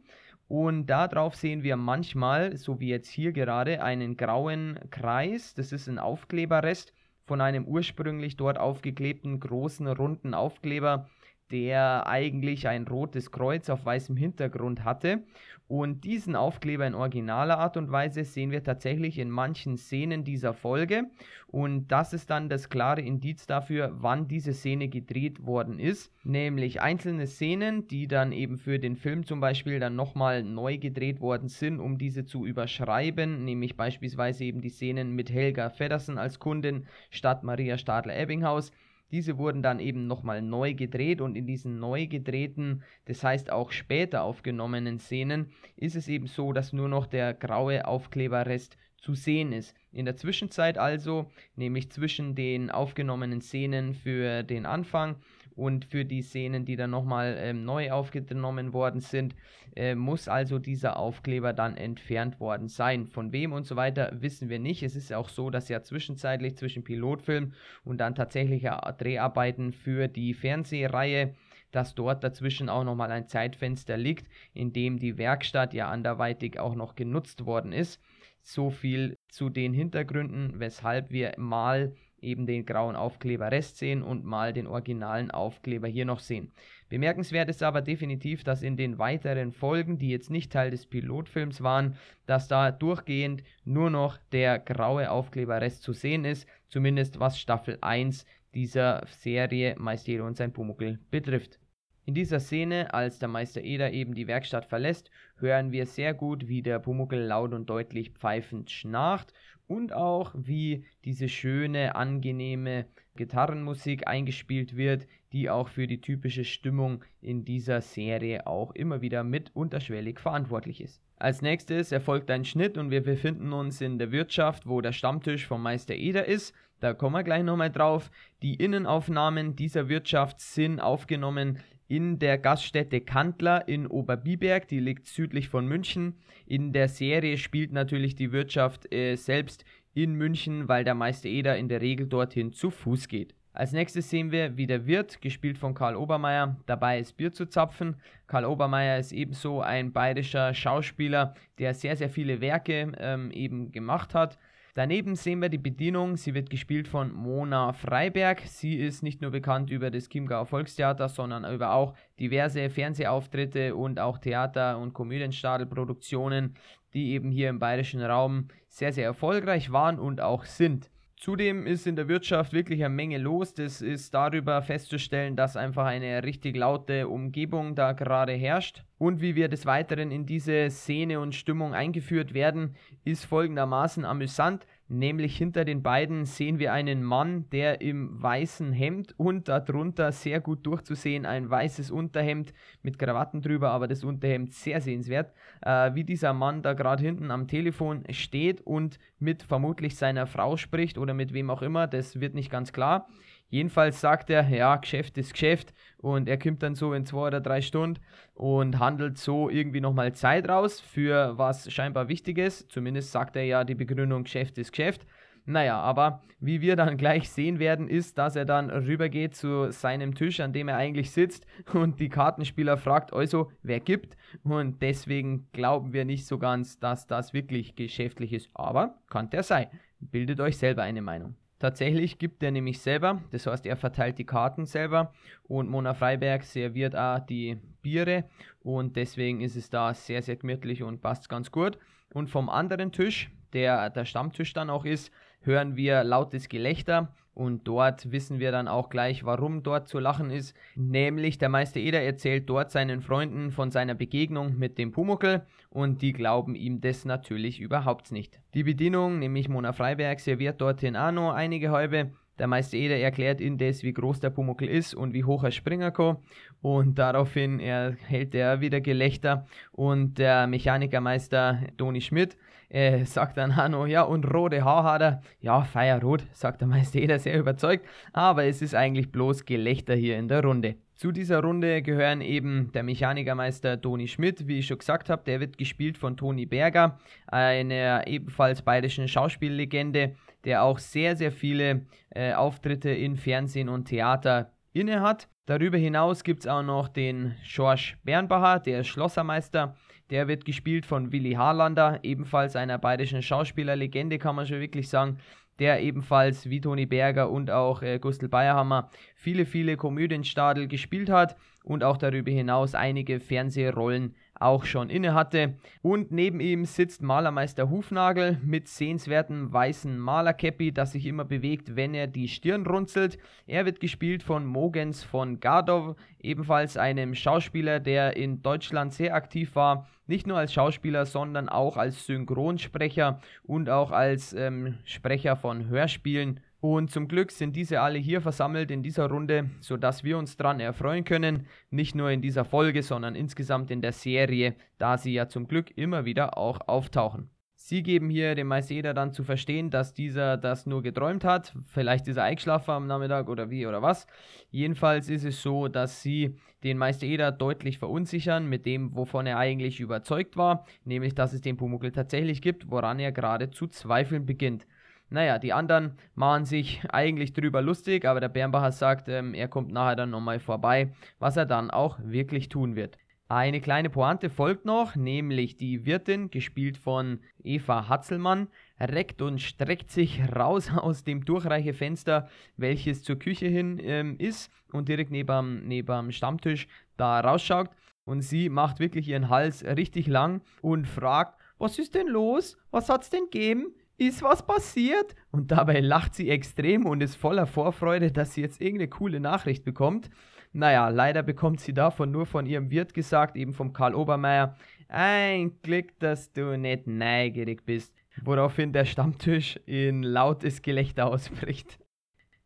und 0.47 0.87
darauf 0.87 1.35
sehen 1.35 1.65
wir 1.65 1.77
manchmal, 1.77 2.57
so 2.57 2.79
wie 2.79 2.91
jetzt 2.91 3.09
hier 3.09 3.33
gerade, 3.33 3.83
einen 3.83 4.17
grauen 4.17 4.79
Kreis. 4.91 5.55
Das 5.55 5.73
ist 5.73 5.89
ein 5.89 5.99
Aufkleberrest 5.99 6.93
von 7.25 7.41
einem 7.41 7.65
ursprünglich 7.67 8.37
dort 8.37 8.59
aufgeklebten 8.59 9.41
großen 9.41 9.87
runden 9.89 10.35
Aufkleber, 10.35 11.09
der 11.51 12.07
eigentlich 12.07 12.69
ein 12.69 12.87
rotes 12.87 13.31
Kreuz 13.31 13.69
auf 13.71 13.85
weißem 13.85 14.17
Hintergrund 14.17 14.85
hatte. 14.85 15.23
Und 15.71 16.03
diesen 16.03 16.35
Aufkleber 16.35 16.85
in 16.85 16.97
originaler 16.97 17.59
Art 17.59 17.77
und 17.77 17.93
Weise 17.93 18.25
sehen 18.25 18.51
wir 18.51 18.65
tatsächlich 18.65 19.19
in 19.19 19.31
manchen 19.31 19.77
Szenen 19.77 20.25
dieser 20.25 20.53
Folge. 20.53 21.05
Und 21.47 21.87
das 21.93 22.13
ist 22.13 22.29
dann 22.29 22.49
das 22.49 22.71
klare 22.71 23.03
Indiz 23.03 23.47
dafür, 23.47 23.93
wann 23.95 24.27
diese 24.27 24.53
Szene 24.53 24.89
gedreht 24.89 25.47
worden 25.47 25.79
ist. 25.79 26.13
Nämlich 26.25 26.83
einzelne 26.83 27.29
Szenen, 27.29 27.87
die 27.87 28.09
dann 28.09 28.33
eben 28.33 28.57
für 28.57 28.81
den 28.81 28.97
Film 28.97 29.25
zum 29.25 29.39
Beispiel 29.39 29.79
dann 29.79 29.95
nochmal 29.95 30.43
neu 30.43 30.77
gedreht 30.77 31.21
worden 31.21 31.49
sind, 31.49 31.79
um 31.79 31.99
diese 31.99 32.25
zu 32.25 32.45
überschreiben. 32.45 33.45
Nämlich 33.45 33.77
beispielsweise 33.77 34.43
eben 34.43 34.63
die 34.63 34.71
Szenen 34.71 35.13
mit 35.13 35.31
Helga 35.31 35.71
Feddersen 35.71 36.19
als 36.19 36.41
Kundin 36.41 36.87
statt 37.11 37.45
Maria 37.45 37.79
Stadler-Ebbinghaus 37.79 38.73
diese 39.11 39.39
wurden 39.39 39.63
dann 39.63 39.81
eben 39.81 40.07
nochmal 40.07 40.43
neu 40.43 40.75
gedreht 40.75 41.21
und 41.21 41.37
in 41.37 41.47
diesen 41.47 41.79
neu 41.79 42.07
gedrehten, 42.07 42.83
das 43.07 43.25
heißt 43.25 43.51
auch 43.51 43.73
später 43.73 44.23
aufgenommenen 44.23 44.99
Szenen, 44.99 45.51
ist 45.77 45.97
es 45.97 46.09
eben 46.09 46.27
so, 46.27 46.53
dass 46.53 46.73
nur 46.73 46.89
noch 46.89 47.07
der 47.07 47.35
graue 47.35 47.87
Aufkleberrest 47.87 48.77
zu 48.99 49.15
sehen 49.15 49.53
ist. 49.53 49.75
In 49.93 50.05
der 50.05 50.17
Zwischenzeit 50.17 50.79
also, 50.79 51.31
nämlich 51.57 51.91
zwischen 51.91 52.35
den 52.35 52.71
aufgenommenen 52.71 53.41
Szenen 53.41 53.95
für 53.95 54.43
den 54.43 54.67
Anfang 54.67 55.17
und 55.57 55.85
für 55.85 56.05
die 56.05 56.23
Szenen, 56.23 56.65
die 56.65 56.77
dann 56.77 56.91
nochmal 56.91 57.37
ähm, 57.39 57.65
neu 57.65 57.91
aufgenommen 57.93 58.73
worden 58.73 59.01
sind, 59.01 59.35
äh, 59.77 59.95
muss 59.95 60.29
also 60.29 60.59
dieser 60.59 60.97
Aufkleber 60.97 61.53
dann 61.53 61.77
entfernt 61.77 62.41
worden 62.41 62.69
sein. 62.69 63.07
Von 63.07 63.33
wem 63.33 63.53
und 63.53 63.67
so 63.67 63.77
weiter 63.77 64.11
wissen 64.21 64.49
wir 64.49 64.59
nicht. 64.59 64.83
Es 64.83 64.97
ist 64.97 65.13
auch 65.13 65.29
so, 65.29 65.51
dass 65.51 65.69
ja 65.69 65.83
zwischenzeitlich 65.83 66.57
zwischen 66.57 66.85
Pilotfilm 66.85 67.53
und 67.85 67.99
dann 67.99 68.15
tatsächliche 68.15 68.81
Dreharbeiten 68.99 69.73
für 69.73 70.09
die 70.09 70.35
Fernsehreihe 70.35 71.35
dass 71.73 71.95
dort 71.95 72.25
dazwischen 72.25 72.69
auch 72.69 72.85
nochmal 72.85 73.11
ein 73.13 73.29
Zeitfenster 73.29 73.97
liegt, 73.97 74.29
in 74.55 74.73
dem 74.73 74.99
die 74.99 75.19
Werkstatt 75.19 75.75
ja 75.75 75.89
anderweitig 75.89 76.59
auch 76.59 76.75
noch 76.75 76.95
genutzt 76.95 77.47
worden 77.47 77.73
ist. 77.73 78.01
So 78.43 78.71
viel 78.71 79.19
zu 79.29 79.51
den 79.51 79.73
Hintergründen, 79.73 80.59
weshalb 80.59 81.11
wir 81.11 81.35
mal 81.37 81.95
eben 82.23 82.47
den 82.47 82.67
grauen 82.67 82.97
Aufkleber 82.97 83.51
Rest 83.51 83.79
sehen 83.79 84.03
und 84.03 84.25
mal 84.25 84.53
den 84.53 84.67
originalen 84.67 85.31
Aufkleber 85.31 85.89
hier 85.89 86.05
noch 86.05 86.21
sehen. 86.21 86.53
Bemerkenswert 86.89 87.49
ist 87.49 87.63
aber 87.63 87.83
definitiv, 87.83 88.43
dass 88.45 88.63
in 88.63 88.77
den 88.77 88.99
weiteren 88.99 89.53
Folgen, 89.53 89.99
die 89.99 90.11
jetzt 90.11 90.31
nicht 90.31 90.53
Teil 90.53 90.71
des 90.71 90.87
Pilotfilms 90.87 91.63
waren, 91.63 91.97
dass 92.27 92.49
da 92.49 92.73
durchgehend 92.73 93.43
nur 93.65 93.91
noch 93.91 94.19
der 94.33 94.59
graue 94.59 95.11
Aufkleber 95.11 95.61
Rest 95.61 95.83
zu 95.83 95.93
sehen 95.93 96.25
ist, 96.25 96.49
zumindest 96.69 97.21
was 97.21 97.39
Staffel 97.39 97.79
1 97.81 98.27
dieser 98.55 99.07
Serie 99.07 99.77
Meister 99.79 100.25
und 100.25 100.37
sein 100.37 100.53
Pumuckl 100.53 100.99
betrifft. 101.11 101.61
In 102.07 102.15
dieser 102.15 102.41
Szene, 102.41 102.93
als 102.93 103.21
der 103.21 103.29
Meister 103.29 103.63
Eder 103.63 103.93
eben 103.93 104.15
die 104.15 104.27
Werkstatt 104.27 104.67
verlässt, 104.67 105.11
hören 105.37 105.71
wir 105.71 105.87
sehr 105.87 106.13
gut, 106.13 106.49
wie 106.49 106.63
der 106.63 106.81
Pumuckl 106.81 107.19
laut 107.19 107.53
und 107.53 107.71
deutlich 107.71 108.11
pfeifend 108.11 108.71
schnarcht 108.71 109.33
und 109.71 109.93
auch 109.93 110.35
wie 110.35 110.85
diese 111.05 111.29
schöne, 111.29 111.95
angenehme 111.95 112.87
Gitarrenmusik 113.15 114.09
eingespielt 114.09 114.77
wird, 114.77 115.07
die 115.33 115.49
auch 115.49 115.69
für 115.69 115.87
die 115.87 116.01
typische 116.01 116.45
Stimmung 116.45 117.05
in 117.23 117.45
dieser 117.45 117.81
Serie 117.81 118.49
auch 118.49 118.73
immer 118.73 119.01
wieder 119.01 119.23
mit 119.23 119.55
unterschwellig 119.55 120.19
verantwortlich 120.19 120.81
ist. 120.81 121.01
Als 121.15 121.41
nächstes 121.41 121.93
erfolgt 121.93 122.33
ein 122.33 122.45
Schnitt 122.45 122.79
und 122.79 122.91
wir 122.91 123.05
befinden 123.05 123.53
uns 123.53 123.81
in 123.81 124.01
der 124.01 124.11
Wirtschaft, 124.11 124.67
wo 124.67 124.81
der 124.81 124.93
Stammtisch 124.93 125.47
vom 125.47 125.63
Meister 125.63 125.95
Eder 125.95 126.25
ist. 126.27 126.53
Da 126.81 126.93
kommen 126.93 127.15
wir 127.15 127.23
gleich 127.23 127.45
nochmal 127.45 127.71
drauf. 127.71 128.11
Die 128.43 128.55
Innenaufnahmen 128.55 129.55
dieser 129.55 129.89
Wirtschaft 129.89 130.41
sind 130.41 130.81
aufgenommen 130.81 131.59
in 131.91 132.21
der 132.21 132.39
Gaststätte 132.39 133.01
Kantler 133.01 133.67
in 133.67 133.89
Oberbiberg, 133.89 134.69
die 134.69 134.79
liegt 134.79 135.09
südlich 135.09 135.49
von 135.49 135.67
München. 135.67 136.15
In 136.47 136.73
der 136.73 136.89
Serie 136.89 137.37
spielt 137.37 137.73
natürlich 137.73 138.15
die 138.15 138.31
Wirtschaft 138.31 138.93
äh, 138.95 139.17
selbst 139.17 139.65
in 139.93 140.15
München, 140.15 140.69
weil 140.69 140.85
der 140.85 140.95
Meister 140.95 141.29
Eder 141.29 141.59
in 141.59 141.69
der 141.69 141.81
Regel 141.81 142.07
dorthin 142.07 142.53
zu 142.53 142.71
Fuß 142.71 143.09
geht. 143.09 143.35
Als 143.53 143.73
nächstes 143.73 144.09
sehen 144.09 144.31
wir, 144.31 144.57
wie 144.57 144.69
der 144.69 144.87
Wirt, 144.87 145.21
gespielt 145.21 145.59
von 145.59 145.75
Karl 145.75 145.97
Obermeier, 145.97 146.57
dabei 146.67 147.01
ist, 147.01 147.17
Bier 147.17 147.33
zu 147.33 147.47
zapfen. 147.47 147.97
Karl 148.29 148.45
Obermeier 148.45 149.01
ist 149.01 149.11
ebenso 149.11 149.61
ein 149.61 149.93
bayerischer 149.93 150.55
Schauspieler, 150.55 151.35
der 151.59 151.75
sehr, 151.75 151.97
sehr 151.97 152.09
viele 152.09 152.41
Werke 152.41 152.93
ähm, 152.99 153.33
eben 153.33 153.73
gemacht 153.73 154.15
hat. 154.15 154.39
Daneben 154.75 155.17
sehen 155.17 155.41
wir 155.43 155.49
die 155.49 155.59
Bedienung. 155.59 156.17
Sie 156.17 156.35
wird 156.35 156.51
gespielt 156.51 156.87
von 156.87 157.13
Mona 157.13 157.73
Freiberg. 157.73 158.43
Sie 158.47 158.77
ist 158.77 159.03
nicht 159.03 159.21
nur 159.21 159.33
bekannt 159.33 159.71
über 159.71 159.91
das 159.91 160.09
Chiemgauer 160.09 160.47
Volkstheater, 160.47 161.09
sondern 161.09 161.45
über 161.53 161.73
auch 161.73 161.95
diverse 162.19 162.71
Fernsehauftritte 162.71 163.75
und 163.75 163.99
auch 163.99 164.19
Theater- 164.19 164.79
und 164.79 164.93
Komödienstadelproduktionen, 164.93 166.55
die 166.95 167.13
eben 167.13 167.31
hier 167.31 167.49
im 167.49 167.59
bayerischen 167.59 168.03
Raum 168.03 168.49
sehr, 168.69 168.93
sehr 168.93 169.07
erfolgreich 169.07 169.73
waren 169.73 169.99
und 169.99 170.21
auch 170.21 170.45
sind. 170.45 170.91
Zudem 171.21 171.67
ist 171.67 171.87
in 171.87 171.97
der 171.97 172.09
Wirtschaft 172.09 172.55
wirklich 172.55 172.83
eine 172.83 172.95
Menge 172.95 173.19
los. 173.19 173.53
Das 173.53 173.83
ist 173.83 174.15
darüber 174.15 174.63
festzustellen, 174.63 175.37
dass 175.37 175.55
einfach 175.55 175.85
eine 175.85 176.23
richtig 176.23 176.57
laute 176.57 177.09
Umgebung 177.09 177.75
da 177.75 177.93
gerade 177.93 178.33
herrscht. 178.33 178.85
Und 178.97 179.21
wie 179.21 179.35
wir 179.35 179.51
des 179.51 179.67
Weiteren 179.67 180.13
in 180.13 180.25
diese 180.25 180.71
Szene 180.71 181.21
und 181.21 181.35
Stimmung 181.35 181.75
eingeführt 181.75 182.33
werden, 182.33 182.75
ist 183.05 183.27
folgendermaßen 183.27 184.07
amüsant. 184.07 184.67
Nämlich 184.93 185.37
hinter 185.37 185.65
den 185.65 185.85
beiden 185.85 186.25
sehen 186.25 186.59
wir 186.59 186.73
einen 186.73 187.05
Mann, 187.05 187.49
der 187.51 187.81
im 187.81 188.21
weißen 188.21 188.73
Hemd 188.73 189.15
und 189.17 189.47
darunter 189.47 190.11
sehr 190.11 190.41
gut 190.41 190.67
durchzusehen 190.67 191.27
ein 191.27 191.49
weißes 191.49 191.93
Unterhemd 191.93 192.53
mit 192.83 192.99
Krawatten 192.99 193.41
drüber, 193.41 193.71
aber 193.71 193.87
das 193.87 194.03
Unterhemd 194.03 194.53
sehr 194.53 194.81
sehenswert, 194.81 195.33
äh, 195.63 195.95
wie 195.95 196.03
dieser 196.03 196.33
Mann 196.33 196.63
da 196.63 196.73
gerade 196.73 197.05
hinten 197.05 197.31
am 197.31 197.47
Telefon 197.47 198.03
steht 198.11 198.63
und 198.63 198.99
mit 199.21 199.45
vermutlich 199.45 199.95
seiner 199.95 200.27
Frau 200.27 200.57
spricht 200.57 200.99
oder 200.99 201.15
mit 201.15 201.33
wem 201.33 201.51
auch 201.51 201.63
immer, 201.63 201.87
das 201.87 202.21
wird 202.21 202.35
nicht 202.35 202.51
ganz 202.51 202.73
klar. 202.73 203.07
Jedenfalls 203.51 204.01
sagt 204.01 204.31
er, 204.31 204.49
ja, 204.49 204.77
Geschäft 204.77 205.19
ist 205.19 205.33
Geschäft 205.33 205.75
und 205.99 206.29
er 206.29 206.39
kommt 206.39 206.63
dann 206.63 206.77
so 206.77 206.95
in 206.95 207.05
zwei 207.05 207.27
oder 207.27 207.41
drei 207.41 207.61
Stunden 207.61 208.01
und 208.35 208.79
handelt 208.79 209.19
so 209.19 209.51
irgendwie 209.51 209.81
nochmal 209.81 210.13
Zeit 210.13 210.49
raus 210.49 210.81
für 210.81 211.37
was 211.37 211.71
scheinbar 211.71 212.09
Wichtiges. 212.09 212.67
Zumindest 212.69 213.11
sagt 213.11 213.35
er 213.35 213.45
ja 213.45 213.65
die 213.65 213.75
Begründung, 213.75 214.23
Geschäft 214.23 214.57
ist 214.57 214.71
Geschäft. 214.71 215.05
Naja, 215.47 215.81
aber 215.81 216.23
wie 216.39 216.61
wir 216.61 216.77
dann 216.77 216.97
gleich 216.97 217.29
sehen 217.29 217.59
werden, 217.59 217.89
ist, 217.89 218.19
dass 218.19 218.37
er 218.37 218.45
dann 218.45 218.71
rübergeht 218.71 219.35
zu 219.35 219.73
seinem 219.73 220.15
Tisch, 220.15 220.39
an 220.39 220.53
dem 220.53 220.69
er 220.69 220.77
eigentlich 220.77 221.11
sitzt 221.11 221.45
und 221.73 221.99
die 221.99 222.09
Kartenspieler 222.09 222.77
fragt 222.77 223.13
also, 223.13 223.51
wer 223.63 223.81
gibt. 223.81 224.17
Und 224.45 224.81
deswegen 224.81 225.49
glauben 225.53 225.93
wir 225.93 226.05
nicht 226.05 226.27
so 226.27 226.39
ganz, 226.39 226.79
dass 226.79 227.09
das 227.09 227.33
wirklich 227.33 227.75
geschäftlich 227.75 228.33
ist. 228.33 228.49
Aber 228.55 228.99
kann 229.09 229.31
der 229.31 229.43
sein. 229.43 229.67
Bildet 229.99 230.39
euch 230.39 230.57
selber 230.57 230.83
eine 230.83 231.03
Meinung. 231.03 231.35
Tatsächlich 231.61 232.19
gibt 232.19 232.43
er 232.43 232.53
nämlich 232.53 232.81
selber, 232.81 233.21
das 233.33 233.47
heißt, 233.47 233.67
er 233.67 233.77
verteilt 233.77 234.19
die 234.19 234.25
Karten 234.25 234.65
selber 234.65 235.13
und 235.47 235.69
Mona 235.69 235.93
Freiberg 235.93 236.43
serviert 236.43 236.97
auch 236.97 237.19
die 237.19 237.59
Biere 237.83 238.25
und 238.63 238.97
deswegen 238.97 239.43
ist 239.43 239.57
es 239.57 239.69
da 239.69 239.93
sehr, 239.93 240.23
sehr 240.23 240.37
gemütlich 240.37 240.83
und 240.83 241.03
passt 241.03 241.29
ganz 241.29 241.53
gut. 241.53 241.79
Und 242.15 242.31
vom 242.31 242.49
anderen 242.49 242.93
Tisch, 242.93 243.31
der 243.53 243.91
der 243.91 244.07
Stammtisch 244.07 244.55
dann 244.55 244.71
auch 244.71 244.87
ist, 244.87 245.13
hören 245.43 245.77
wir 245.77 246.03
lautes 246.03 246.49
Gelächter 246.49 247.15
und 247.41 247.67
dort 247.67 248.13
wissen 248.13 248.39
wir 248.39 248.53
dann 248.53 248.69
auch 248.69 248.91
gleich, 248.91 249.25
warum 249.25 249.63
dort 249.63 249.89
zu 249.89 249.99
lachen 249.99 250.31
ist. 250.31 250.55
Nämlich 250.77 251.39
der 251.39 251.49
Meister 251.49 251.81
Eder 251.81 252.03
erzählt 252.03 252.51
dort 252.51 252.71
seinen 252.71 253.01
Freunden 253.01 253.51
von 253.51 253.71
seiner 253.71 253.95
Begegnung 253.95 254.59
mit 254.59 254.77
dem 254.77 254.93
Pumuckel 254.93 255.47
und 255.71 256.03
die 256.03 256.13
glauben 256.13 256.55
ihm 256.55 256.83
das 256.83 257.07
natürlich 257.07 257.59
überhaupt 257.59 258.13
nicht. 258.13 258.39
Die 258.53 258.65
Bedienung, 258.65 259.19
nämlich 259.19 259.49
Mona 259.49 259.73
Freiberg, 259.73 260.21
serviert 260.21 260.61
dorthin 260.61 260.97
auch 260.97 261.13
noch 261.13 261.33
einige 261.33 261.71
halbe. 261.71 262.11
Der 262.39 262.47
Meister 262.47 262.77
Eder 262.77 262.99
erklärt 262.99 263.41
indes, 263.41 263.85
wie 263.85 263.95
groß 263.95 264.21
der 264.21 264.29
Pumuckel 264.29 264.69
ist 264.69 264.95
und 264.95 265.15
wie 265.15 265.25
hoch 265.25 265.43
er 265.43 265.51
springen 265.51 265.95
kann. 265.95 266.19
Und 266.61 266.99
daraufhin 266.99 267.59
erhält 267.59 268.35
er 268.35 268.61
wieder 268.61 268.83
Gelächter. 268.83 269.47
Und 269.73 270.19
der 270.19 270.47
Mechanikermeister 270.47 271.61
Toni 271.79 272.03
Schmidt 272.03 272.37
äh, 272.71 273.05
sagt 273.05 273.37
dann 273.37 273.57
Hanno, 273.57 273.85
ja, 273.85 274.03
und 274.03 274.25
rote 274.33 274.65
Haar 274.65 274.85
hat 274.85 275.03
er. 275.03 275.23
Ja, 275.41 275.63
feierrot, 275.63 276.25
sagt 276.33 276.61
der 276.61 276.69
Meister 276.69 277.19
sehr 277.19 277.39
überzeugt. 277.39 277.87
Aber 278.13 278.45
es 278.45 278.63
ist 278.63 278.75
eigentlich 278.75 279.13
bloß 279.13 279.45
Gelächter 279.45 279.95
hier 279.95 280.17
in 280.17 280.29
der 280.29 280.43
Runde. 280.43 280.77
Zu 280.95 281.13
dieser 281.13 281.43
Runde 281.43 281.83
gehören 281.83 282.21
eben 282.21 282.73
der 282.73 282.83
Mechanikermeister 282.83 283.81
Toni 283.81 284.07
Schmidt, 284.07 284.47
wie 284.47 284.59
ich 284.59 284.67
schon 284.67 284.79
gesagt 284.79 285.09
habe, 285.09 285.23
der 285.25 285.41
wird 285.41 285.57
gespielt 285.57 285.97
von 285.97 286.17
Toni 286.17 286.47
Berger, 286.47 286.99
einer 287.27 288.07
ebenfalls 288.07 288.63
bayerischen 288.63 289.09
Schauspiellegende, 289.09 290.15
der 290.45 290.63
auch 290.63 290.79
sehr, 290.79 291.17
sehr 291.17 291.33
viele 291.33 291.87
äh, 292.11 292.35
Auftritte 292.35 292.91
in 292.91 293.17
Fernsehen 293.17 293.69
und 293.69 293.87
Theater 293.87 294.53
inne 294.73 295.01
hat. 295.01 295.29
Darüber 295.47 295.79
hinaus 295.79 296.23
gibt 296.23 296.41
es 296.41 296.47
auch 296.47 296.63
noch 296.63 296.87
den 296.87 297.35
Schorsch 297.43 297.97
Bernbacher, 298.05 298.61
der 298.61 298.81
ist 298.81 298.89
Schlossermeister. 298.89 299.75
Der 300.11 300.29
wird 300.29 300.45
gespielt 300.45 300.87
von 300.87 301.13
Willi 301.13 301.33
Harlander, 301.33 302.01
ebenfalls 302.03 302.57
einer 302.57 302.79
bayerischen 302.79 303.23
Schauspielerlegende, 303.23 304.19
kann 304.19 304.37
man 304.37 304.47
schon 304.47 304.61
wirklich 304.61 304.89
sagen 304.89 305.19
der 305.61 305.83
ebenfalls 305.83 306.49
wie 306.49 306.61
Toni 306.61 306.87
Berger 306.87 307.31
und 307.31 307.51
auch 307.51 307.83
äh, 307.83 307.99
Gustl 307.99 308.29
Bayerhammer 308.29 308.89
viele, 309.15 309.45
viele 309.45 309.77
Komödienstadel 309.77 310.67
gespielt 310.67 311.11
hat 311.11 311.37
und 311.63 311.85
auch 311.85 311.99
darüber 311.99 312.31
hinaus 312.31 312.75
einige 312.75 313.21
Fernsehrollen 313.21 314.15
auch 314.41 314.65
schon 314.65 314.89
inne 314.89 315.13
hatte. 315.13 315.57
Und 315.83 316.11
neben 316.13 316.41
ihm 316.41 316.65
sitzt 316.65 317.03
Malermeister 317.03 317.69
Hufnagel 317.69 318.39
mit 318.43 318.69
sehenswertem 318.69 319.53
weißen 319.53 319.99
Malerkäppi, 319.99 320.73
das 320.73 320.93
sich 320.93 321.05
immer 321.05 321.27
bewegt, 321.27 321.77
wenn 321.77 321.93
er 321.93 322.07
die 322.07 322.27
Stirn 322.27 322.67
runzelt. 322.67 323.19
Er 323.47 323.67
wird 323.67 323.81
gespielt 323.81 324.23
von 324.23 324.47
Mogens 324.47 325.05
von 325.05 325.41
Gardow, 325.41 325.95
ebenfalls 326.23 326.79
einem 326.79 327.15
Schauspieler, 327.15 327.81
der 327.81 328.17
in 328.17 328.41
Deutschland 328.41 328.95
sehr 328.95 329.15
aktiv 329.15 329.55
war. 329.55 329.87
Nicht 330.11 330.27
nur 330.27 330.39
als 330.39 330.53
Schauspieler, 330.53 331.07
sondern 331.07 331.49
auch 331.49 331.77
als 331.77 332.05
Synchronsprecher 332.05 333.21
und 333.45 333.71
auch 333.71 333.93
als 333.93 334.33
ähm, 334.33 334.75
Sprecher 334.83 335.37
von 335.37 335.69
Hörspielen. 335.69 336.41
Und 336.59 336.91
zum 336.91 337.07
Glück 337.07 337.31
sind 337.31 337.55
diese 337.55 337.81
alle 337.81 338.01
hier 338.01 338.21
versammelt 338.21 338.73
in 338.73 338.83
dieser 338.83 339.09
Runde, 339.09 339.51
sodass 339.61 340.03
wir 340.03 340.19
uns 340.19 340.37
daran 340.37 340.59
erfreuen 340.59 341.05
können. 341.05 341.47
Nicht 341.71 341.95
nur 341.95 342.11
in 342.11 342.23
dieser 342.23 342.45
Folge, 342.45 342.83
sondern 342.83 343.15
insgesamt 343.15 343.71
in 343.71 343.83
der 343.83 343.93
Serie, 343.93 344.57
da 344.79 344.99
sie 344.99 345.13
ja 345.13 345.29
zum 345.29 345.47
Glück 345.47 345.79
immer 345.79 346.05
wieder 346.05 346.37
auch 346.37 346.59
auftauchen. 346.67 347.31
Sie 347.63 347.83
geben 347.83 348.09
hier 348.09 348.35
dem 348.35 348.49
Meister 348.49 348.95
dann 348.95 349.13
zu 349.13 349.23
verstehen, 349.23 349.69
dass 349.71 349.93
dieser 349.93 350.39
das 350.39 350.65
nur 350.65 350.83
geträumt 350.83 351.25
hat. 351.25 351.53
Vielleicht 351.67 352.09
ist 352.09 352.17
er 352.17 352.25
eingeschlafen 352.25 352.71
am 352.71 352.87
Nachmittag 352.87 353.29
oder 353.29 353.51
wie 353.51 353.67
oder 353.67 353.83
was. 353.83 354.07
Jedenfalls 354.51 355.11
ist 355.11 355.25
es 355.25 355.43
so, 355.43 355.69
dass 355.69 356.01
sie 356.03 356.37
den 356.65 356.79
Meister 356.79 357.07
Eder 357.07 357.31
deutlich 357.31 357.79
verunsichern 357.79 358.49
mit 358.49 358.65
dem, 358.65 358.97
wovon 358.97 359.27
er 359.27 359.37
eigentlich 359.37 359.79
überzeugt 359.79 360.39
war, 360.39 360.65
nämlich 360.85 361.15
dass 361.15 361.35
es 361.35 361.43
den 361.43 361.59
Pumuckl 361.59 361.93
tatsächlich 361.93 362.41
gibt, 362.41 362.71
woran 362.71 362.99
er 362.99 363.13
gerade 363.13 363.51
zu 363.51 363.67
zweifeln 363.67 364.25
beginnt. 364.25 364.67
Naja, 365.11 365.39
die 365.39 365.53
anderen 365.53 365.99
machen 366.15 366.47
sich 366.47 366.81
eigentlich 366.91 367.35
drüber 367.35 367.61
lustig, 367.61 368.07
aber 368.07 368.21
der 368.21 368.31
Bernbacher 368.31 368.73
sagt, 368.73 369.09
ähm, 369.09 369.35
er 369.35 369.49
kommt 369.49 369.71
nachher 369.71 369.97
dann 369.97 370.11
nochmal 370.11 370.41
vorbei, 370.41 370.93
was 371.19 371.37
er 371.37 371.47
dann 371.47 371.71
auch 371.71 371.99
wirklich 372.03 372.49
tun 372.49 372.75
wird. 372.75 372.97
Eine 373.31 373.61
kleine 373.61 373.91
Pointe 373.91 374.29
folgt 374.29 374.65
noch, 374.65 374.97
nämlich 374.97 375.57
die 375.57 375.87
Wirtin, 375.87 376.33
gespielt 376.33 376.77
von 376.77 377.21
Eva 377.45 377.89
Hatzelmann, 377.89 378.49
reckt 378.81 379.23
und 379.23 379.41
streckt 379.41 379.93
sich 379.93 380.21
raus 380.35 380.69
aus 380.75 381.05
dem 381.05 381.25
Durchreichefenster, 381.25 382.29
welches 382.57 383.05
zur 383.05 383.21
Küche 383.21 383.47
hin 383.47 383.79
ähm, 383.81 384.17
ist 384.19 384.51
und 384.73 384.89
direkt 384.89 385.13
neben, 385.13 385.69
neben 385.69 386.11
Stammtisch 386.11 386.67
da 386.97 387.21
rausschaut. 387.21 387.71
Und 388.05 388.23
sie 388.23 388.49
macht 388.49 388.81
wirklich 388.81 389.07
ihren 389.07 389.29
Hals 389.29 389.65
richtig 389.65 390.09
lang 390.09 390.41
und 390.61 390.89
fragt, 390.89 391.41
was 391.59 391.79
ist 391.79 391.95
denn 391.95 392.09
los? 392.09 392.59
Was 392.73 392.89
hat's 392.89 393.11
denn 393.11 393.29
gegeben? 393.31 393.73
Ist 394.01 394.23
was 394.23 394.45
passiert? 394.45 395.15
Und 395.31 395.51
dabei 395.51 395.81
lacht 395.81 396.15
sie 396.15 396.31
extrem 396.31 396.87
und 396.87 397.03
ist 397.03 397.17
voller 397.17 397.47
Vorfreude, 397.47 398.11
dass 398.11 398.35
sie 398.35 398.41
jetzt 398.41 398.61
irgendeine 398.61 398.89
coole 398.89 399.21
Nachricht 399.21 399.65
bekommt. 399.65 400.11
Naja, 400.53 400.89
leider 400.89 401.23
bekommt 401.23 401.61
sie 401.61 401.75
davon 401.75 402.11
nur 402.11 402.27
von 402.27 402.47
ihrem 402.47 402.71
Wirt 402.71 402.95
gesagt, 402.95 403.37
eben 403.37 403.53
vom 403.53 403.73
Karl 403.73 403.95
Obermeier. 403.95 404.57
Ein 404.89 405.61
Glück, 405.63 405.99
dass 406.01 406.33
du 406.33 406.57
nicht 406.57 406.87
neugierig 406.87 407.65
bist. 407.65 407.95
Woraufhin 408.23 408.73
der 408.73 408.87
Stammtisch 408.87 409.61
in 409.67 410.03
lautes 410.03 410.63
Gelächter 410.63 411.07
ausbricht. 411.07 411.79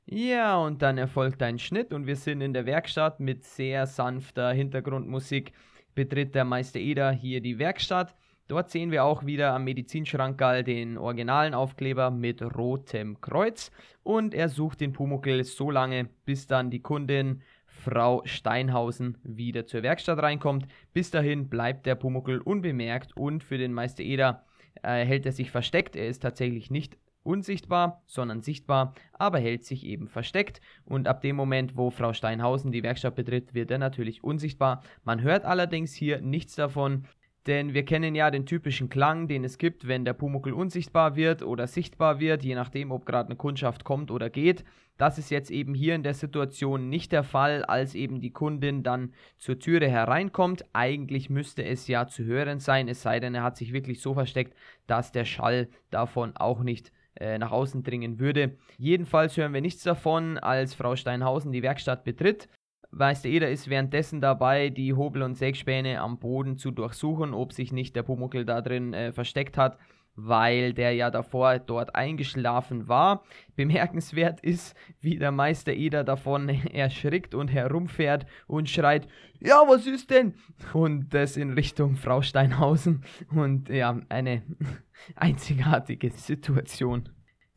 Ja, 0.07 0.59
und 0.59 0.83
dann 0.83 0.99
erfolgt 0.99 1.43
ein 1.43 1.59
Schnitt 1.59 1.95
und 1.95 2.07
wir 2.07 2.17
sind 2.17 2.43
in 2.43 2.53
der 2.53 2.67
Werkstatt 2.67 3.21
mit 3.21 3.45
sehr 3.45 3.87
sanfter 3.87 4.53
Hintergrundmusik. 4.53 5.53
Betritt 5.95 6.35
der 6.35 6.45
Meister 6.45 6.81
Eder 6.81 7.13
hier 7.13 7.41
die 7.41 7.59
Werkstatt 7.59 8.15
Dort 8.47 8.71
sehen 8.71 8.91
wir 8.91 9.05
auch 9.05 9.25
wieder 9.25 9.55
am 9.55 9.65
Medizinschrankgall 9.65 10.65
den 10.65 10.99
originalen 10.99 11.55
Aufkleber 11.55 12.11
mit 12.11 12.43
rotem 12.43 13.21
Kreuz 13.23 13.71
und 14.03 14.35
er 14.35 14.51
sucht 14.51 14.83
den 14.83 14.93
Pumuckel 14.93 15.45
so 15.45 15.71
lange, 15.71 16.11
bis 16.27 16.47
dann 16.47 16.71
die 16.71 16.81
Kundin 16.81 17.41
Frau 17.67 18.23
Steinhausen 18.27 19.17
wieder 19.23 19.67
zur 19.67 19.83
Werkstatt 19.83 20.19
reinkommt. 20.19 20.67
Bis 20.93 21.11
dahin 21.11 21.49
bleibt 21.49 21.87
der 21.87 21.95
Pumuckel 21.95 22.41
unbemerkt 22.41 23.17
und 23.17 23.43
für 23.43 23.57
den 23.57 23.73
Meister 23.73 24.03
Eder 24.03 24.45
äh, 24.83 25.05
hält 25.05 25.25
er 25.25 25.33
sich 25.33 25.51
versteckt. 25.51 25.97
Er 25.97 26.09
ist 26.09 26.21
tatsächlich 26.21 26.71
nicht 26.71 26.99
unsichtbar, 27.23 28.03
sondern 28.07 28.43
sichtbar, 28.43 28.95
aber 29.15 29.39
hält 29.39 29.65
sich 29.65 29.85
eben 29.85 30.09
versteckt. 30.09 30.61
Und 30.85 31.09
ab 31.09 31.23
dem 31.23 31.37
Moment, 31.37 31.77
wo 31.77 31.91
Frau 31.91 32.13
Steinhausen 32.13 32.73
die 32.73 32.83
Werkstatt 32.83 33.15
betritt, 33.17 33.55
wird 33.55 33.71
er 33.71 33.79
natürlich 33.79 34.23
unsichtbar. 34.23 34.83
Man 35.03 35.23
hört 35.23 35.45
allerdings 35.45 35.95
hier 35.95 36.21
nichts 36.21 36.55
davon, 36.55 37.07
denn 37.47 37.75
wir 37.75 37.85
kennen 37.85 38.15
ja 38.15 38.31
den 38.31 38.47
typischen 38.47 38.89
Klang, 38.89 39.29
den 39.29 39.45
es 39.45 39.59
gibt, 39.59 39.87
wenn 39.87 40.05
der 40.05 40.15
Pumuckel 40.15 40.53
unsichtbar 40.53 41.15
wird 41.17 41.43
oder 41.43 41.67
sichtbar 41.67 42.19
wird, 42.19 42.43
je 42.43 42.55
nachdem, 42.55 42.91
ob 42.91 43.05
gerade 43.05 43.29
eine 43.29 43.37
Kundschaft 43.37 43.85
kommt 43.85 44.11
oder 44.11 44.31
geht. 44.31 44.65
Das 44.97 45.19
ist 45.19 45.31
jetzt 45.31 45.51
eben 45.51 45.75
hier 45.75 45.95
in 45.95 46.05
der 46.05 46.15
Situation 46.15 46.89
nicht 46.89 47.11
der 47.13 47.25
Fall, 47.25 47.65
als 47.65 47.95
eben 47.95 48.21
die 48.21 48.31
Kundin 48.31 48.83
dann 48.83 49.13
zur 49.37 49.59
Türe 49.59 49.89
hereinkommt. 49.89 50.65
Eigentlich 50.73 51.29
müsste 51.29 51.65
es 51.65 51.89
ja 51.89 52.07
zu 52.07 52.25
hören 52.25 52.61
sein, 52.61 52.89
es 52.89 53.03
sei 53.03 53.19
denn, 53.19 53.35
er 53.35 53.43
hat 53.43 53.57
sich 53.57 53.73
wirklich 53.73 54.01
so 54.01 54.15
versteckt, 54.15 54.57
dass 54.87 55.11
der 55.11 55.25
Schall 55.25 55.69
davon 55.91 56.37
auch 56.37 56.63
nicht 56.63 56.93
äh, 57.17 57.39
nach 57.39 57.51
außen 57.51 57.83
dringen 57.83 58.21
würde. 58.21 58.57
Jedenfalls 58.79 59.37
hören 59.37 59.53
wir 59.53 59.61
nichts 59.61 59.83
davon, 59.83 60.39
als 60.39 60.75
Frau 60.75 60.97
Steinhausen 60.97 61.53
die 61.53 61.63
Werkstatt 61.63 62.05
betritt. 62.05 62.49
Meister 62.97 63.29
Eder 63.29 63.51
ist 63.51 63.69
währenddessen 63.69 64.21
dabei, 64.21 64.71
die 64.71 64.95
Hobel- 64.95 65.23
und 65.23 65.37
Sägspäne 65.37 66.01
am 66.01 66.19
Boden 66.19 66.57
zu 66.57 66.71
durchsuchen, 66.71 67.35
ob 67.35 67.53
sich 67.53 67.73
nicht 67.73 67.97
der 67.97 68.05
Pumuckel 68.05 68.45
da 68.45 68.61
drin 68.61 68.95
äh, 68.95 69.13
versteckt 69.13 69.57
hat, 69.57 69.79
weil 70.15 70.73
der 70.73 70.93
ja 70.93 71.11
davor 71.11 71.59
dort 71.59 71.97
eingeschlafen 71.97 72.87
war. 72.87 73.25
Bemerkenswert 73.57 74.41
ist, 74.41 74.77
wie 75.01 75.19
der 75.19 75.33
Meister 75.33 75.73
Eder 75.73 76.05
davon 76.05 76.49
erschrickt 76.73 77.35
und 77.35 77.49
herumfährt 77.49 78.27
und 78.47 78.71
schreit, 78.71 79.09
ja, 79.41 79.57
was 79.67 79.87
ist 79.87 80.11
denn? 80.11 80.35
Und 80.73 81.13
das 81.13 81.37
in 81.37 81.53
Richtung 81.53 81.97
Frau 81.97 82.23
Steinhausen. 82.23 83.05
Und 83.35 83.69
ja, 83.71 84.01
eine 84.09 84.43
einzigartige 85.17 86.11
Situation. 86.11 87.09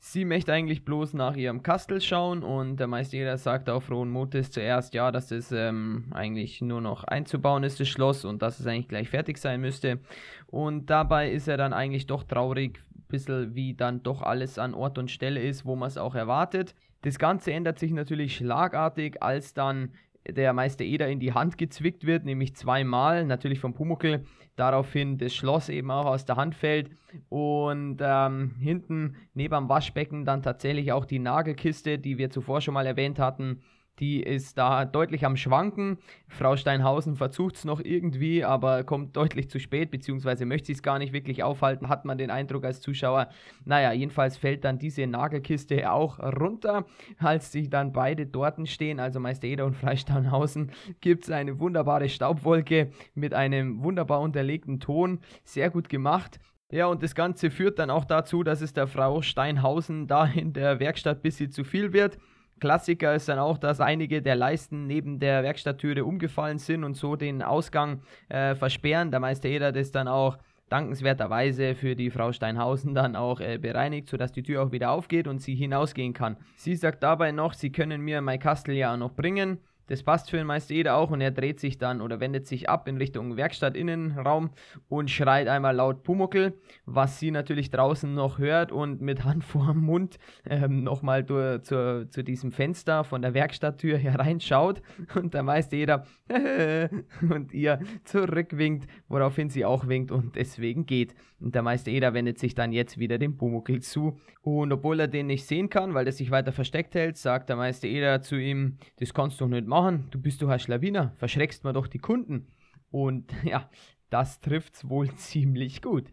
Sie 0.09 0.23
möchte 0.23 0.53
eigentlich 0.53 0.85
bloß 0.85 1.15
nach 1.15 1.35
ihrem 1.35 1.63
Kastel 1.63 1.99
schauen 1.99 2.41
und 2.41 2.77
der 2.77 2.87
Meister 2.87 3.37
sagt 3.37 3.69
auf 3.69 3.83
frohen 3.83 4.09
Mutes 4.09 4.51
zuerst, 4.51 4.93
ja, 4.93 5.11
dass 5.11 5.31
es 5.31 5.51
ähm, 5.51 6.05
eigentlich 6.11 6.61
nur 6.61 6.79
noch 6.79 7.03
einzubauen 7.03 7.65
ist, 7.65 7.81
das 7.81 7.89
Schloss, 7.89 8.23
und 8.23 8.41
dass 8.41 8.57
es 8.61 8.65
eigentlich 8.65 8.87
gleich 8.87 9.09
fertig 9.09 9.37
sein 9.37 9.59
müsste. 9.59 9.99
Und 10.45 10.89
dabei 10.89 11.29
ist 11.29 11.49
er 11.49 11.57
dann 11.57 11.73
eigentlich 11.73 12.07
doch 12.07 12.23
traurig, 12.23 12.81
bisschen 13.09 13.53
wie 13.53 13.73
dann 13.73 14.01
doch 14.01 14.21
alles 14.21 14.57
an 14.57 14.73
Ort 14.73 14.97
und 14.97 15.11
Stelle 15.11 15.41
ist, 15.41 15.65
wo 15.65 15.75
man 15.75 15.89
es 15.89 15.97
auch 15.97 16.15
erwartet. 16.15 16.73
Das 17.01 17.19
Ganze 17.19 17.51
ändert 17.51 17.77
sich 17.77 17.91
natürlich 17.91 18.37
schlagartig, 18.37 19.21
als 19.21 19.53
dann 19.53 19.91
der 20.25 20.53
Meister 20.53 20.85
Eder 20.85 21.09
in 21.09 21.19
die 21.19 21.33
Hand 21.33 21.57
gezwickt 21.57 22.05
wird, 22.05 22.23
nämlich 22.23 22.55
zweimal, 22.55 23.25
natürlich 23.25 23.59
vom 23.59 23.73
Pumuckel, 23.73 24.23
daraufhin 24.57 25.17
das 25.17 25.33
Schloss 25.33 25.69
eben 25.69 25.89
auch 25.91 26.05
aus 26.05 26.25
der 26.25 26.35
Hand 26.35 26.55
fällt 26.55 26.91
und 27.29 27.99
ähm, 28.01 28.55
hinten 28.59 29.15
neben 29.33 29.55
dem 29.55 29.69
Waschbecken 29.69 30.25
dann 30.25 30.43
tatsächlich 30.43 30.91
auch 30.91 31.05
die 31.05 31.19
Nagelkiste, 31.19 31.97
die 31.97 32.17
wir 32.17 32.29
zuvor 32.29 32.59
schon 32.59 32.73
mal 32.73 32.85
erwähnt 32.85 33.19
hatten, 33.19 33.61
die 33.99 34.21
ist 34.21 34.57
da 34.57 34.85
deutlich 34.85 35.25
am 35.25 35.37
Schwanken. 35.37 35.97
Frau 36.27 36.55
Steinhausen 36.55 37.15
versucht 37.15 37.55
es 37.55 37.65
noch 37.65 37.79
irgendwie, 37.79 38.43
aber 38.43 38.83
kommt 38.83 39.15
deutlich 39.15 39.49
zu 39.49 39.59
spät, 39.59 39.91
beziehungsweise 39.91 40.45
möchte 40.45 40.67
sie 40.67 40.73
es 40.73 40.83
gar 40.83 40.99
nicht 40.99 41.13
wirklich 41.13 41.43
aufhalten, 41.43 41.89
hat 41.89 42.05
man 42.05 42.17
den 42.17 42.31
Eindruck 42.31 42.65
als 42.65 42.81
Zuschauer. 42.81 43.29
Naja, 43.65 43.91
jedenfalls 43.91 44.37
fällt 44.37 44.63
dann 44.65 44.79
diese 44.79 45.07
Nagelkiste 45.07 45.91
auch 45.91 46.19
runter, 46.19 46.85
als 47.17 47.51
sich 47.51 47.69
dann 47.69 47.93
beide 47.93 48.25
dort 48.25 48.57
stehen, 48.67 48.99
also 48.99 49.19
Meister 49.19 49.47
Eder 49.47 49.65
und 49.65 49.75
Frau 49.75 49.95
Steinhausen, 49.95 50.71
gibt 51.01 51.25
es 51.25 51.31
eine 51.31 51.59
wunderbare 51.59 52.09
Staubwolke 52.09 52.91
mit 53.13 53.33
einem 53.33 53.83
wunderbar 53.83 54.21
unterlegten 54.21 54.79
Ton. 54.79 55.19
Sehr 55.43 55.69
gut 55.69 55.89
gemacht. 55.89 56.39
Ja, 56.71 56.87
und 56.87 57.01
das 57.01 57.15
Ganze 57.15 57.49
führt 57.49 57.79
dann 57.79 57.89
auch 57.89 58.03
dazu, 58.03 58.43
dass 58.43 58.61
es 58.61 58.73
der 58.73 58.87
Frau 58.87 59.21
Steinhausen 59.21 60.07
da 60.07 60.25
in 60.25 60.51
der 60.53 60.79
Werkstatt 60.79 61.19
ein 61.19 61.21
bisschen 61.21 61.51
zu 61.51 61.63
viel 61.63 61.93
wird. 61.93 62.17
Klassiker 62.59 63.15
ist 63.15 63.29
dann 63.29 63.39
auch, 63.39 63.57
dass 63.57 63.79
einige 63.79 64.21
der 64.21 64.35
Leisten 64.35 64.87
neben 64.87 65.19
der 65.19 65.43
Werkstatttüre 65.43 66.05
umgefallen 66.05 66.57
sind 66.57 66.83
und 66.83 66.95
so 66.95 67.15
den 67.15 67.41
Ausgang 67.41 68.01
äh, 68.29 68.55
versperren. 68.55 69.11
Der 69.11 69.19
Meister 69.19 69.49
Eder 69.49 69.71
das 69.71 69.91
dann 69.91 70.07
auch 70.07 70.37
dankenswerterweise 70.69 71.75
für 71.75 71.95
die 71.95 72.09
Frau 72.09 72.31
Steinhausen 72.31 72.93
dann 72.93 73.15
auch 73.15 73.39
äh, 73.39 73.57
bereinigt, 73.57 74.09
sodass 74.09 74.31
die 74.31 74.43
Tür 74.43 74.63
auch 74.63 74.71
wieder 74.71 74.91
aufgeht 74.91 75.27
und 75.27 75.39
sie 75.39 75.55
hinausgehen 75.55 76.13
kann. 76.13 76.37
Sie 76.55 76.75
sagt 76.75 77.03
dabei 77.03 77.31
noch, 77.31 77.53
sie 77.53 77.71
können 77.71 78.01
mir 78.01 78.21
mein 78.21 78.39
Kastel 78.39 78.75
ja 78.75 78.97
noch 78.97 79.13
bringen. 79.13 79.59
Das 79.87 80.03
passt 80.03 80.29
für 80.29 80.37
den 80.37 80.47
Meister 80.47 80.73
Eder 80.73 80.97
auch 80.97 81.11
und 81.11 81.21
er 81.21 81.31
dreht 81.31 81.59
sich 81.59 81.77
dann 81.77 82.01
oder 82.01 82.19
wendet 82.19 82.45
sich 82.45 82.69
ab 82.69 82.87
in 82.87 82.97
Richtung 82.97 83.37
Werkstattinnenraum 83.37 84.51
und 84.89 85.09
schreit 85.09 85.47
einmal 85.47 85.75
laut 85.75 86.03
Pumuckel, 86.03 86.53
was 86.85 87.19
sie 87.19 87.31
natürlich 87.31 87.71
draußen 87.71 88.13
noch 88.13 88.37
hört 88.37 88.71
und 88.71 89.01
mit 89.01 89.23
Hand 89.23 89.45
vor 89.45 89.67
dem 89.67 89.81
Mund 89.81 90.19
ähm, 90.45 90.83
nochmal 90.83 91.25
zu, 91.25 92.07
zu 92.09 92.23
diesem 92.23 92.51
Fenster 92.51 93.05
von 93.05 93.21
der 93.21 93.33
Werkstatttür 93.33 93.97
hereinschaut 93.97 94.81
und 95.15 95.33
der 95.33 95.43
Meister 95.43 95.77
Eder 95.77 96.05
und 97.21 97.53
ihr 97.53 97.79
zurückwinkt, 98.03 98.89
woraufhin 99.07 99.49
sie 99.49 99.63
auch 99.63 99.87
winkt 99.87 100.11
und 100.11 100.35
deswegen 100.35 100.85
geht. 100.85 101.15
Und 101.39 101.55
der 101.55 101.61
Meister 101.61 101.91
Eder 101.91 102.13
wendet 102.13 102.39
sich 102.39 102.55
dann 102.55 102.73
jetzt 102.73 102.97
wieder 102.97 103.17
dem 103.19 103.37
Pumuckel 103.37 103.81
zu 103.81 104.17
und 104.41 104.73
obwohl 104.73 104.99
er 104.99 105.07
den 105.07 105.27
nicht 105.27 105.45
sehen 105.45 105.69
kann, 105.69 105.93
weil 105.93 106.07
er 106.07 106.11
sich 106.11 106.31
weiter 106.31 106.51
versteckt 106.51 106.95
hält, 106.95 107.15
sagt 107.17 107.47
der 107.49 107.55
Meister 107.55 107.87
Eder 107.87 108.21
zu 108.21 108.35
ihm, 108.35 108.77
das 108.99 109.13
kannst 109.13 109.39
du 109.39 109.45
doch 109.45 109.51
nicht 109.51 109.67
machen 109.67 109.76
machen, 109.81 110.07
du 110.11 110.19
bist 110.19 110.41
doch 110.41 110.49
ein 110.49 110.59
Schlawiner, 110.59 111.13
verschreckst 111.17 111.63
mir 111.63 111.73
doch 111.73 111.87
die 111.87 111.99
Kunden. 111.99 112.47
Und 112.89 113.31
ja, 113.43 113.69
das 114.09 114.39
trifft's 114.39 114.89
wohl 114.89 115.13
ziemlich 115.15 115.81
gut. 115.81 116.11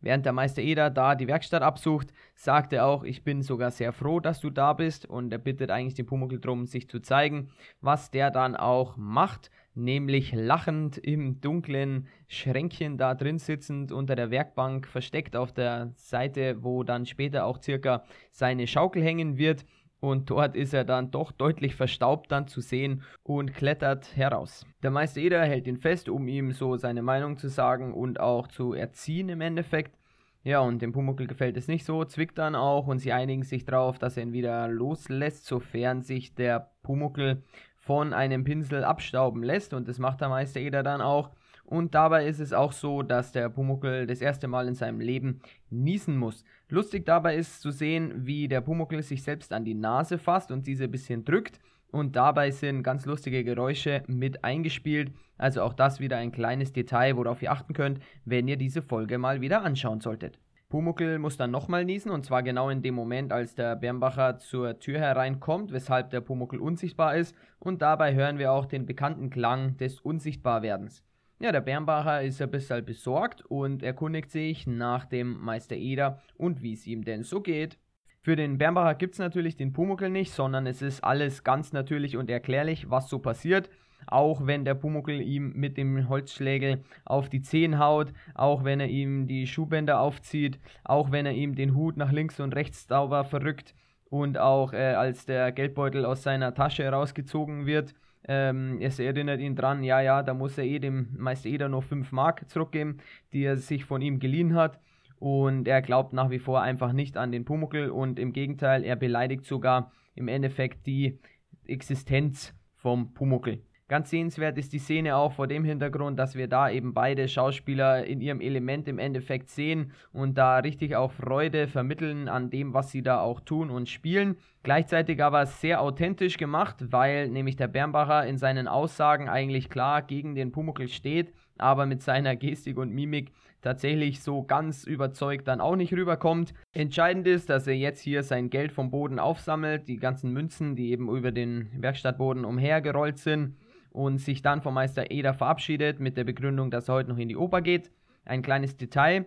Während 0.00 0.24
der 0.26 0.32
Meister 0.32 0.62
Eder 0.62 0.90
da 0.90 1.16
die 1.16 1.26
Werkstatt 1.26 1.62
absucht, 1.62 2.12
sagt 2.36 2.72
er 2.72 2.86
auch, 2.86 3.02
ich 3.02 3.24
bin 3.24 3.42
sogar 3.42 3.72
sehr 3.72 3.92
froh, 3.92 4.20
dass 4.20 4.38
du 4.38 4.48
da 4.48 4.72
bist. 4.72 5.06
Und 5.06 5.32
er 5.32 5.38
bittet 5.38 5.70
eigentlich 5.70 5.94
den 5.94 6.06
Pumuckl 6.06 6.38
drum, 6.38 6.66
sich 6.66 6.88
zu 6.88 7.00
zeigen, 7.00 7.50
was 7.80 8.12
der 8.12 8.30
dann 8.30 8.54
auch 8.54 8.96
macht, 8.96 9.50
nämlich 9.74 10.32
lachend 10.32 10.98
im 10.98 11.40
dunklen 11.40 12.06
Schränkchen 12.28 12.96
da 12.96 13.14
drin 13.16 13.40
sitzend 13.40 13.90
unter 13.90 14.14
der 14.14 14.30
Werkbank 14.30 14.86
versteckt 14.86 15.34
auf 15.34 15.52
der 15.52 15.90
Seite, 15.96 16.62
wo 16.62 16.84
dann 16.84 17.04
später 17.04 17.44
auch 17.44 17.60
circa 17.60 18.04
seine 18.30 18.68
Schaukel 18.68 19.02
hängen 19.02 19.36
wird 19.36 19.64
und 20.00 20.30
dort 20.30 20.56
ist 20.56 20.74
er 20.74 20.84
dann 20.84 21.10
doch 21.10 21.32
deutlich 21.32 21.74
verstaubt 21.74 22.30
dann 22.30 22.46
zu 22.46 22.60
sehen 22.60 23.02
und 23.22 23.54
klettert 23.54 24.16
heraus. 24.16 24.64
Der 24.82 24.90
Meister 24.90 25.20
Eder 25.20 25.44
hält 25.44 25.66
ihn 25.66 25.78
fest, 25.78 26.08
um 26.08 26.28
ihm 26.28 26.52
so 26.52 26.76
seine 26.76 27.02
Meinung 27.02 27.36
zu 27.36 27.48
sagen 27.48 27.92
und 27.92 28.20
auch 28.20 28.48
zu 28.48 28.74
erziehen 28.74 29.28
im 29.28 29.40
Endeffekt. 29.40 29.96
Ja, 30.44 30.60
und 30.60 30.80
dem 30.80 30.92
Pumuckl 30.92 31.26
gefällt 31.26 31.56
es 31.56 31.68
nicht 31.68 31.84
so, 31.84 32.04
zwickt 32.04 32.38
dann 32.38 32.54
auch 32.54 32.86
und 32.86 32.98
sie 33.00 33.12
einigen 33.12 33.42
sich 33.42 33.64
darauf, 33.64 33.98
dass 33.98 34.16
er 34.16 34.22
ihn 34.22 34.32
wieder 34.32 34.68
loslässt, 34.68 35.46
sofern 35.46 36.02
sich 36.02 36.34
der 36.34 36.70
Pumuckl 36.82 37.42
von 37.76 38.12
einem 38.12 38.44
Pinsel 38.44 38.84
abstauben 38.84 39.42
lässt 39.42 39.74
und 39.74 39.88
das 39.88 39.98
macht 39.98 40.20
der 40.20 40.28
Meister 40.28 40.60
Eder 40.60 40.82
dann 40.82 41.00
auch. 41.00 41.30
Und 41.68 41.94
dabei 41.94 42.26
ist 42.26 42.40
es 42.40 42.54
auch 42.54 42.72
so, 42.72 43.02
dass 43.02 43.30
der 43.30 43.50
Pumuckl 43.50 44.06
das 44.06 44.22
erste 44.22 44.48
Mal 44.48 44.68
in 44.68 44.74
seinem 44.74 45.00
Leben 45.00 45.42
niesen 45.68 46.16
muss. 46.16 46.42
Lustig 46.70 47.04
dabei 47.04 47.36
ist 47.36 47.60
zu 47.60 47.70
sehen, 47.70 48.24
wie 48.24 48.48
der 48.48 48.62
Pumuckl 48.62 49.02
sich 49.02 49.22
selbst 49.22 49.52
an 49.52 49.66
die 49.66 49.74
Nase 49.74 50.16
fasst 50.16 50.50
und 50.50 50.66
diese 50.66 50.84
ein 50.84 50.90
bisschen 50.90 51.26
drückt. 51.26 51.60
Und 51.90 52.16
dabei 52.16 52.52
sind 52.52 52.82
ganz 52.82 53.04
lustige 53.04 53.44
Geräusche 53.44 54.02
mit 54.06 54.44
eingespielt. 54.44 55.12
Also 55.36 55.60
auch 55.60 55.74
das 55.74 56.00
wieder 56.00 56.16
ein 56.16 56.32
kleines 56.32 56.72
Detail, 56.72 57.18
worauf 57.18 57.42
ihr 57.42 57.52
achten 57.52 57.74
könnt, 57.74 58.00
wenn 58.24 58.48
ihr 58.48 58.56
diese 58.56 58.80
Folge 58.80 59.18
mal 59.18 59.42
wieder 59.42 59.62
anschauen 59.62 60.00
solltet. 60.00 60.38
Pumuckl 60.70 61.18
muss 61.18 61.36
dann 61.36 61.50
nochmal 61.50 61.84
niesen 61.84 62.10
und 62.10 62.24
zwar 62.24 62.42
genau 62.42 62.70
in 62.70 62.80
dem 62.80 62.94
Moment, 62.94 63.30
als 63.30 63.54
der 63.54 63.76
Bernbacher 63.76 64.38
zur 64.38 64.78
Tür 64.78 65.00
hereinkommt, 65.00 65.70
weshalb 65.70 66.08
der 66.08 66.22
Pumuckl 66.22 66.60
unsichtbar 66.60 67.14
ist 67.14 67.36
und 67.58 67.82
dabei 67.82 68.14
hören 68.14 68.38
wir 68.38 68.52
auch 68.52 68.64
den 68.64 68.86
bekannten 68.86 69.28
Klang 69.28 69.76
des 69.76 70.00
Unsichtbarwerdens. 70.00 71.04
Ja, 71.40 71.52
der 71.52 71.60
Bernbacher 71.60 72.22
ist 72.22 72.42
ein 72.42 72.50
bisschen 72.50 72.84
besorgt 72.84 73.44
und 73.46 73.84
erkundigt 73.84 74.32
sich 74.32 74.66
nach 74.66 75.04
dem 75.04 75.38
Meister 75.38 75.76
Eder 75.76 76.20
und 76.36 76.62
wie 76.62 76.72
es 76.72 76.84
ihm 76.84 77.04
denn 77.04 77.22
so 77.22 77.40
geht. 77.40 77.78
Für 78.22 78.34
den 78.34 78.58
Bernbacher 78.58 78.96
gibt 78.96 79.12
es 79.12 79.20
natürlich 79.20 79.56
den 79.56 79.72
Pumuckel 79.72 80.10
nicht, 80.10 80.32
sondern 80.32 80.66
es 80.66 80.82
ist 80.82 81.04
alles 81.04 81.44
ganz 81.44 81.72
natürlich 81.72 82.16
und 82.16 82.28
erklärlich, 82.28 82.90
was 82.90 83.08
so 83.08 83.20
passiert. 83.20 83.70
Auch 84.08 84.46
wenn 84.48 84.64
der 84.64 84.74
Pumuckel 84.74 85.20
ihm 85.20 85.52
mit 85.54 85.76
dem 85.76 86.08
Holzschlägel 86.08 86.82
auf 87.04 87.28
die 87.28 87.42
Zehen 87.42 87.78
haut, 87.78 88.12
auch 88.34 88.64
wenn 88.64 88.80
er 88.80 88.88
ihm 88.88 89.28
die 89.28 89.46
Schuhbänder 89.46 90.00
aufzieht, 90.00 90.58
auch 90.82 91.12
wenn 91.12 91.24
er 91.24 91.34
ihm 91.34 91.54
den 91.54 91.76
Hut 91.76 91.96
nach 91.96 92.10
links 92.10 92.40
und 92.40 92.56
rechts 92.56 92.88
sauber 92.88 93.22
verrückt 93.22 93.76
und 94.10 94.38
auch 94.38 94.72
äh, 94.72 94.94
als 94.94 95.24
der 95.24 95.52
Geldbeutel 95.52 96.04
aus 96.04 96.24
seiner 96.24 96.52
Tasche 96.52 96.88
rausgezogen 96.88 97.64
wird 97.66 97.94
ähm, 98.26 98.78
es 98.80 98.98
erinnert 98.98 99.40
ihn 99.40 99.56
dran, 99.56 99.82
ja, 99.82 100.00
ja, 100.00 100.22
da 100.22 100.34
muss 100.34 100.58
er 100.58 100.64
eh 100.64 100.78
dem 100.78 101.08
Meister 101.16 101.48
Eder 101.48 101.68
noch 101.68 101.84
5 101.84 102.12
Mark 102.12 102.48
zurückgeben, 102.48 102.98
die 103.32 103.44
er 103.44 103.56
sich 103.56 103.84
von 103.84 104.02
ihm 104.02 104.18
geliehen 104.18 104.54
hat. 104.54 104.80
Und 105.18 105.66
er 105.66 105.82
glaubt 105.82 106.12
nach 106.12 106.30
wie 106.30 106.38
vor 106.38 106.62
einfach 106.62 106.92
nicht 106.92 107.16
an 107.16 107.32
den 107.32 107.44
Pumuckel 107.44 107.90
und 107.90 108.18
im 108.18 108.32
Gegenteil, 108.32 108.84
er 108.84 108.96
beleidigt 108.96 109.44
sogar 109.44 109.92
im 110.14 110.28
Endeffekt 110.28 110.86
die 110.86 111.18
Existenz 111.66 112.54
vom 112.76 113.14
Pumuckel. 113.14 113.62
Ganz 113.88 114.10
sehenswert 114.10 114.58
ist 114.58 114.74
die 114.74 114.78
Szene 114.78 115.16
auch 115.16 115.32
vor 115.32 115.46
dem 115.46 115.64
Hintergrund, 115.64 116.18
dass 116.18 116.34
wir 116.34 116.46
da 116.46 116.68
eben 116.68 116.92
beide 116.92 117.26
Schauspieler 117.26 118.04
in 118.04 118.20
ihrem 118.20 118.42
Element 118.42 118.86
im 118.86 118.98
Endeffekt 118.98 119.48
sehen 119.48 119.92
und 120.12 120.36
da 120.36 120.58
richtig 120.58 120.94
auch 120.94 121.10
Freude 121.10 121.68
vermitteln 121.68 122.28
an 122.28 122.50
dem, 122.50 122.74
was 122.74 122.90
sie 122.90 123.00
da 123.00 123.20
auch 123.20 123.40
tun 123.40 123.70
und 123.70 123.88
spielen. 123.88 124.36
Gleichzeitig 124.62 125.22
aber 125.22 125.46
sehr 125.46 125.80
authentisch 125.80 126.36
gemacht, 126.36 126.92
weil 126.92 127.30
nämlich 127.30 127.56
der 127.56 127.68
Bernbacher 127.68 128.26
in 128.26 128.36
seinen 128.36 128.68
Aussagen 128.68 129.30
eigentlich 129.30 129.70
klar 129.70 130.02
gegen 130.02 130.34
den 130.34 130.52
Pumuckl 130.52 130.88
steht, 130.88 131.32
aber 131.56 131.86
mit 131.86 132.02
seiner 132.02 132.36
Gestik 132.36 132.76
und 132.76 132.92
Mimik 132.92 133.32
tatsächlich 133.62 134.22
so 134.22 134.42
ganz 134.42 134.84
überzeugt 134.84 135.48
dann 135.48 135.62
auch 135.62 135.76
nicht 135.76 135.94
rüberkommt. 135.94 136.52
Entscheidend 136.74 137.26
ist, 137.26 137.48
dass 137.48 137.66
er 137.66 137.74
jetzt 137.74 138.02
hier 138.02 138.22
sein 138.22 138.50
Geld 138.50 138.70
vom 138.70 138.90
Boden 138.90 139.18
aufsammelt, 139.18 139.88
die 139.88 139.96
ganzen 139.96 140.30
Münzen, 140.34 140.76
die 140.76 140.90
eben 140.90 141.08
über 141.08 141.32
den 141.32 141.70
Werkstattboden 141.80 142.44
umhergerollt 142.44 143.16
sind 143.16 143.56
und 143.90 144.18
sich 144.18 144.42
dann 144.42 144.62
vom 144.62 144.74
Meister 144.74 145.10
Eder 145.10 145.34
verabschiedet 145.34 146.00
mit 146.00 146.16
der 146.16 146.24
Begründung, 146.24 146.70
dass 146.70 146.88
er 146.88 146.94
heute 146.94 147.10
noch 147.10 147.18
in 147.18 147.28
die 147.28 147.36
Oper 147.36 147.62
geht. 147.62 147.90
Ein 148.24 148.42
kleines 148.42 148.76
Detail. 148.76 149.26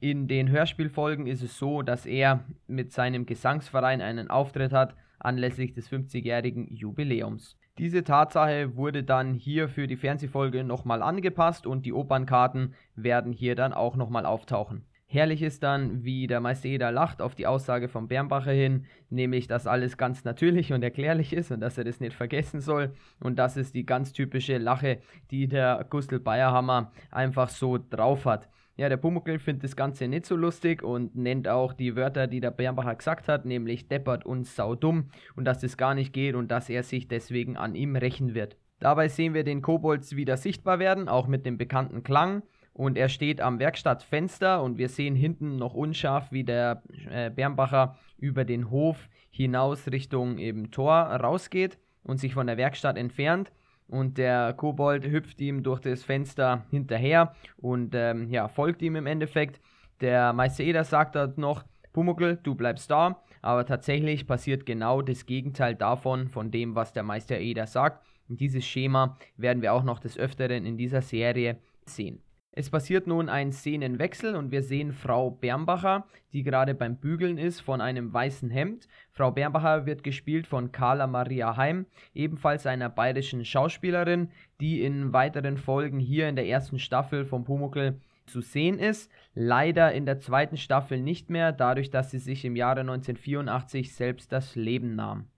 In 0.00 0.26
den 0.26 0.50
Hörspielfolgen 0.50 1.26
ist 1.26 1.42
es 1.42 1.58
so, 1.58 1.82
dass 1.82 2.06
er 2.06 2.44
mit 2.66 2.92
seinem 2.92 3.24
Gesangsverein 3.24 4.00
einen 4.00 4.30
Auftritt 4.30 4.72
hat 4.72 4.94
anlässlich 5.24 5.72
des 5.72 5.90
50-jährigen 5.90 6.74
Jubiläums. 6.74 7.56
Diese 7.78 8.04
Tatsache 8.04 8.76
wurde 8.76 9.02
dann 9.02 9.32
hier 9.34 9.68
für 9.68 9.86
die 9.86 9.96
Fernsehfolge 9.96 10.62
nochmal 10.62 11.02
angepasst 11.02 11.66
und 11.66 11.86
die 11.86 11.92
Opernkarten 11.92 12.74
werden 12.96 13.32
hier 13.32 13.54
dann 13.54 13.72
auch 13.72 13.96
nochmal 13.96 14.26
auftauchen. 14.26 14.84
Herrlich 15.12 15.42
ist 15.42 15.62
dann, 15.62 16.04
wie 16.04 16.26
der 16.26 16.40
Meister 16.40 16.70
Eder 16.70 16.90
lacht 16.90 17.20
auf 17.20 17.34
die 17.34 17.46
Aussage 17.46 17.88
von 17.90 18.08
Bernbacher 18.08 18.52
hin, 18.52 18.86
nämlich, 19.10 19.46
dass 19.46 19.66
alles 19.66 19.98
ganz 19.98 20.24
natürlich 20.24 20.72
und 20.72 20.82
erklärlich 20.82 21.34
ist 21.34 21.50
und 21.50 21.60
dass 21.60 21.76
er 21.76 21.84
das 21.84 22.00
nicht 22.00 22.14
vergessen 22.14 22.62
soll. 22.62 22.94
Und 23.20 23.38
das 23.38 23.58
ist 23.58 23.74
die 23.74 23.84
ganz 23.84 24.14
typische 24.14 24.56
Lache, 24.56 25.00
die 25.30 25.48
der 25.48 25.84
Gustl 25.90 26.18
Bayerhammer 26.18 26.92
einfach 27.10 27.50
so 27.50 27.76
drauf 27.76 28.24
hat. 28.24 28.48
Ja, 28.78 28.88
der 28.88 28.96
Pumuckl 28.96 29.38
findet 29.38 29.64
das 29.64 29.76
Ganze 29.76 30.08
nicht 30.08 30.24
so 30.24 30.34
lustig 30.34 30.82
und 30.82 31.14
nennt 31.14 31.46
auch 31.46 31.74
die 31.74 31.94
Wörter, 31.94 32.26
die 32.26 32.40
der 32.40 32.50
Bernbacher 32.50 32.94
gesagt 32.94 33.28
hat, 33.28 33.44
nämlich 33.44 33.88
deppert 33.88 34.24
und 34.24 34.46
saudumm 34.46 35.10
und 35.36 35.44
dass 35.44 35.58
das 35.58 35.76
gar 35.76 35.94
nicht 35.94 36.14
geht 36.14 36.34
und 36.34 36.50
dass 36.50 36.70
er 36.70 36.84
sich 36.84 37.06
deswegen 37.06 37.58
an 37.58 37.74
ihm 37.74 37.96
rächen 37.96 38.34
wird. 38.34 38.56
Dabei 38.78 39.08
sehen 39.08 39.34
wir 39.34 39.44
den 39.44 39.60
Kobolds 39.60 40.16
wieder 40.16 40.38
sichtbar 40.38 40.78
werden, 40.78 41.10
auch 41.10 41.26
mit 41.26 41.44
dem 41.44 41.58
bekannten 41.58 42.02
Klang 42.02 42.44
und 42.74 42.96
er 42.96 43.08
steht 43.08 43.40
am 43.40 43.58
Werkstattfenster 43.58 44.62
und 44.62 44.78
wir 44.78 44.88
sehen 44.88 45.14
hinten 45.14 45.56
noch 45.56 45.74
unscharf, 45.74 46.32
wie 46.32 46.44
der 46.44 46.82
äh, 47.10 47.30
Bernbacher 47.30 47.98
über 48.18 48.44
den 48.44 48.70
Hof 48.70 49.08
hinaus 49.30 49.90
Richtung 49.90 50.38
eben 50.38 50.70
Tor 50.70 50.94
rausgeht 50.94 51.78
und 52.02 52.18
sich 52.18 52.34
von 52.34 52.46
der 52.46 52.56
Werkstatt 52.56 52.96
entfernt. 52.96 53.52
und 53.88 54.16
der 54.16 54.54
Kobold 54.54 55.04
hüpft 55.04 55.40
ihm 55.40 55.62
durch 55.62 55.80
das 55.80 56.02
Fenster 56.02 56.64
hinterher 56.70 57.34
und 57.58 57.94
ähm, 57.94 58.30
ja, 58.30 58.48
folgt 58.48 58.80
ihm 58.80 58.96
im 58.96 59.06
Endeffekt. 59.06 59.60
Der 60.00 60.32
Meister 60.32 60.64
Eder 60.64 60.84
sagt 60.84 61.14
dort 61.14 61.36
noch, 61.36 61.64
Pumuckl, 61.92 62.38
du 62.42 62.54
bleibst 62.54 62.90
da, 62.90 63.22
aber 63.42 63.66
tatsächlich 63.66 64.26
passiert 64.26 64.64
genau 64.64 65.02
das 65.02 65.26
Gegenteil 65.26 65.74
davon, 65.74 66.28
von 66.28 66.50
dem, 66.50 66.74
was 66.74 66.94
der 66.94 67.02
Meister 67.02 67.38
Eder 67.38 67.66
sagt. 67.66 68.02
Und 68.28 68.40
dieses 68.40 68.64
Schema 68.64 69.18
werden 69.36 69.60
wir 69.60 69.74
auch 69.74 69.82
noch 69.82 69.98
des 69.98 70.16
Öfteren 70.16 70.64
in 70.64 70.78
dieser 70.78 71.02
Serie 71.02 71.58
sehen. 71.84 72.22
Es 72.54 72.68
passiert 72.68 73.06
nun 73.06 73.30
ein 73.30 73.50
Szenenwechsel 73.50 74.36
und 74.36 74.50
wir 74.50 74.62
sehen 74.62 74.92
Frau 74.92 75.30
Bernbacher, 75.30 76.06
die 76.34 76.42
gerade 76.42 76.74
beim 76.74 76.96
Bügeln 76.96 77.38
ist 77.38 77.62
von 77.62 77.80
einem 77.80 78.12
weißen 78.12 78.50
Hemd. 78.50 78.88
Frau 79.10 79.30
Bernbacher 79.30 79.86
wird 79.86 80.04
gespielt 80.04 80.46
von 80.46 80.70
Carla 80.70 81.06
Maria 81.06 81.56
Heim, 81.56 81.86
ebenfalls 82.12 82.66
einer 82.66 82.90
bayerischen 82.90 83.46
Schauspielerin, 83.46 84.28
die 84.60 84.82
in 84.82 85.14
weiteren 85.14 85.56
Folgen 85.56 85.98
hier 85.98 86.28
in 86.28 86.36
der 86.36 86.46
ersten 86.46 86.78
Staffel 86.78 87.24
vom 87.24 87.44
Pumuckl 87.44 87.98
zu 88.26 88.42
sehen 88.42 88.78
ist. 88.78 89.10
Leider 89.34 89.92
in 89.92 90.04
der 90.04 90.20
zweiten 90.20 90.58
Staffel 90.58 91.00
nicht 91.00 91.30
mehr, 91.30 91.52
dadurch, 91.52 91.90
dass 91.90 92.10
sie 92.10 92.18
sich 92.18 92.44
im 92.44 92.54
Jahre 92.54 92.80
1984 92.80 93.94
selbst 93.94 94.30
das 94.30 94.56
Leben 94.56 94.94
nahm. 94.94 95.31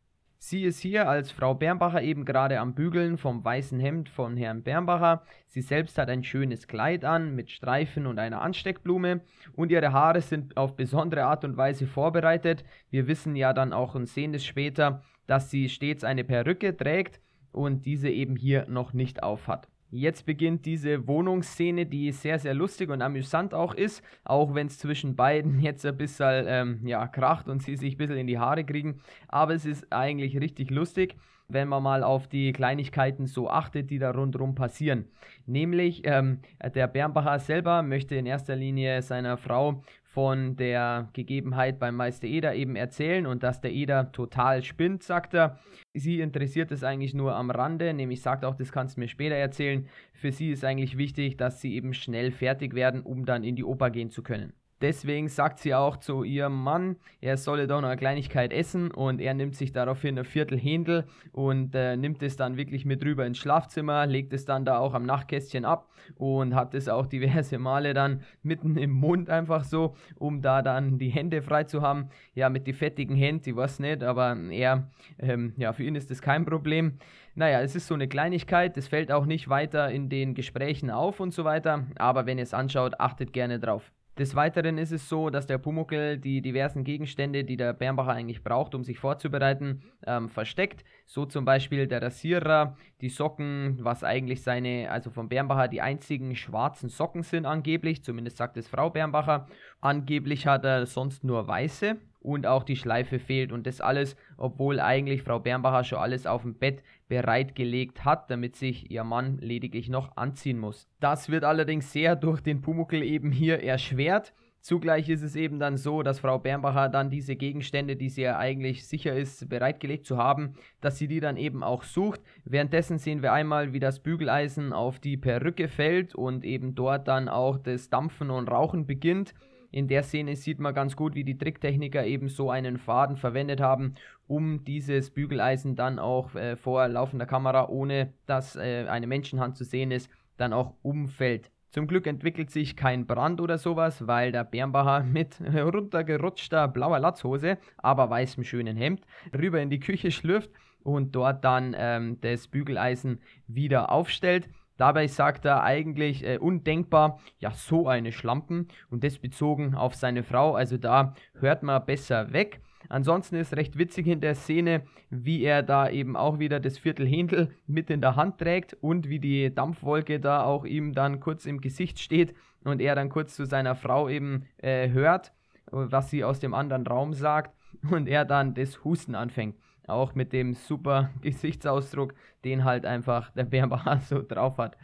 Sie 0.47 0.65
ist 0.65 0.81
hier 0.81 1.09
als 1.09 1.31
Frau 1.31 1.55
Bernbacher 1.55 2.03
eben 2.03 2.27
gerade 2.27 2.61
am 2.61 2.75
Bügeln 2.75 3.17
vom 3.17 3.43
weißen 3.43 3.81
Hemd 3.81 4.11
von 4.11 4.37
Herrn 4.37 4.63
Bernbacher. 4.63 5.23
Sie 5.47 5.63
selbst 5.63 5.97
hat 5.97 6.11
ein 6.11 6.23
schönes 6.23 6.69
Kleid 6.69 7.03
an 7.03 7.35
mit 7.35 7.51
Streifen 7.51 8.07
und 8.07 8.19
einer 8.19 8.43
Ansteckblume 8.43 9.23
und 9.57 9.73
ihre 9.73 9.95
Haare 9.95 10.21
sind 10.21 10.59
auf 10.59 10.77
besondere 10.77 11.25
Art 11.25 11.47
und 11.47 11.57
Weise 11.57 11.87
vorbereitet. 11.87 12.63
Wir 12.91 13.09
wissen 13.09 13.37
ja 13.37 13.55
dann 13.55 13.73
auch 13.73 13.95
und 13.95 14.07
sehen 14.07 14.35
es 14.35 14.45
später, 14.45 15.01
dass 15.27 15.51
sie 15.51 15.71
stets 15.71 16.05
eine 16.05 16.25
Perücke 16.25 16.77
trägt 16.77 17.23
und 17.51 17.87
diese 17.87 18.11
eben 18.11 18.37
hier 18.37 18.67
noch 18.69 18.93
nicht 18.93 19.23
aufhat. 19.23 19.71
Jetzt 19.97 20.27
beginnt 20.27 20.67
diese 20.67 21.07
Wohnungsszene, 21.07 21.87
die 21.87 22.11
sehr, 22.11 22.41
sehr 22.41 22.53
lustig 22.53 22.91
und 22.91 23.01
amüsant 23.01 23.55
auch 23.55 23.75
ist, 23.75 24.03
auch 24.25 24.53
wenn 24.53 24.67
es 24.67 24.77
zwischen 24.77 25.15
beiden 25.15 25.61
jetzt 25.61 25.87
ein 25.87 25.97
bisschen 25.97 26.47
ähm, 26.49 26.81
ja, 26.85 27.07
kracht 27.07 27.49
und 27.49 27.63
sie 27.63 27.77
sich 27.77 27.95
ein 27.95 27.99
bisschen 27.99 28.17
in 28.17 28.27
die 28.27 28.41
Haare 28.41 28.65
kriegen. 28.65 29.01
Aber 29.29 29.55
es 29.55 29.65
ist 29.65 29.93
eigentlich 29.93 30.41
richtig 30.41 30.73
lustig, 30.73 31.15
wenn 31.47 31.69
man 31.69 31.85
mal 31.85 32.03
auf 32.03 32.27
die 32.27 32.53
Kleinigkeiten 32.53 33.27
so 33.27 33.49
achtet, 33.49 33.89
die 33.89 34.01
da 34.01 34.11
rundherum 34.11 34.57
passieren. 34.57 35.05
Nämlich, 35.47 36.03
ähm, 36.07 36.41
der 36.75 36.89
Bernbacher 36.89 37.39
selber 37.39 37.85
möchte 37.85 38.17
in 38.17 38.27
erster 38.27 38.57
Linie 38.57 39.01
seiner 39.01 39.37
Frau 39.37 39.85
von 40.15 40.55
der 40.55 41.09
Gegebenheit 41.13 41.81
beim 41.81 41.97
Meister 41.97 42.29
Eder 42.29 42.55
eben 42.55 42.77
erzählen 42.77 43.27
und 43.27 43.43
dass 43.43 43.61
der 43.61 43.73
Eder 43.73 44.13
total 44.13 44.63
spinnt, 44.63 45.03
sagt 45.03 45.35
er. 45.35 45.59
Sie 45.93 46.21
interessiert 46.21 46.71
es 46.71 46.85
eigentlich 46.85 47.15
nur 47.15 47.35
am 47.35 47.51
Rande, 47.51 47.93
nämlich 47.93 48.23
sagt 48.23 48.45
auch, 48.45 48.55
das 48.55 48.71
kannst 48.71 48.97
du 48.97 49.01
mir 49.01 49.09
später 49.09 49.35
erzählen. 49.35 49.89
Für 50.13 50.31
sie 50.31 50.51
ist 50.51 50.65
eigentlich 50.65 50.97
wichtig, 50.97 51.37
dass 51.37 51.61
sie 51.61 51.75
eben 51.75 51.95
schnell 51.95 52.31
fertig 52.31 52.75
werden, 52.75 53.03
um 53.03 53.27
dann 53.27 53.43
in 53.43 53.57
die 53.57 53.65
Oper 53.65 53.91
gehen 53.91 54.11
zu 54.11 54.23
können. 54.23 54.53
Deswegen 54.85 55.29
sagt 55.29 55.61
sie 55.61 55.75
auch 55.75 55.97
zu 55.97 56.25
ihrem 56.25 56.63
Mann, 56.63 56.97
er 57.23 57.39
solle 57.39 57.67
doch 57.67 57.81
noch 57.81 57.89
eine 57.89 57.97
Kleinigkeit 57.97 58.53
essen 58.53 58.91
und 58.91 59.19
er 59.19 59.33
nimmt 59.33 59.57
sich 59.57 59.73
daraufhin 59.73 60.19
ein 60.19 60.27
Viertel 60.27 60.59
Händel 60.59 61.07
und 61.33 61.75
äh, 61.75 61.97
nimmt 61.97 62.23
es 62.23 62.37
dann 62.37 62.59
wirklich 62.59 62.85
mit 62.85 63.03
rüber 63.03 63.25
ins 63.25 63.39
Schlafzimmer, 63.39 64.05
legt 64.05 64.35
es 64.35 64.45
dann 64.45 64.67
da 64.67 64.77
auch 64.77 64.93
am 64.93 65.07
Nachtkästchen 65.07 65.65
ab 65.65 65.89
und 66.17 66.55
hat 66.55 66.75
es 66.75 66.91
auch 66.91 67.07
diverse 67.07 67.59
Male 67.59 67.95
dann 67.95 68.25
mitten 68.43 68.77
im 68.77 68.91
Mund 68.91 69.31
einfach 69.31 69.65
so, 69.65 69.97
um 70.17 70.43
da 70.43 70.61
dann 70.61 70.99
die 70.99 71.09
Hände 71.09 71.41
frei 71.41 71.65
zu 71.65 71.81
haben. 71.81 72.11
Ja, 72.35 72.51
mit 72.51 72.67
die 72.67 72.75
fettigen 72.75 73.17
Händen, 73.17 73.49
ich 73.49 73.57
weiß 73.57 73.79
nicht, 73.79 74.03
aber 74.03 74.37
er, 74.51 74.91
ähm, 75.19 75.55
ja, 75.57 75.73
für 75.73 75.85
ihn 75.85 75.95
ist 75.95 76.11
das 76.11 76.21
kein 76.21 76.45
Problem. 76.45 76.99
Naja, 77.35 77.63
es 77.63 77.75
ist 77.75 77.87
so 77.87 77.95
eine 77.95 78.07
Kleinigkeit, 78.07 78.77
das 78.77 78.89
fällt 78.89 79.11
auch 79.11 79.25
nicht 79.25 79.49
weiter 79.49 79.91
in 79.91 80.11
den 80.11 80.35
Gesprächen 80.35 80.91
auf 80.91 81.21
und 81.21 81.33
so 81.33 81.45
weiter, 81.45 81.87
aber 81.97 82.27
wenn 82.27 82.37
ihr 82.37 82.45
es 82.45 82.53
anschaut, 82.53 83.01
achtet 83.01 83.33
gerne 83.33 83.59
drauf. 83.59 83.94
Des 84.17 84.37
Weiteren 84.37 84.79
ist 84.79 84.93
es 84.93 85.09
so, 85.09 85.29
dass 85.29 85.49
der 85.49 85.59
Pumuckel 85.59 86.19
die 86.19 86.41
diversen 86.41 86.85
Gegenstände, 86.85 87.43
die 87.43 87.57
der 87.57 87.73
Bernbacher 87.73 88.13
eigentlich 88.13 88.45
braucht, 88.45 88.77
um 88.77 88.85
sich 88.85 89.01
vorzubereiten, 89.01 89.83
ähm, 90.07 90.29
versteckt. 90.29 90.85
So 91.05 91.27
zum 91.27 91.45
Beispiel 91.45 91.89
der 91.89 92.01
Rasierer, 92.01 92.77
die 93.01 93.09
Socken, 93.09 93.79
was 93.81 94.05
eigentlich 94.05 94.43
seine, 94.43 94.89
also 94.93 95.11
von 95.11 95.29
Bernbacher 95.29 95.67
die 95.67 95.81
einzigen 95.81 96.37
schwarzen 96.37 96.89
Socken 96.89 97.25
sind 97.25 97.45
angeblich, 97.45 98.05
zumindest 98.05 98.37
sagt 98.37 98.57
es 98.57 98.69
Frau 98.69 98.89
Bernbacher. 98.89 99.49
Angeblich 99.81 100.47
hat 100.47 100.65
er 100.65 100.87
sonst 100.87 101.25
nur 101.25 101.49
weiße 101.49 101.97
und 102.25 102.47
auch 102.47 102.65
die 102.65 102.77
Schleife 102.77 103.19
fehlt 103.19 103.53
und 103.53 103.67
das 103.67 103.81
alles, 103.81 104.17
obwohl 104.37 104.81
eigentlich 104.81 105.23
Frau 105.23 105.39
Bernbacher 105.39 105.85
schon 105.85 105.99
alles 105.99 106.27
auf 106.27 106.43
dem 106.43 106.55
Bett 106.55 106.83
bereitgelegt 107.07 108.05
hat, 108.05 108.31
damit 108.31 108.57
sich 108.57 108.91
ihr 108.91 109.05
Mann 109.05 109.39
lediglich 109.39 109.91
noch 109.91 110.17
anziehen 110.17 110.59
muss. 110.59 110.89
Das 111.01 111.29
wird 111.29 111.45
allerdings 111.45 111.93
sehr 111.93 112.17
durch 112.17 112.41
den 112.41 112.63
Pumuckel 112.63 113.03
eben 113.03 113.31
hier 113.31 113.63
erschwert. 113.63 114.33
Zugleich 114.61 115.11
ist 115.11 115.21
es 115.21 115.37
eben 115.37 115.59
dann 115.59 115.77
so, 115.77 116.03
dass 116.03 116.21
Frau 116.21 116.39
Bernbacher 116.39 116.89
dann 116.89 117.11
diese 117.11 117.37
Gegenstände, 117.37 117.97
die 117.97 118.09
sie 118.09 118.23
ja 118.23 118.39
eigentlich 118.39 118.87
sicher 118.89 119.15
ist, 119.15 119.47
bereitgelegt 119.51 120.07
zu 120.07 120.17
haben, 120.17 120.55
dass 120.81 120.97
sie 120.97 121.07
die 121.07 121.21
dann 121.21 121.37
eben 121.37 121.63
auch 121.63 121.83
sucht. 121.83 122.23
Währenddessen 122.47 122.97
sehen 122.97 123.21
wir 123.21 123.35
einmal, 123.35 123.75
wie 123.75 123.81
das 123.81 124.01
Bügeleisen 124.01 124.73
auf 124.73 124.99
die 124.99 125.19
Perücke 125.19 125.69
fällt 125.69 126.15
und 126.15 126.47
eben 126.47 126.75
dort 126.75 127.09
dann 127.09 127.29
auch 127.29 127.59
das 127.59 127.91
Dampfen 127.91 128.31
und 128.31 128.51
Rauchen 128.51 128.87
beginnt. 128.87 129.35
In 129.75 129.89
der 129.89 130.05
Szene 130.05 130.37
sieht 130.37 130.61
man 130.61 130.73
ganz 130.73 130.95
gut, 130.95 131.17
wie 131.17 131.25
die 131.25 131.37
Tricktechniker 131.37 132.07
eben 132.07 132.29
so 132.29 132.49
einen 132.49 132.79
Faden 132.79 133.17
verwendet 133.17 133.61
haben, 133.61 133.97
um 134.29 134.63
dieses 134.63 135.11
Bügeleisen 135.11 135.75
dann 135.75 135.99
auch 135.99 136.37
äh, 136.37 136.55
vor 136.55 136.87
laufender 136.87 137.27
Kamera, 137.27 137.69
ohne 137.69 138.13
dass 138.27 138.55
äh, 138.55 138.87
eine 138.87 139.09
Menschenhand 139.09 139.57
zu 139.57 139.65
sehen 139.65 139.91
ist, 139.91 140.09
dann 140.37 140.53
auch 140.53 140.75
umfällt. 140.83 141.51
Zum 141.71 141.89
Glück 141.89 142.07
entwickelt 142.07 142.53
sich 142.53 142.77
kein 142.77 143.05
Brand 143.05 143.41
oder 143.41 143.59
sowas, 143.59 144.07
weil 144.07 144.31
der 144.31 144.45
Bernbacher 144.45 145.03
mit 145.13 145.41
runtergerutschter 145.41 146.69
blauer 146.69 147.01
Latzhose, 147.01 147.59
aber 147.79 148.09
weißem 148.09 148.45
schönen 148.45 148.77
Hemd, 148.77 149.05
rüber 149.37 149.61
in 149.61 149.71
die 149.71 149.81
Küche 149.81 150.13
schlürft 150.13 150.51
und 150.85 151.17
dort 151.17 151.45
dann 151.45 151.75
ähm, 151.77 152.21
das 152.21 152.47
Bügeleisen 152.47 153.19
wieder 153.49 153.91
aufstellt. 153.91 154.49
Dabei 154.77 155.07
sagt 155.07 155.45
er 155.45 155.63
eigentlich 155.63 156.25
äh, 156.25 156.39
undenkbar, 156.39 157.21
ja, 157.39 157.53
so 157.53 157.87
eine 157.89 158.13
Schlampen 158.13 158.69
und 158.91 159.05
das 159.05 159.19
bezogen 159.19 159.75
auf 159.75 159.95
seine 159.95 160.23
Frau, 160.23 160.55
also 160.55 160.77
da 160.77 161.15
hört 161.39 161.63
man 161.63 161.85
besser 161.85 162.33
weg. 162.33 162.61
Ansonsten 162.89 163.37
ist 163.37 163.57
recht 163.57 163.79
witzig 163.79 164.07
in 164.07 164.21
der 164.21 164.35
Szene, 164.35 164.83
wie 165.11 165.43
er 165.43 165.63
da 165.63 165.89
eben 165.89 166.17
auch 166.17 166.39
wieder 166.39 166.61
das 166.61 166.79
Viertel 166.79 167.07
Händel 167.07 167.55
mit 167.67 167.89
in 167.89 168.01
der 168.01 168.17
Hand 168.17 168.39
trägt 168.39 168.75
und 168.81 169.09
wie 169.09 169.21
die 169.21 169.55
Dampfwolke 169.55 170.21
da 170.21 170.45
auch 170.45 170.65
ihm 170.65 170.93
dann 170.93 171.21
kurz 171.21 171.47
im 171.47 171.61
Gesicht 171.61 171.99
steht 171.99 172.35
und 172.65 172.81
er 172.81 172.95
dann 172.95 173.09
kurz 173.09 173.35
zu 173.37 173.47
seiner 173.47 173.75
Frau 173.75 174.09
eben 174.09 174.47
äh, 174.59 174.91
hört, 174.91 175.33
was 175.71 176.11
sie 176.11 176.25
aus 176.25 176.41
dem 176.41 176.53
anderen 176.53 176.87
Raum 176.87 177.15
sagt 177.15 177.55
und 177.91 178.09
er 178.09 178.25
dann 178.25 178.55
das 178.55 178.85
Husten 178.85 179.15
anfängt. 179.15 179.57
Auch 179.87 180.15
mit 180.15 180.33
dem 180.33 180.55
super 180.55 181.11
Gesichtsausdruck, 181.23 182.15
den 182.45 182.65
halt 182.65 182.87
einfach 182.87 183.31
der 183.33 183.45
Bernbacher 183.45 184.01
so 184.09 184.23
drauf 184.23 184.59
hat. 184.59 184.77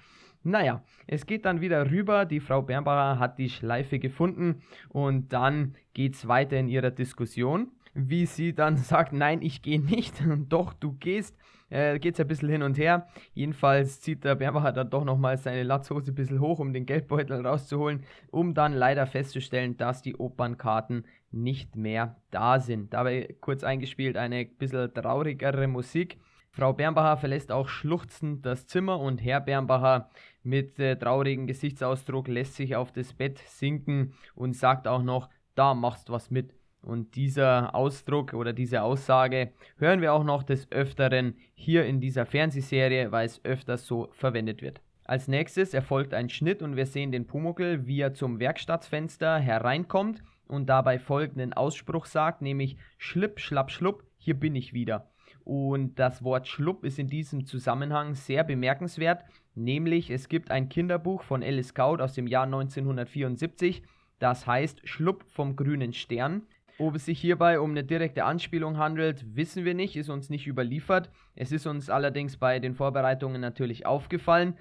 Naja, 0.42 0.82
es 1.06 1.26
geht 1.26 1.44
dann 1.44 1.60
wieder 1.60 1.90
rüber. 1.90 2.24
Die 2.24 2.40
Frau 2.40 2.62
Bernbacher 2.62 3.18
hat 3.18 3.38
die 3.38 3.50
Schleife 3.50 3.98
gefunden 3.98 4.62
und 4.88 5.32
dann 5.32 5.74
geht 5.92 6.14
es 6.14 6.28
weiter 6.28 6.56
in 6.56 6.68
ihrer 6.68 6.90
Diskussion. 6.90 7.68
Wie 7.92 8.26
sie 8.26 8.54
dann 8.54 8.76
sagt, 8.78 9.12
nein, 9.12 9.42
ich 9.42 9.62
gehe 9.62 9.80
nicht, 9.80 10.22
doch 10.48 10.72
du 10.72 10.92
gehst. 10.92 11.36
Äh, 11.70 11.98
geht 11.98 12.14
es 12.14 12.20
ein 12.20 12.26
bisschen 12.26 12.48
hin 12.48 12.62
und 12.62 12.76
her. 12.78 13.06
Jedenfalls 13.32 14.00
zieht 14.00 14.24
der 14.24 14.34
Bernbacher 14.34 14.72
dann 14.72 14.90
doch 14.90 15.04
nochmal 15.04 15.38
seine 15.38 15.62
Latzhose 15.62 16.10
ein 16.10 16.14
bisschen 16.16 16.40
hoch, 16.40 16.58
um 16.58 16.72
den 16.72 16.84
Geldbeutel 16.84 17.46
rauszuholen, 17.46 18.04
um 18.30 18.54
dann 18.54 18.74
leider 18.74 19.06
festzustellen, 19.06 19.76
dass 19.76 20.02
die 20.02 20.16
Opernkarten 20.16 21.06
nicht 21.30 21.76
mehr 21.76 22.16
da 22.30 22.58
sind. 22.58 22.92
Dabei 22.92 23.36
kurz 23.40 23.64
eingespielt 23.64 24.16
eine 24.16 24.44
bisschen 24.44 24.92
traurigere 24.92 25.68
Musik. 25.68 26.18
Frau 26.52 26.72
Bernbacher 26.72 27.16
verlässt 27.16 27.52
auch 27.52 27.68
schluchzend 27.68 28.44
das 28.44 28.66
Zimmer 28.66 28.98
und 28.98 29.22
Herr 29.22 29.40
Bernbacher 29.40 30.10
mit 30.42 30.80
äh, 30.80 30.96
traurigem 30.96 31.46
Gesichtsausdruck 31.46 32.26
lässt 32.26 32.56
sich 32.56 32.74
auf 32.74 32.90
das 32.90 33.12
Bett 33.12 33.38
sinken 33.38 34.14
und 34.34 34.56
sagt 34.56 34.88
auch 34.88 35.02
noch, 35.02 35.28
da 35.54 35.74
machst 35.74 36.10
was 36.10 36.30
mit. 36.30 36.54
Und 36.82 37.14
dieser 37.14 37.74
Ausdruck 37.74 38.32
oder 38.32 38.52
diese 38.52 38.82
Aussage 38.82 39.52
hören 39.76 40.00
wir 40.00 40.14
auch 40.14 40.24
noch 40.24 40.42
des 40.42 40.70
Öfteren 40.72 41.36
hier 41.54 41.84
in 41.84 42.00
dieser 42.00 42.24
Fernsehserie, 42.24 43.12
weil 43.12 43.26
es 43.26 43.44
öfters 43.44 43.86
so 43.86 44.08
verwendet 44.12 44.62
wird. 44.62 44.80
Als 45.04 45.28
nächstes 45.28 45.74
erfolgt 45.74 46.14
ein 46.14 46.28
Schnitt 46.28 46.62
und 46.62 46.76
wir 46.76 46.86
sehen 46.86 47.12
den 47.12 47.26
Pumuckel, 47.26 47.86
wie 47.86 48.00
er 48.00 48.14
zum 48.14 48.38
Werkstattfenster 48.38 49.38
hereinkommt 49.38 50.22
und 50.46 50.68
dabei 50.68 50.98
folgenden 50.98 51.52
Ausspruch 51.52 52.06
sagt, 52.06 52.42
nämlich 52.42 52.76
Schlipp, 52.96 53.40
Schlapp, 53.40 53.70
Schlupp, 53.70 54.04
hier 54.18 54.38
bin 54.38 54.54
ich 54.54 54.72
wieder. 54.72 55.10
Und 55.44 55.98
das 55.98 56.22
Wort 56.22 56.46
Schlupp 56.46 56.84
ist 56.84 56.98
in 56.98 57.08
diesem 57.08 57.44
Zusammenhang 57.44 58.14
sehr 58.14 58.44
bemerkenswert, 58.44 59.24
nämlich 59.54 60.10
es 60.10 60.28
gibt 60.28 60.50
ein 60.50 60.68
Kinderbuch 60.68 61.22
von 61.22 61.42
Alice 61.42 61.68
Scout 61.68 62.00
aus 62.00 62.14
dem 62.14 62.26
Jahr 62.26 62.44
1974, 62.44 63.82
das 64.18 64.46
heißt 64.46 64.86
Schlupp 64.88 65.24
vom 65.28 65.56
grünen 65.56 65.92
Stern. 65.92 66.42
Ob 66.80 66.94
es 66.94 67.04
sich 67.04 67.20
hierbei 67.20 67.60
um 67.60 67.72
eine 67.72 67.84
direkte 67.84 68.24
Anspielung 68.24 68.78
handelt, 68.78 69.36
wissen 69.36 69.66
wir 69.66 69.74
nicht, 69.74 69.96
ist 69.96 70.08
uns 70.08 70.30
nicht 70.30 70.46
überliefert. 70.46 71.10
Es 71.34 71.52
ist 71.52 71.66
uns 71.66 71.90
allerdings 71.90 72.38
bei 72.38 72.58
den 72.58 72.74
Vorbereitungen 72.74 73.38
natürlich 73.38 73.84
aufgefallen. 73.84 74.54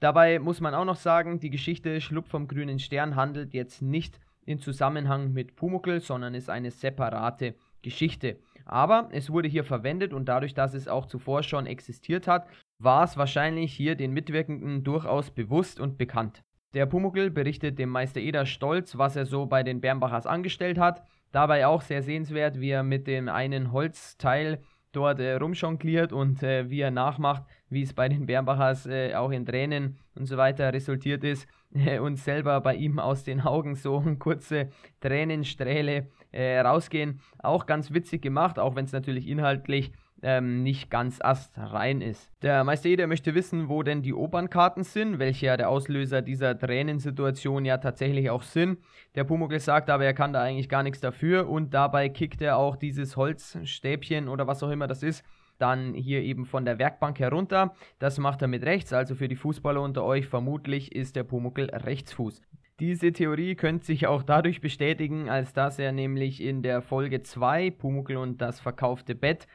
Dabei 0.00 0.38
muss 0.38 0.62
man 0.62 0.74
auch 0.74 0.86
noch 0.86 0.96
sagen, 0.96 1.38
die 1.38 1.50
Geschichte 1.50 2.00
Schlupf 2.00 2.30
vom 2.30 2.48
grünen 2.48 2.78
Stern 2.78 3.14
handelt 3.14 3.52
jetzt 3.52 3.82
nicht 3.82 4.18
in 4.46 4.58
Zusammenhang 4.58 5.34
mit 5.34 5.54
Pumuckl, 5.54 6.00
sondern 6.00 6.32
ist 6.32 6.48
eine 6.48 6.70
separate 6.70 7.56
Geschichte. 7.82 8.38
Aber 8.64 9.10
es 9.12 9.28
wurde 9.28 9.48
hier 9.48 9.64
verwendet 9.64 10.14
und 10.14 10.30
dadurch, 10.30 10.54
dass 10.54 10.72
es 10.72 10.88
auch 10.88 11.04
zuvor 11.04 11.42
schon 11.42 11.66
existiert 11.66 12.26
hat, 12.26 12.46
war 12.78 13.04
es 13.04 13.18
wahrscheinlich 13.18 13.74
hier 13.74 13.96
den 13.96 14.12
Mitwirkenden 14.12 14.82
durchaus 14.82 15.30
bewusst 15.30 15.78
und 15.78 15.98
bekannt. 15.98 16.42
Der 16.72 16.86
Pumuckl 16.86 17.28
berichtet 17.30 17.78
dem 17.78 17.90
Meister 17.90 18.20
Eder 18.20 18.46
stolz, 18.46 18.96
was 18.96 19.14
er 19.14 19.26
so 19.26 19.44
bei 19.44 19.62
den 19.62 19.82
Bernbachers 19.82 20.26
angestellt 20.26 20.78
hat 20.78 21.02
Dabei 21.32 21.66
auch 21.66 21.82
sehr 21.82 22.02
sehenswert, 22.02 22.60
wie 22.60 22.70
er 22.70 22.82
mit 22.82 23.06
dem 23.06 23.28
einen 23.28 23.72
Holzteil 23.72 24.60
dort 24.92 25.20
äh, 25.20 25.34
rumjongliert 25.34 26.12
und 26.12 26.42
äh, 26.42 26.70
wie 26.70 26.80
er 26.80 26.90
nachmacht, 26.90 27.42
wie 27.68 27.82
es 27.82 27.92
bei 27.92 28.08
den 28.08 28.26
Bernbachers 28.26 28.86
äh, 28.86 29.14
auch 29.14 29.30
in 29.30 29.44
Tränen 29.44 29.98
und 30.14 30.26
so 30.26 30.36
weiter 30.36 30.72
resultiert 30.72 31.22
ist 31.22 31.46
äh, 31.74 31.98
und 31.98 32.16
selber 32.16 32.60
bei 32.60 32.74
ihm 32.74 32.98
aus 32.98 33.22
den 33.22 33.42
Augen 33.42 33.74
so 33.74 34.02
kurze 34.18 34.70
Tränensträhle 35.00 36.08
äh, 36.32 36.58
rausgehen. 36.60 37.20
Auch 37.38 37.66
ganz 37.66 37.92
witzig 37.92 38.22
gemacht, 38.22 38.58
auch 38.58 38.74
wenn 38.74 38.86
es 38.86 38.92
natürlich 38.92 39.28
inhaltlich 39.28 39.92
ähm, 40.22 40.62
nicht 40.62 40.90
ganz 40.90 41.20
astrein 41.20 42.00
ist. 42.00 42.30
Der 42.42 42.64
Meister 42.64 42.88
Eder 42.88 43.06
möchte 43.06 43.34
wissen, 43.34 43.68
wo 43.68 43.82
denn 43.82 44.02
die 44.02 44.14
Opernkarten 44.14 44.82
sind, 44.82 45.18
welche 45.18 45.46
ja 45.46 45.56
der 45.56 45.68
Auslöser 45.68 46.22
dieser 46.22 46.58
Tränensituation 46.58 47.64
ja 47.64 47.78
tatsächlich 47.78 48.30
auch 48.30 48.42
sind. 48.42 48.78
Der 49.14 49.24
Pumuckl 49.24 49.60
sagt 49.60 49.90
aber, 49.90 50.04
er 50.04 50.14
kann 50.14 50.32
da 50.32 50.42
eigentlich 50.42 50.68
gar 50.68 50.82
nichts 50.82 51.00
dafür 51.00 51.48
und 51.48 51.74
dabei 51.74 52.08
kickt 52.08 52.40
er 52.40 52.56
auch 52.56 52.76
dieses 52.76 53.16
Holzstäbchen 53.16 54.28
oder 54.28 54.46
was 54.46 54.62
auch 54.62 54.70
immer 54.70 54.86
das 54.86 55.02
ist, 55.02 55.24
dann 55.58 55.94
hier 55.94 56.22
eben 56.22 56.44
von 56.44 56.64
der 56.64 56.78
Werkbank 56.78 57.18
herunter. 57.18 57.74
Das 57.98 58.18
macht 58.18 58.42
er 58.42 58.48
mit 58.48 58.64
rechts, 58.64 58.92
also 58.92 59.14
für 59.14 59.28
die 59.28 59.36
Fußballer 59.36 59.80
unter 59.80 60.04
euch 60.04 60.26
vermutlich 60.26 60.94
ist 60.94 61.16
der 61.16 61.24
Pumuckl 61.24 61.70
Rechtsfuß. 61.70 62.42
Diese 62.78 63.10
Theorie 63.10 63.54
könnte 63.54 63.86
sich 63.86 64.06
auch 64.06 64.22
dadurch 64.22 64.60
bestätigen, 64.60 65.30
als 65.30 65.54
dass 65.54 65.78
er 65.78 65.92
nämlich 65.92 66.42
in 66.42 66.62
der 66.62 66.82
Folge 66.82 67.22
2 67.22 67.70
Pumuckl 67.70 68.16
und 68.16 68.42
das 68.42 68.60
verkaufte 68.60 69.14
Bett 69.14 69.46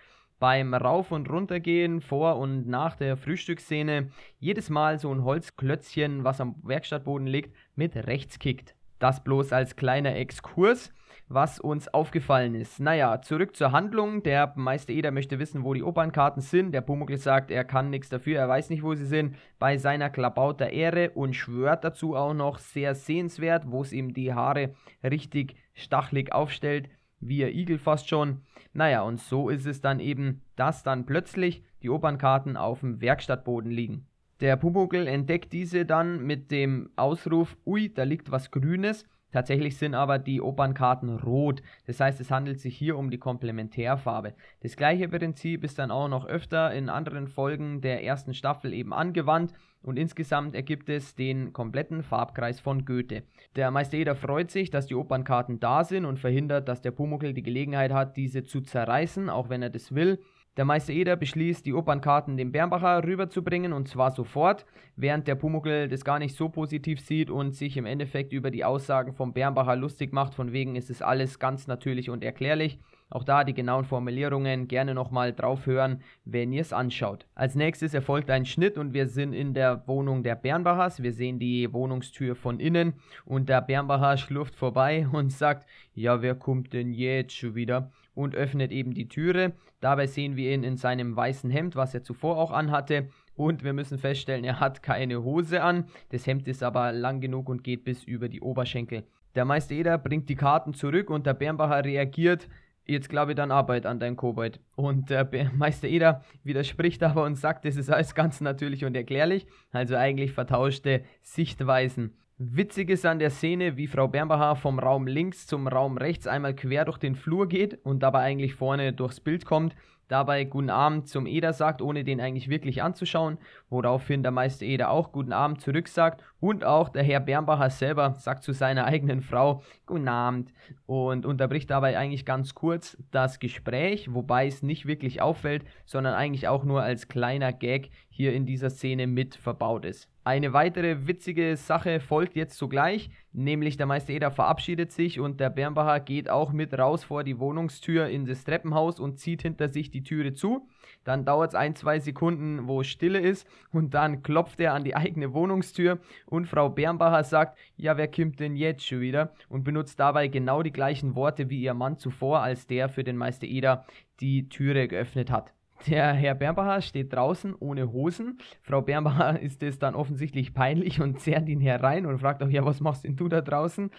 beim 0.42 0.74
Rauf- 0.74 1.12
und 1.12 1.30
Runtergehen 1.30 2.02
vor 2.02 2.38
und 2.38 2.68
nach 2.68 2.96
der 2.96 3.16
Frühstücksszene 3.16 4.10
jedes 4.40 4.72
Mal 4.72 4.98
so 4.98 5.14
ein 5.14 5.24
Holzklötzchen, 5.24 6.24
was 6.24 6.42
am 6.42 6.56
Werkstattboden 6.64 7.28
liegt, 7.28 7.56
mit 7.76 7.96
rechts 7.96 8.40
kickt. 8.40 8.76
Das 8.98 9.24
bloß 9.24 9.54
als 9.54 9.76
kleiner 9.76 10.16
Exkurs, 10.16 10.92
was 11.28 11.60
uns 11.60 11.88
aufgefallen 11.94 12.56
ist. 12.56 12.80
Naja, 12.80 13.22
zurück 13.22 13.56
zur 13.56 13.72
Handlung. 13.72 14.24
Der 14.24 14.52
Meister 14.56 14.94
Eder 14.94 15.12
möchte 15.12 15.38
wissen, 15.38 15.64
wo 15.64 15.76
die 15.76 15.84
Opernkarten 15.84 16.42
sind. 16.42 16.72
Der 16.72 16.82
Pumuckl 16.82 17.18
sagt, 17.18 17.52
er 17.52 17.64
kann 17.64 17.92
nichts 17.92 18.10
dafür, 18.10 18.40
er 18.40 18.50
weiß 18.50 18.72
nicht, 18.72 18.82
wo 18.82 18.96
sie 18.96 19.06
sind. 19.06 19.36
Bei 19.60 19.78
seiner 19.78 20.10
Klabauter 20.10 20.72
Ehre 20.72 21.12
und 21.12 21.36
schwört 21.36 21.84
dazu 21.84 22.16
auch 22.16 22.34
noch 22.34 22.58
sehr 22.58 22.96
sehenswert, 22.96 23.66
wo 23.68 23.84
es 23.84 23.94
ihm 23.94 24.12
die 24.16 24.34
Haare 24.34 24.74
richtig 25.04 25.56
stachlig 25.76 26.34
aufstellt 26.34 26.90
wie 27.22 27.46
ein 27.46 27.54
Igel 27.54 27.78
fast 27.78 28.10
schon. 28.10 28.42
Naja, 28.74 29.02
und 29.02 29.20
so 29.20 29.50
ist 29.50 29.66
es 29.66 29.82
dann 29.82 30.00
eben, 30.00 30.42
dass 30.56 30.84
dann 30.84 31.06
plötzlich 31.06 31.64
die 31.82 31.90
Opernkarten 31.90 32.58
auf 32.58 32.82
dem 32.82 33.02
Werkstattboden 33.02 33.72
liegen. 33.72 34.08
Der 34.40 34.56
Pumuckl 34.56 35.08
entdeckt 35.08 35.54
diese 35.54 35.86
dann 35.86 36.26
mit 36.26 36.52
dem 36.52 36.90
Ausruf, 36.96 37.58
ui, 37.66 37.94
da 37.94 38.04
liegt 38.04 38.32
was 38.32 38.52
Grünes 38.52 39.06
Tatsächlich 39.32 39.78
sind 39.78 39.96
aber 39.96 40.20
die 40.20 40.42
Opernkarten 40.42 41.10
rot. 41.10 41.62
Das 41.88 42.00
heißt, 42.00 42.20
es 42.20 42.32
handelt 42.32 42.60
sich 42.60 42.78
hier 42.78 42.98
um 42.98 43.10
die 43.10 43.18
Komplementärfarbe. 43.18 44.34
Das 44.62 44.76
gleiche 44.76 45.08
Prinzip 45.08 45.64
ist 45.64 45.80
dann 45.80 45.92
auch 45.92 46.10
noch 46.10 46.26
öfter 46.26 46.74
in 46.74 46.90
anderen 46.90 47.28
Folgen 47.28 47.82
der 47.82 48.04
ersten 48.04 48.34
Staffel 48.34 48.74
eben 48.74 48.94
angewandt 48.94 49.54
und 49.84 49.98
insgesamt 49.98 50.56
ergibt 50.56 50.90
es 50.90 51.16
den 51.16 51.54
kompletten 51.54 52.04
Farbkreis 52.04 52.60
von 52.60 52.86
Goethe. 52.86 53.24
Der 53.56 53.72
Meister 53.72 53.98
Eder 53.98 54.16
freut 54.16 54.52
sich, 54.52 54.70
dass 54.70 54.88
die 54.88 54.96
Opernkarten 54.96 55.60
da 55.60 55.84
sind 55.84 56.06
und 56.06 56.20
verhindert, 56.20 56.68
dass 56.68 56.82
der 56.82 56.92
Pumuckl 56.92 57.34
die 57.34 57.44
Gelegenheit 57.44 57.92
hat, 57.92 58.18
diese 58.18 58.44
zu 58.44 58.62
zerreißen, 58.62 59.30
auch 59.30 59.50
wenn 59.50 59.62
er 59.62 59.70
das 59.70 59.94
will. 59.96 60.20
Der 60.58 60.66
Meister 60.66 60.92
Eder 60.92 61.16
beschließt, 61.16 61.66
die 61.66 61.74
Opernkarten 61.74 62.36
dem 62.36 62.52
Bernbacher 62.52 63.06
rüberzubringen 63.06 63.72
und 63.72 63.88
zwar 63.88 64.12
sofort, 64.12 64.66
während 64.98 65.26
der 65.28 65.36
Pumuckl 65.36 65.88
das 65.88 66.04
gar 66.04 66.20
nicht 66.20 66.36
so 66.36 66.50
positiv 66.50 67.00
sieht 67.00 67.30
und 67.30 67.56
sich 67.56 67.78
im 67.78 67.86
Endeffekt 67.86 68.34
über 68.34 68.52
die 68.52 68.66
Aussagen 68.66 69.14
vom 69.14 69.32
Bernbacher 69.32 69.78
lustig 69.78 70.12
macht, 70.12 70.36
von 70.36 70.52
wegen 70.52 70.76
ist 70.76 70.90
es 70.90 71.02
alles 71.02 71.40
ganz 71.40 71.68
natürlich 71.68 72.10
und 72.10 72.22
erklärlich. 72.22 72.80
Auch 73.12 73.24
da 73.24 73.44
die 73.44 73.54
genauen 73.54 73.86
Formulierungen 73.86 74.68
gerne 74.68 74.96
nochmal 74.96 75.34
drauf 75.34 75.68
hören, 75.68 76.02
wenn 76.26 76.52
ihr 76.52 76.62
es 76.62 76.74
anschaut. 76.74 77.28
Als 77.36 77.54
nächstes 77.54 77.94
erfolgt 77.94 78.32
ein 78.32 78.46
Schnitt 78.46 78.80
und 78.80 78.94
wir 78.94 79.08
sind 79.08 79.34
in 79.34 79.54
der 79.54 79.88
Wohnung 79.88 80.24
der 80.24 80.36
Bernbachers. 80.36 81.04
Wir 81.04 81.14
sehen 81.14 81.38
die 81.38 81.72
Wohnungstür 81.72 82.36
von 82.36 82.60
innen 82.60 82.94
und 83.26 83.50
der 83.50 83.62
Bernbacher 83.62 84.18
schlurft 84.18 84.56
vorbei 84.56 85.08
und 85.12 85.32
sagt, 85.32 85.68
ja, 85.94 86.24
wer 86.24 86.34
kommt 86.34 86.74
denn 86.74 86.94
jetzt 86.94 87.36
schon 87.36 87.54
wieder? 87.54 87.92
und 88.14 88.36
öffnet 88.36 88.72
eben 88.72 88.94
die 88.94 89.08
Türe. 89.08 89.54
Dabei 89.80 90.08
sehen 90.08 90.36
wir 90.36 90.54
ihn 90.54 90.64
in 90.64 90.78
seinem 90.78 91.16
weißen 91.16 91.50
Hemd, 91.50 91.76
was 91.76 91.94
er 91.94 92.04
zuvor 92.04 92.38
auch 92.38 92.52
anhatte. 92.52 93.10
Und 93.36 93.64
wir 93.64 93.74
müssen 93.74 93.98
feststellen, 93.98 94.44
er 94.44 94.60
hat 94.60 94.84
keine 94.84 95.24
Hose 95.24 95.64
an. 95.64 95.86
Das 96.10 96.28
Hemd 96.28 96.48
ist 96.48 96.64
aber 96.64 96.92
lang 96.92 97.22
genug 97.22 97.50
und 97.50 97.64
geht 97.64 97.84
bis 97.84 98.04
über 98.04 98.30
die 98.30 98.42
Oberschenkel. 98.42 99.04
Der 99.36 99.46
Meister 99.46 99.74
Eder 99.74 99.98
bringt 99.98 100.28
die 100.28 100.36
Karten 100.36 100.74
zurück 100.74 101.10
und 101.10 101.26
der 101.26 101.34
Bernbacher 101.34 101.86
reagiert. 101.86 102.50
Jetzt 102.86 103.10
glaube 103.10 103.32
ich 103.32 103.36
dann 103.36 103.52
Arbeit 103.52 103.86
an 103.86 104.00
dein 104.00 104.16
Kobold. 104.16 104.60
Und 104.76 105.10
der 105.10 105.30
Meister 105.56 105.88
Eder 105.88 106.24
widerspricht 106.44 107.04
aber 107.04 107.24
und 107.24 107.36
sagt, 107.36 107.66
das 107.66 107.76
ist 107.76 107.90
alles 107.90 108.16
ganz 108.16 108.42
natürlich 108.42 108.86
und 108.86 108.96
erklärlich. 108.96 109.48
Also 109.72 109.96
eigentlich 109.96 110.34
vertauschte 110.34 111.04
Sichtweisen. 111.22 112.16
Witzig 112.38 112.90
ist 112.90 113.06
an 113.06 113.20
der 113.20 113.30
Szene, 113.30 113.78
wie 113.78 113.86
Frau 113.86 114.08
Bernbacher 114.08 114.56
vom 114.56 114.80
Raum 114.80 115.06
links 115.06 115.46
zum 115.46 115.68
Raum 115.68 115.98
rechts 115.98 116.26
einmal 116.26 116.56
quer 116.56 116.86
durch 116.86 116.98
den 116.98 117.16
Flur 117.16 117.48
geht 117.48 117.78
und 117.86 118.02
dabei 118.02 118.22
eigentlich 118.22 118.56
vorne 118.56 118.94
durchs 118.94 119.20
Bild 119.20 119.46
kommt 119.46 119.76
dabei 120.12 120.44
Guten 120.44 120.70
Abend 120.70 121.08
zum 121.08 121.26
Eder 121.26 121.54
sagt, 121.54 121.82
ohne 121.82 122.04
den 122.04 122.20
eigentlich 122.20 122.50
wirklich 122.50 122.84
anzuschauen, 122.84 123.38
woraufhin 123.70 124.24
der 124.24 124.32
Meister 124.32 124.66
Eder 124.66 124.92
auch 124.92 125.12
Guten 125.14 125.32
Abend 125.32 125.62
zurücksagt. 125.62 126.22
Und 126.42 126.66
auch 126.66 126.90
der 126.90 127.04
Herr 127.04 127.22
Bernbacher 127.22 127.70
selber 127.70 128.16
sagt 128.18 128.44
zu 128.44 128.52
seiner 128.52 128.86
eigenen 128.86 129.22
Frau 129.22 129.64
Guten 129.86 130.10
Abend. 130.10 130.52
Und 130.86 131.26
unterbricht 131.26 131.70
dabei 131.70 131.98
eigentlich 131.98 132.26
ganz 132.26 132.54
kurz 132.56 132.98
das 133.12 133.40
Gespräch, 133.40 134.14
wobei 134.14 134.48
es 134.48 134.64
nicht 134.64 134.86
wirklich 134.86 135.22
auffällt, 135.22 135.64
sondern 135.86 136.14
eigentlich 136.14 136.48
auch 136.50 136.66
nur 136.66 136.82
als 136.82 137.08
kleiner 137.08 137.54
Gag 137.54 137.90
hier 138.12 138.34
in 138.34 138.46
dieser 138.46 138.70
Szene 138.70 139.08
mit 139.08 139.36
verbaut 139.36 139.86
ist. 139.86 140.10
Eine 140.24 140.54
weitere 140.54 141.08
witzige 141.08 141.58
Sache 141.58 142.00
folgt 142.00 142.36
jetzt 142.36 142.56
sogleich, 142.56 143.10
nämlich 143.32 143.78
der 143.78 143.88
Meister 143.88 144.14
Eder 144.14 144.30
verabschiedet 144.30 144.92
sich 144.92 145.20
und 145.20 145.40
der 145.40 145.50
Bernbacher 145.50 146.00
geht 146.02 146.30
auch 146.30 146.52
mit 146.52 146.78
raus 146.78 147.04
vor 147.04 147.24
die 147.24 147.40
Wohnungstür 147.40 148.08
in 148.08 148.26
das 148.26 148.44
Treppenhaus 148.44 149.00
und 149.00 149.18
zieht 149.18 149.42
hinter 149.42 149.70
sich 149.70 149.90
die 149.90 150.04
Türe 150.04 150.34
zu. 150.34 150.68
Dann 151.06 151.26
dauert 151.26 151.54
es 151.54 151.56
ein, 151.56 151.76
zwei 151.76 152.00
Sekunden, 152.00 152.68
wo 152.68 152.84
Stille 152.84 153.20
ist 153.20 153.48
und 153.72 153.96
dann 153.96 154.22
klopft 154.22 154.60
er 154.60 154.74
an 154.74 154.84
die 154.84 154.96
eigene 154.96 155.34
Wohnungstür 155.34 156.00
und 156.28 156.48
Frau 156.48 156.70
Bernbacher 156.70 157.24
sagt, 157.24 157.58
ja, 157.76 157.98
wer 157.98 158.12
kommt 158.12 158.40
denn 158.40 158.56
jetzt 158.56 158.86
schon 158.86 159.00
wieder? 159.00 159.34
Und 159.50 159.64
benutzt 159.64 160.00
dabei 160.00 160.28
genau 160.28 160.62
die 160.62 160.74
gleichen 160.74 161.16
Worte 161.16 161.50
wie 161.50 161.62
ihr 161.62 161.74
Mann 161.74 161.98
zuvor, 161.98 162.42
als 162.42 162.68
der 162.68 162.90
für 162.90 163.04
den 163.04 163.18
Meister 163.18 163.48
Eder 163.48 163.86
die 164.20 164.50
Türe 164.50 164.88
geöffnet 164.88 165.32
hat. 165.32 165.54
Der 165.88 166.14
Herr 166.14 166.36
Bernbacher 166.36 166.82
steht 166.82 167.14
draußen 167.14 167.56
ohne 167.60 167.92
Hosen. 167.92 168.38
Frau 168.62 168.82
Bernbacher 168.82 169.40
ist 169.42 169.64
es 169.64 169.80
dann 169.80 169.96
offensichtlich 169.96 170.54
peinlich 170.54 171.02
und 171.02 171.20
zerrt 171.20 171.50
ihn 171.50 171.60
herein 171.60 172.06
und 172.06 172.20
fragt 172.20 172.44
auch, 172.44 172.50
ja, 172.50 172.64
was 172.66 172.82
machst 172.82 173.04
denn 173.04 173.16
du 173.16 173.28
da 173.28 173.42
draußen? 173.42 173.90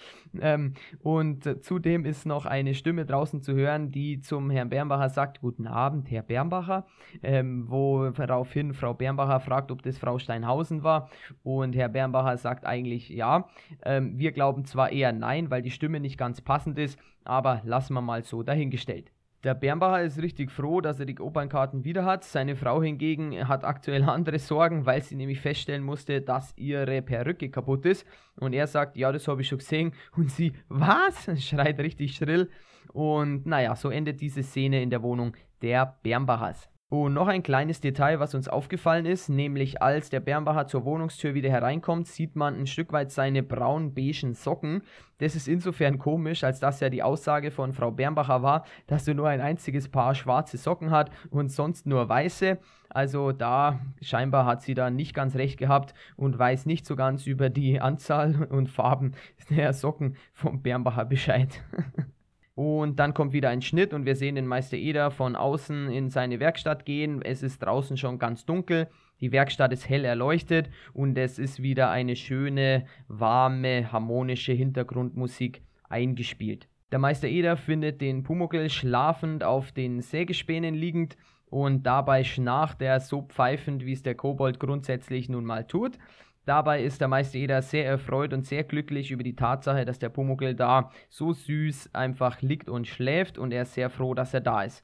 Ähm, 0.40 0.74
und 1.02 1.64
zudem 1.64 2.04
ist 2.04 2.26
noch 2.26 2.46
eine 2.46 2.74
Stimme 2.74 3.04
draußen 3.04 3.42
zu 3.42 3.54
hören, 3.54 3.90
die 3.90 4.20
zum 4.20 4.50
Herrn 4.50 4.68
Bernbacher 4.68 5.08
sagt, 5.08 5.40
guten 5.40 5.66
Abend, 5.66 6.10
Herr 6.10 6.22
Bernbacher, 6.22 6.86
ähm, 7.22 7.68
woraufhin 7.68 8.74
Frau 8.74 8.94
Bernbacher 8.94 9.40
fragt, 9.40 9.70
ob 9.70 9.82
das 9.82 9.98
Frau 9.98 10.18
Steinhausen 10.18 10.82
war 10.82 11.10
und 11.42 11.74
Herr 11.74 11.88
Bernbacher 11.88 12.36
sagt 12.36 12.64
eigentlich 12.64 13.08
ja. 13.08 13.48
Ähm, 13.84 14.18
wir 14.18 14.32
glauben 14.32 14.64
zwar 14.64 14.90
eher 14.90 15.12
nein, 15.12 15.50
weil 15.50 15.62
die 15.62 15.70
Stimme 15.70 16.00
nicht 16.00 16.18
ganz 16.18 16.40
passend 16.40 16.78
ist, 16.78 16.98
aber 17.24 17.60
lassen 17.64 17.94
wir 17.94 18.02
mal 18.02 18.22
so 18.22 18.42
dahingestellt. 18.42 19.11
Der 19.44 19.54
Bernbacher 19.54 20.02
ist 20.02 20.22
richtig 20.22 20.52
froh, 20.52 20.80
dass 20.80 21.00
er 21.00 21.06
die 21.06 21.18
Opernkarten 21.18 21.84
wieder 21.84 22.04
hat. 22.04 22.22
Seine 22.22 22.54
Frau 22.54 22.80
hingegen 22.80 23.48
hat 23.48 23.64
aktuell 23.64 24.04
andere 24.08 24.38
Sorgen, 24.38 24.86
weil 24.86 25.02
sie 25.02 25.16
nämlich 25.16 25.40
feststellen 25.40 25.82
musste, 25.82 26.20
dass 26.20 26.56
ihre 26.56 27.02
Perücke 27.02 27.50
kaputt 27.50 27.84
ist. 27.84 28.06
Und 28.36 28.52
er 28.52 28.68
sagt, 28.68 28.96
ja, 28.96 29.10
das 29.10 29.26
habe 29.26 29.42
ich 29.42 29.48
schon 29.48 29.58
gesehen. 29.58 29.92
Und 30.16 30.30
sie, 30.30 30.52
was? 30.68 31.28
schreit 31.42 31.80
richtig 31.80 32.14
schrill. 32.14 32.50
Und 32.92 33.44
naja, 33.46 33.74
so 33.74 33.90
endet 33.90 34.20
diese 34.20 34.44
Szene 34.44 34.80
in 34.80 34.90
der 34.90 35.02
Wohnung 35.02 35.36
der 35.60 35.98
Bernbachers. 36.02 36.71
Und 36.92 37.14
noch 37.14 37.26
ein 37.26 37.42
kleines 37.42 37.80
Detail, 37.80 38.20
was 38.20 38.34
uns 38.34 38.48
aufgefallen 38.48 39.06
ist, 39.06 39.30
nämlich 39.30 39.80
als 39.80 40.10
der 40.10 40.20
Bernbacher 40.20 40.66
zur 40.66 40.84
Wohnungstür 40.84 41.32
wieder 41.32 41.48
hereinkommt, 41.48 42.06
sieht 42.06 42.36
man 42.36 42.54
ein 42.54 42.66
Stück 42.66 42.92
weit 42.92 43.10
seine 43.10 43.42
braun-beigen 43.42 44.34
Socken. 44.34 44.82
Das 45.16 45.34
ist 45.34 45.48
insofern 45.48 45.98
komisch, 45.98 46.44
als 46.44 46.60
dass 46.60 46.80
ja 46.80 46.90
die 46.90 47.02
Aussage 47.02 47.50
von 47.50 47.72
Frau 47.72 47.90
Bernbacher 47.90 48.42
war, 48.42 48.66
dass 48.88 49.08
er 49.08 49.14
nur 49.14 49.26
ein 49.30 49.40
einziges 49.40 49.88
Paar 49.88 50.14
schwarze 50.14 50.58
Socken 50.58 50.90
hat 50.90 51.10
und 51.30 51.50
sonst 51.50 51.86
nur 51.86 52.10
weiße. 52.10 52.58
Also 52.90 53.32
da 53.32 53.80
scheinbar 54.02 54.44
hat 54.44 54.60
sie 54.60 54.74
da 54.74 54.90
nicht 54.90 55.14
ganz 55.14 55.34
recht 55.34 55.58
gehabt 55.58 55.94
und 56.16 56.38
weiß 56.38 56.66
nicht 56.66 56.84
so 56.84 56.94
ganz 56.94 57.26
über 57.26 57.48
die 57.48 57.80
Anzahl 57.80 58.46
und 58.50 58.68
Farben 58.68 59.12
der 59.48 59.72
Socken 59.72 60.16
vom 60.34 60.60
Bernbacher 60.60 61.06
Bescheid. 61.06 61.62
Und 62.54 62.98
dann 62.98 63.14
kommt 63.14 63.32
wieder 63.32 63.48
ein 63.48 63.62
Schnitt 63.62 63.94
und 63.94 64.04
wir 64.04 64.14
sehen 64.14 64.34
den 64.34 64.46
Meister 64.46 64.76
Eder 64.76 65.10
von 65.10 65.36
außen 65.36 65.90
in 65.90 66.10
seine 66.10 66.38
Werkstatt 66.38 66.84
gehen. 66.84 67.22
Es 67.22 67.42
ist 67.42 67.60
draußen 67.60 67.96
schon 67.96 68.18
ganz 68.18 68.44
dunkel. 68.44 68.88
Die 69.20 69.32
Werkstatt 69.32 69.72
ist 69.72 69.88
hell 69.88 70.04
erleuchtet 70.04 70.68
und 70.92 71.16
es 71.16 71.38
ist 71.38 71.62
wieder 71.62 71.90
eine 71.90 72.16
schöne, 72.16 72.84
warme, 73.08 73.90
harmonische 73.90 74.52
Hintergrundmusik 74.52 75.62
eingespielt. 75.88 76.68
Der 76.90 76.98
Meister 76.98 77.28
Eder 77.28 77.56
findet 77.56 78.02
den 78.02 78.22
Pumuckl 78.22 78.68
schlafend 78.68 79.44
auf 79.44 79.72
den 79.72 80.02
Sägespänen 80.02 80.74
liegend 80.74 81.16
und 81.46 81.84
dabei 81.84 82.24
schnarcht 82.24 82.82
er 82.82 83.00
so 83.00 83.22
pfeifend, 83.22 83.86
wie 83.86 83.92
es 83.92 84.02
der 84.02 84.14
Kobold 84.14 84.60
grundsätzlich 84.60 85.30
nun 85.30 85.44
mal 85.46 85.66
tut. 85.66 85.98
Dabei 86.44 86.82
ist 86.82 87.00
der 87.00 87.08
Meister 87.08 87.38
Eder 87.38 87.62
sehr 87.62 87.86
erfreut 87.86 88.32
und 88.32 88.44
sehr 88.44 88.64
glücklich 88.64 89.12
über 89.12 89.22
die 89.22 89.36
Tatsache, 89.36 89.84
dass 89.84 90.00
der 90.00 90.08
Pumuckl 90.08 90.54
da 90.54 90.90
so 91.08 91.32
süß 91.32 91.94
einfach 91.94 92.42
liegt 92.42 92.68
und 92.68 92.88
schläft 92.88 93.38
und 93.38 93.52
er 93.52 93.62
ist 93.62 93.74
sehr 93.74 93.90
froh, 93.90 94.14
dass 94.14 94.34
er 94.34 94.40
da 94.40 94.62
ist. 94.62 94.82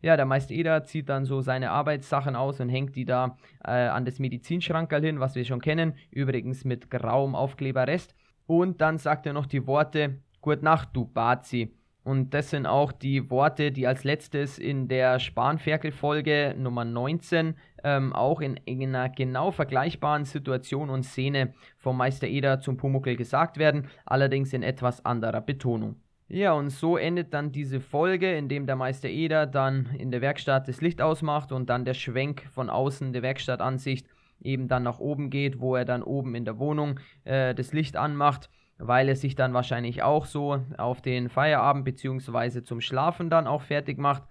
Ja, 0.00 0.16
der 0.16 0.26
Meister 0.26 0.54
Eder 0.54 0.84
zieht 0.84 1.08
dann 1.08 1.24
so 1.24 1.40
seine 1.40 1.70
Arbeitssachen 1.70 2.36
aus 2.36 2.60
und 2.60 2.68
hängt 2.68 2.94
die 2.94 3.04
da 3.04 3.36
äh, 3.64 3.70
an 3.70 4.04
das 4.04 4.18
Medizinschrankerl 4.18 5.02
hin, 5.02 5.18
was 5.18 5.34
wir 5.34 5.44
schon 5.44 5.60
kennen, 5.60 5.94
übrigens 6.10 6.64
mit 6.64 6.90
grauem 6.90 7.34
Aufkleberrest. 7.34 8.14
Und 8.46 8.80
dann 8.80 8.98
sagt 8.98 9.26
er 9.26 9.32
noch 9.32 9.46
die 9.46 9.66
Worte, 9.66 10.20
Gut 10.40 10.62
Nacht, 10.62 10.90
du 10.92 11.04
Bazi. 11.04 11.77
Und 12.08 12.32
das 12.32 12.48
sind 12.48 12.64
auch 12.64 12.90
die 12.90 13.28
Worte, 13.28 13.70
die 13.70 13.86
als 13.86 14.02
letztes 14.02 14.58
in 14.58 14.88
der 14.88 15.18
Spanferkel-Folge 15.18 16.54
Nummer 16.56 16.86
19 16.86 17.54
ähm, 17.84 18.14
auch 18.14 18.40
in, 18.40 18.56
in, 18.64 18.94
einer 18.94 19.10
genau 19.10 19.50
vergleichbaren 19.50 20.24
Situation 20.24 20.88
und 20.88 21.02
Szene 21.02 21.52
vom 21.76 21.98
Meister 21.98 22.26
Eder 22.26 22.60
zum 22.60 22.78
Pumuckel 22.78 23.14
gesagt 23.14 23.58
werden, 23.58 23.88
allerdings 24.06 24.54
in 24.54 24.62
etwas 24.62 25.04
anderer 25.04 25.42
Betonung. 25.42 25.96
Ja, 26.28 26.54
und 26.54 26.70
so 26.70 26.96
endet 26.96 27.34
dann 27.34 27.52
diese 27.52 27.78
Folge, 27.78 28.34
in 28.38 28.48
dem 28.48 28.64
der 28.64 28.76
Meister 28.76 29.10
Eder 29.10 29.46
dann 29.46 29.90
in 29.98 30.10
der 30.10 30.22
Werkstatt 30.22 30.66
das 30.66 30.80
Licht 30.80 31.02
ausmacht 31.02 31.52
und 31.52 31.68
dann 31.68 31.84
der 31.84 31.92
Schwenk 31.92 32.48
von 32.54 32.70
außen 32.70 33.12
der 33.12 33.20
Werkstattansicht 33.20 34.06
eben 34.40 34.66
dann 34.66 34.82
nach 34.82 34.98
oben 34.98 35.28
geht, 35.28 35.60
wo 35.60 35.76
er 35.76 35.84
dann 35.84 36.02
oben 36.02 36.34
in 36.34 36.46
der 36.46 36.58
Wohnung 36.58 37.00
äh, 37.24 37.54
das 37.54 37.74
Licht 37.74 37.96
anmacht 37.96 38.48
weil 38.78 39.08
er 39.08 39.16
sich 39.16 39.34
dann 39.34 39.54
wahrscheinlich 39.54 40.02
auch 40.02 40.26
so 40.26 40.60
auf 40.76 41.02
den 41.02 41.28
Feierabend 41.28 41.84
bzw. 41.84 42.62
zum 42.62 42.80
Schlafen 42.80 43.30
dann 43.30 43.46
auch 43.46 43.62
fertig 43.62 43.98
macht. 43.98 44.22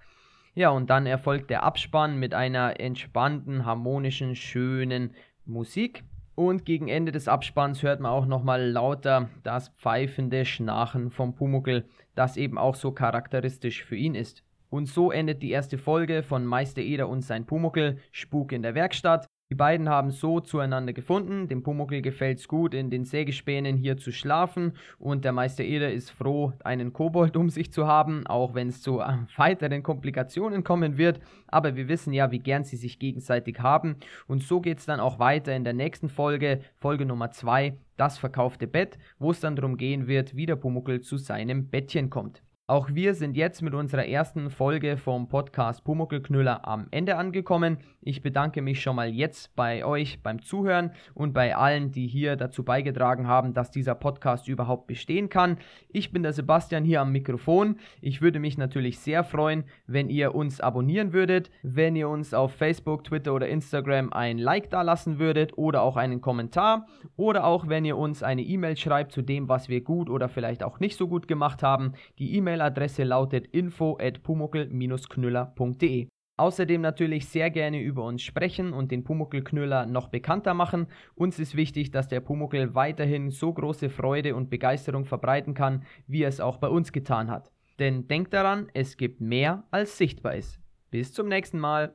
Ja, 0.55 0.69
und 0.69 0.89
dann 0.89 1.05
erfolgt 1.05 1.49
der 1.49 1.63
Abspann 1.63 2.17
mit 2.17 2.33
einer 2.33 2.79
entspannten, 2.79 3.65
harmonischen, 3.65 4.35
schönen 4.35 5.13
Musik. 5.45 6.03
Und 6.33 6.65
gegen 6.65 6.87
Ende 6.87 7.11
des 7.11 7.27
Abspanns 7.27 7.83
hört 7.83 7.99
man 7.99 8.11
auch 8.11 8.25
nochmal 8.25 8.69
lauter 8.69 9.29
das 9.43 9.69
pfeifende 9.69 10.45
Schnarchen 10.45 11.09
vom 11.09 11.35
Pumuckel, 11.35 11.85
das 12.15 12.37
eben 12.37 12.57
auch 12.57 12.75
so 12.75 12.91
charakteristisch 12.91 13.83
für 13.83 13.95
ihn 13.95 14.15
ist. 14.15 14.43
Und 14.69 14.87
so 14.87 15.11
endet 15.11 15.41
die 15.41 15.51
erste 15.51 15.77
Folge 15.77 16.23
von 16.23 16.45
Meister 16.45 16.81
Eder 16.81 17.07
und 17.07 17.21
sein 17.21 17.45
Pumuckel, 17.45 17.99
Spuk 18.11 18.51
in 18.51 18.61
der 18.61 18.75
Werkstatt. 18.75 19.25
Die 19.49 19.55
beiden 19.55 19.87
haben 19.87 20.11
so 20.11 20.41
zueinander 20.41 20.91
gefunden. 20.91 21.47
Dem 21.47 21.63
Pumuckl 21.63 22.01
gefällt's 22.01 22.49
gut, 22.49 22.73
in 22.73 22.89
den 22.89 23.05
Sägespänen 23.05 23.77
hier 23.77 23.95
zu 23.95 24.11
schlafen. 24.11 24.73
Und 24.99 25.23
der 25.23 25.31
Meister 25.31 25.63
Eder 25.63 25.89
ist 25.89 26.09
froh, 26.09 26.51
einen 26.65 26.91
Kobold 26.91 27.37
um 27.37 27.49
sich 27.49 27.71
zu 27.71 27.87
haben, 27.87 28.27
auch 28.27 28.55
wenn 28.55 28.67
es 28.67 28.81
zu 28.81 28.99
äh, 28.99 29.13
weiteren 29.37 29.83
Komplikationen 29.83 30.65
kommen 30.65 30.97
wird. 30.97 31.21
Aber 31.47 31.77
wir 31.77 31.87
wissen 31.87 32.11
ja, 32.11 32.29
wie 32.31 32.39
gern 32.39 32.65
sie 32.65 32.75
sich 32.75 32.99
gegenseitig 32.99 33.59
haben. 33.59 33.95
Und 34.27 34.43
so 34.43 34.59
geht's 34.59 34.85
dann 34.85 34.99
auch 34.99 35.17
weiter 35.17 35.55
in 35.55 35.63
der 35.63 35.73
nächsten 35.73 36.09
Folge, 36.09 36.59
Folge 36.75 37.05
Nummer 37.05 37.31
2, 37.31 37.77
das 37.95 38.17
verkaufte 38.17 38.67
Bett, 38.67 38.97
wo 39.17 39.31
es 39.31 39.39
dann 39.39 39.55
darum 39.55 39.77
gehen 39.77 40.07
wird, 40.07 40.35
wie 40.35 40.45
der 40.45 40.57
Pumuckl 40.57 40.99
zu 40.99 41.15
seinem 41.15 41.69
Bettchen 41.69 42.09
kommt. 42.09 42.41
Auch 42.69 42.89
wir 42.91 43.13
sind 43.15 43.37
jetzt 43.37 43.61
mit 43.61 43.73
unserer 43.73 44.07
ersten 44.07 44.49
Folge 44.49 44.97
vom 44.97 45.29
Podcast 45.29 45.85
Pumuckelknüller 45.85 46.67
am 46.67 46.87
Ende 46.91 47.15
angekommen. 47.15 47.77
Ich 48.01 48.21
bedanke 48.21 48.61
mich 48.61 48.81
schon 48.81 48.97
mal 48.97 49.07
jetzt 49.07 49.55
bei 49.55 49.85
euch 49.85 50.21
beim 50.21 50.41
Zuhören 50.41 50.91
und 51.13 51.31
bei 51.31 51.55
allen, 51.55 51.93
die 51.93 52.07
hier 52.07 52.35
dazu 52.35 52.65
beigetragen 52.65 53.25
haben, 53.25 53.53
dass 53.53 53.71
dieser 53.71 53.95
Podcast 53.95 54.49
überhaupt 54.49 54.85
bestehen 54.87 55.29
kann. 55.29 55.59
Ich 55.87 56.11
bin 56.11 56.23
der 56.23 56.33
Sebastian 56.33 56.83
hier 56.83 56.99
am 56.99 57.13
Mikrofon. 57.13 57.77
Ich 58.01 58.21
würde 58.21 58.41
mich 58.41 58.57
natürlich 58.57 58.99
sehr 58.99 59.23
freuen, 59.23 59.63
wenn 59.85 60.09
ihr 60.09 60.35
uns 60.35 60.59
abonnieren 60.59 61.13
würdet, 61.13 61.49
wenn 61.63 61.95
ihr 61.95 62.09
uns 62.09 62.33
auf 62.33 62.51
Facebook, 62.51 63.05
Twitter 63.05 63.33
oder 63.33 63.47
Instagram 63.47 64.11
ein 64.11 64.37
Like 64.37 64.69
da 64.71 64.81
lassen 64.81 65.19
würdet 65.19 65.57
oder 65.57 65.83
auch 65.83 65.95
einen 65.95 66.19
Kommentar 66.19 66.85
oder 67.15 67.45
auch 67.45 67.69
wenn 67.69 67.85
ihr 67.85 67.95
uns 67.95 68.23
eine 68.23 68.41
E-Mail 68.41 68.75
schreibt 68.75 69.13
zu 69.13 69.21
dem, 69.21 69.47
was 69.47 69.69
wir 69.69 69.79
gut 69.79 70.09
oder 70.09 70.27
vielleicht 70.27 70.63
auch 70.63 70.81
nicht 70.81 70.97
so 70.97 71.07
gut 71.07 71.29
gemacht 71.29 71.63
haben. 71.63 71.93
Die 72.19 72.35
E-Mail 72.35 72.56
E-Mail-Adresse 72.57 73.03
lautet 73.03 73.47
info 73.47 73.97
at 73.99 74.23
pumuckel-knüller.de. 74.23 76.07
Außerdem 76.39 76.81
natürlich 76.81 77.27
sehr 77.27 77.49
gerne 77.49 77.81
über 77.81 78.03
uns 78.03 78.21
sprechen 78.21 78.71
und 78.73 78.91
den 78.91 79.03
Pumuckel-Knüller 79.03 79.87
noch 79.87 80.09
bekannter 80.09 80.53
machen. 80.53 80.87
Uns 81.15 81.39
ist 81.39 81.55
wichtig, 81.55 81.89
dass 81.91 82.07
der 82.07 82.19
Pumuckel 82.19 82.75
weiterhin 82.75 83.31
so 83.31 83.51
große 83.51 83.89
Freude 83.89 84.35
und 84.35 84.49
Begeisterung 84.49 85.05
verbreiten 85.05 85.55
kann, 85.55 85.83
wie 86.05 86.21
er 86.23 86.29
es 86.29 86.39
auch 86.39 86.57
bei 86.57 86.67
uns 86.67 86.91
getan 86.91 87.31
hat. 87.31 87.51
Denn 87.79 88.07
denkt 88.07 88.33
daran, 88.33 88.69
es 88.73 88.97
gibt 88.97 89.19
mehr 89.19 89.63
als 89.71 89.97
sichtbar 89.97 90.35
ist. 90.35 90.59
Bis 90.91 91.11
zum 91.13 91.27
nächsten 91.27 91.59
Mal. 91.59 91.93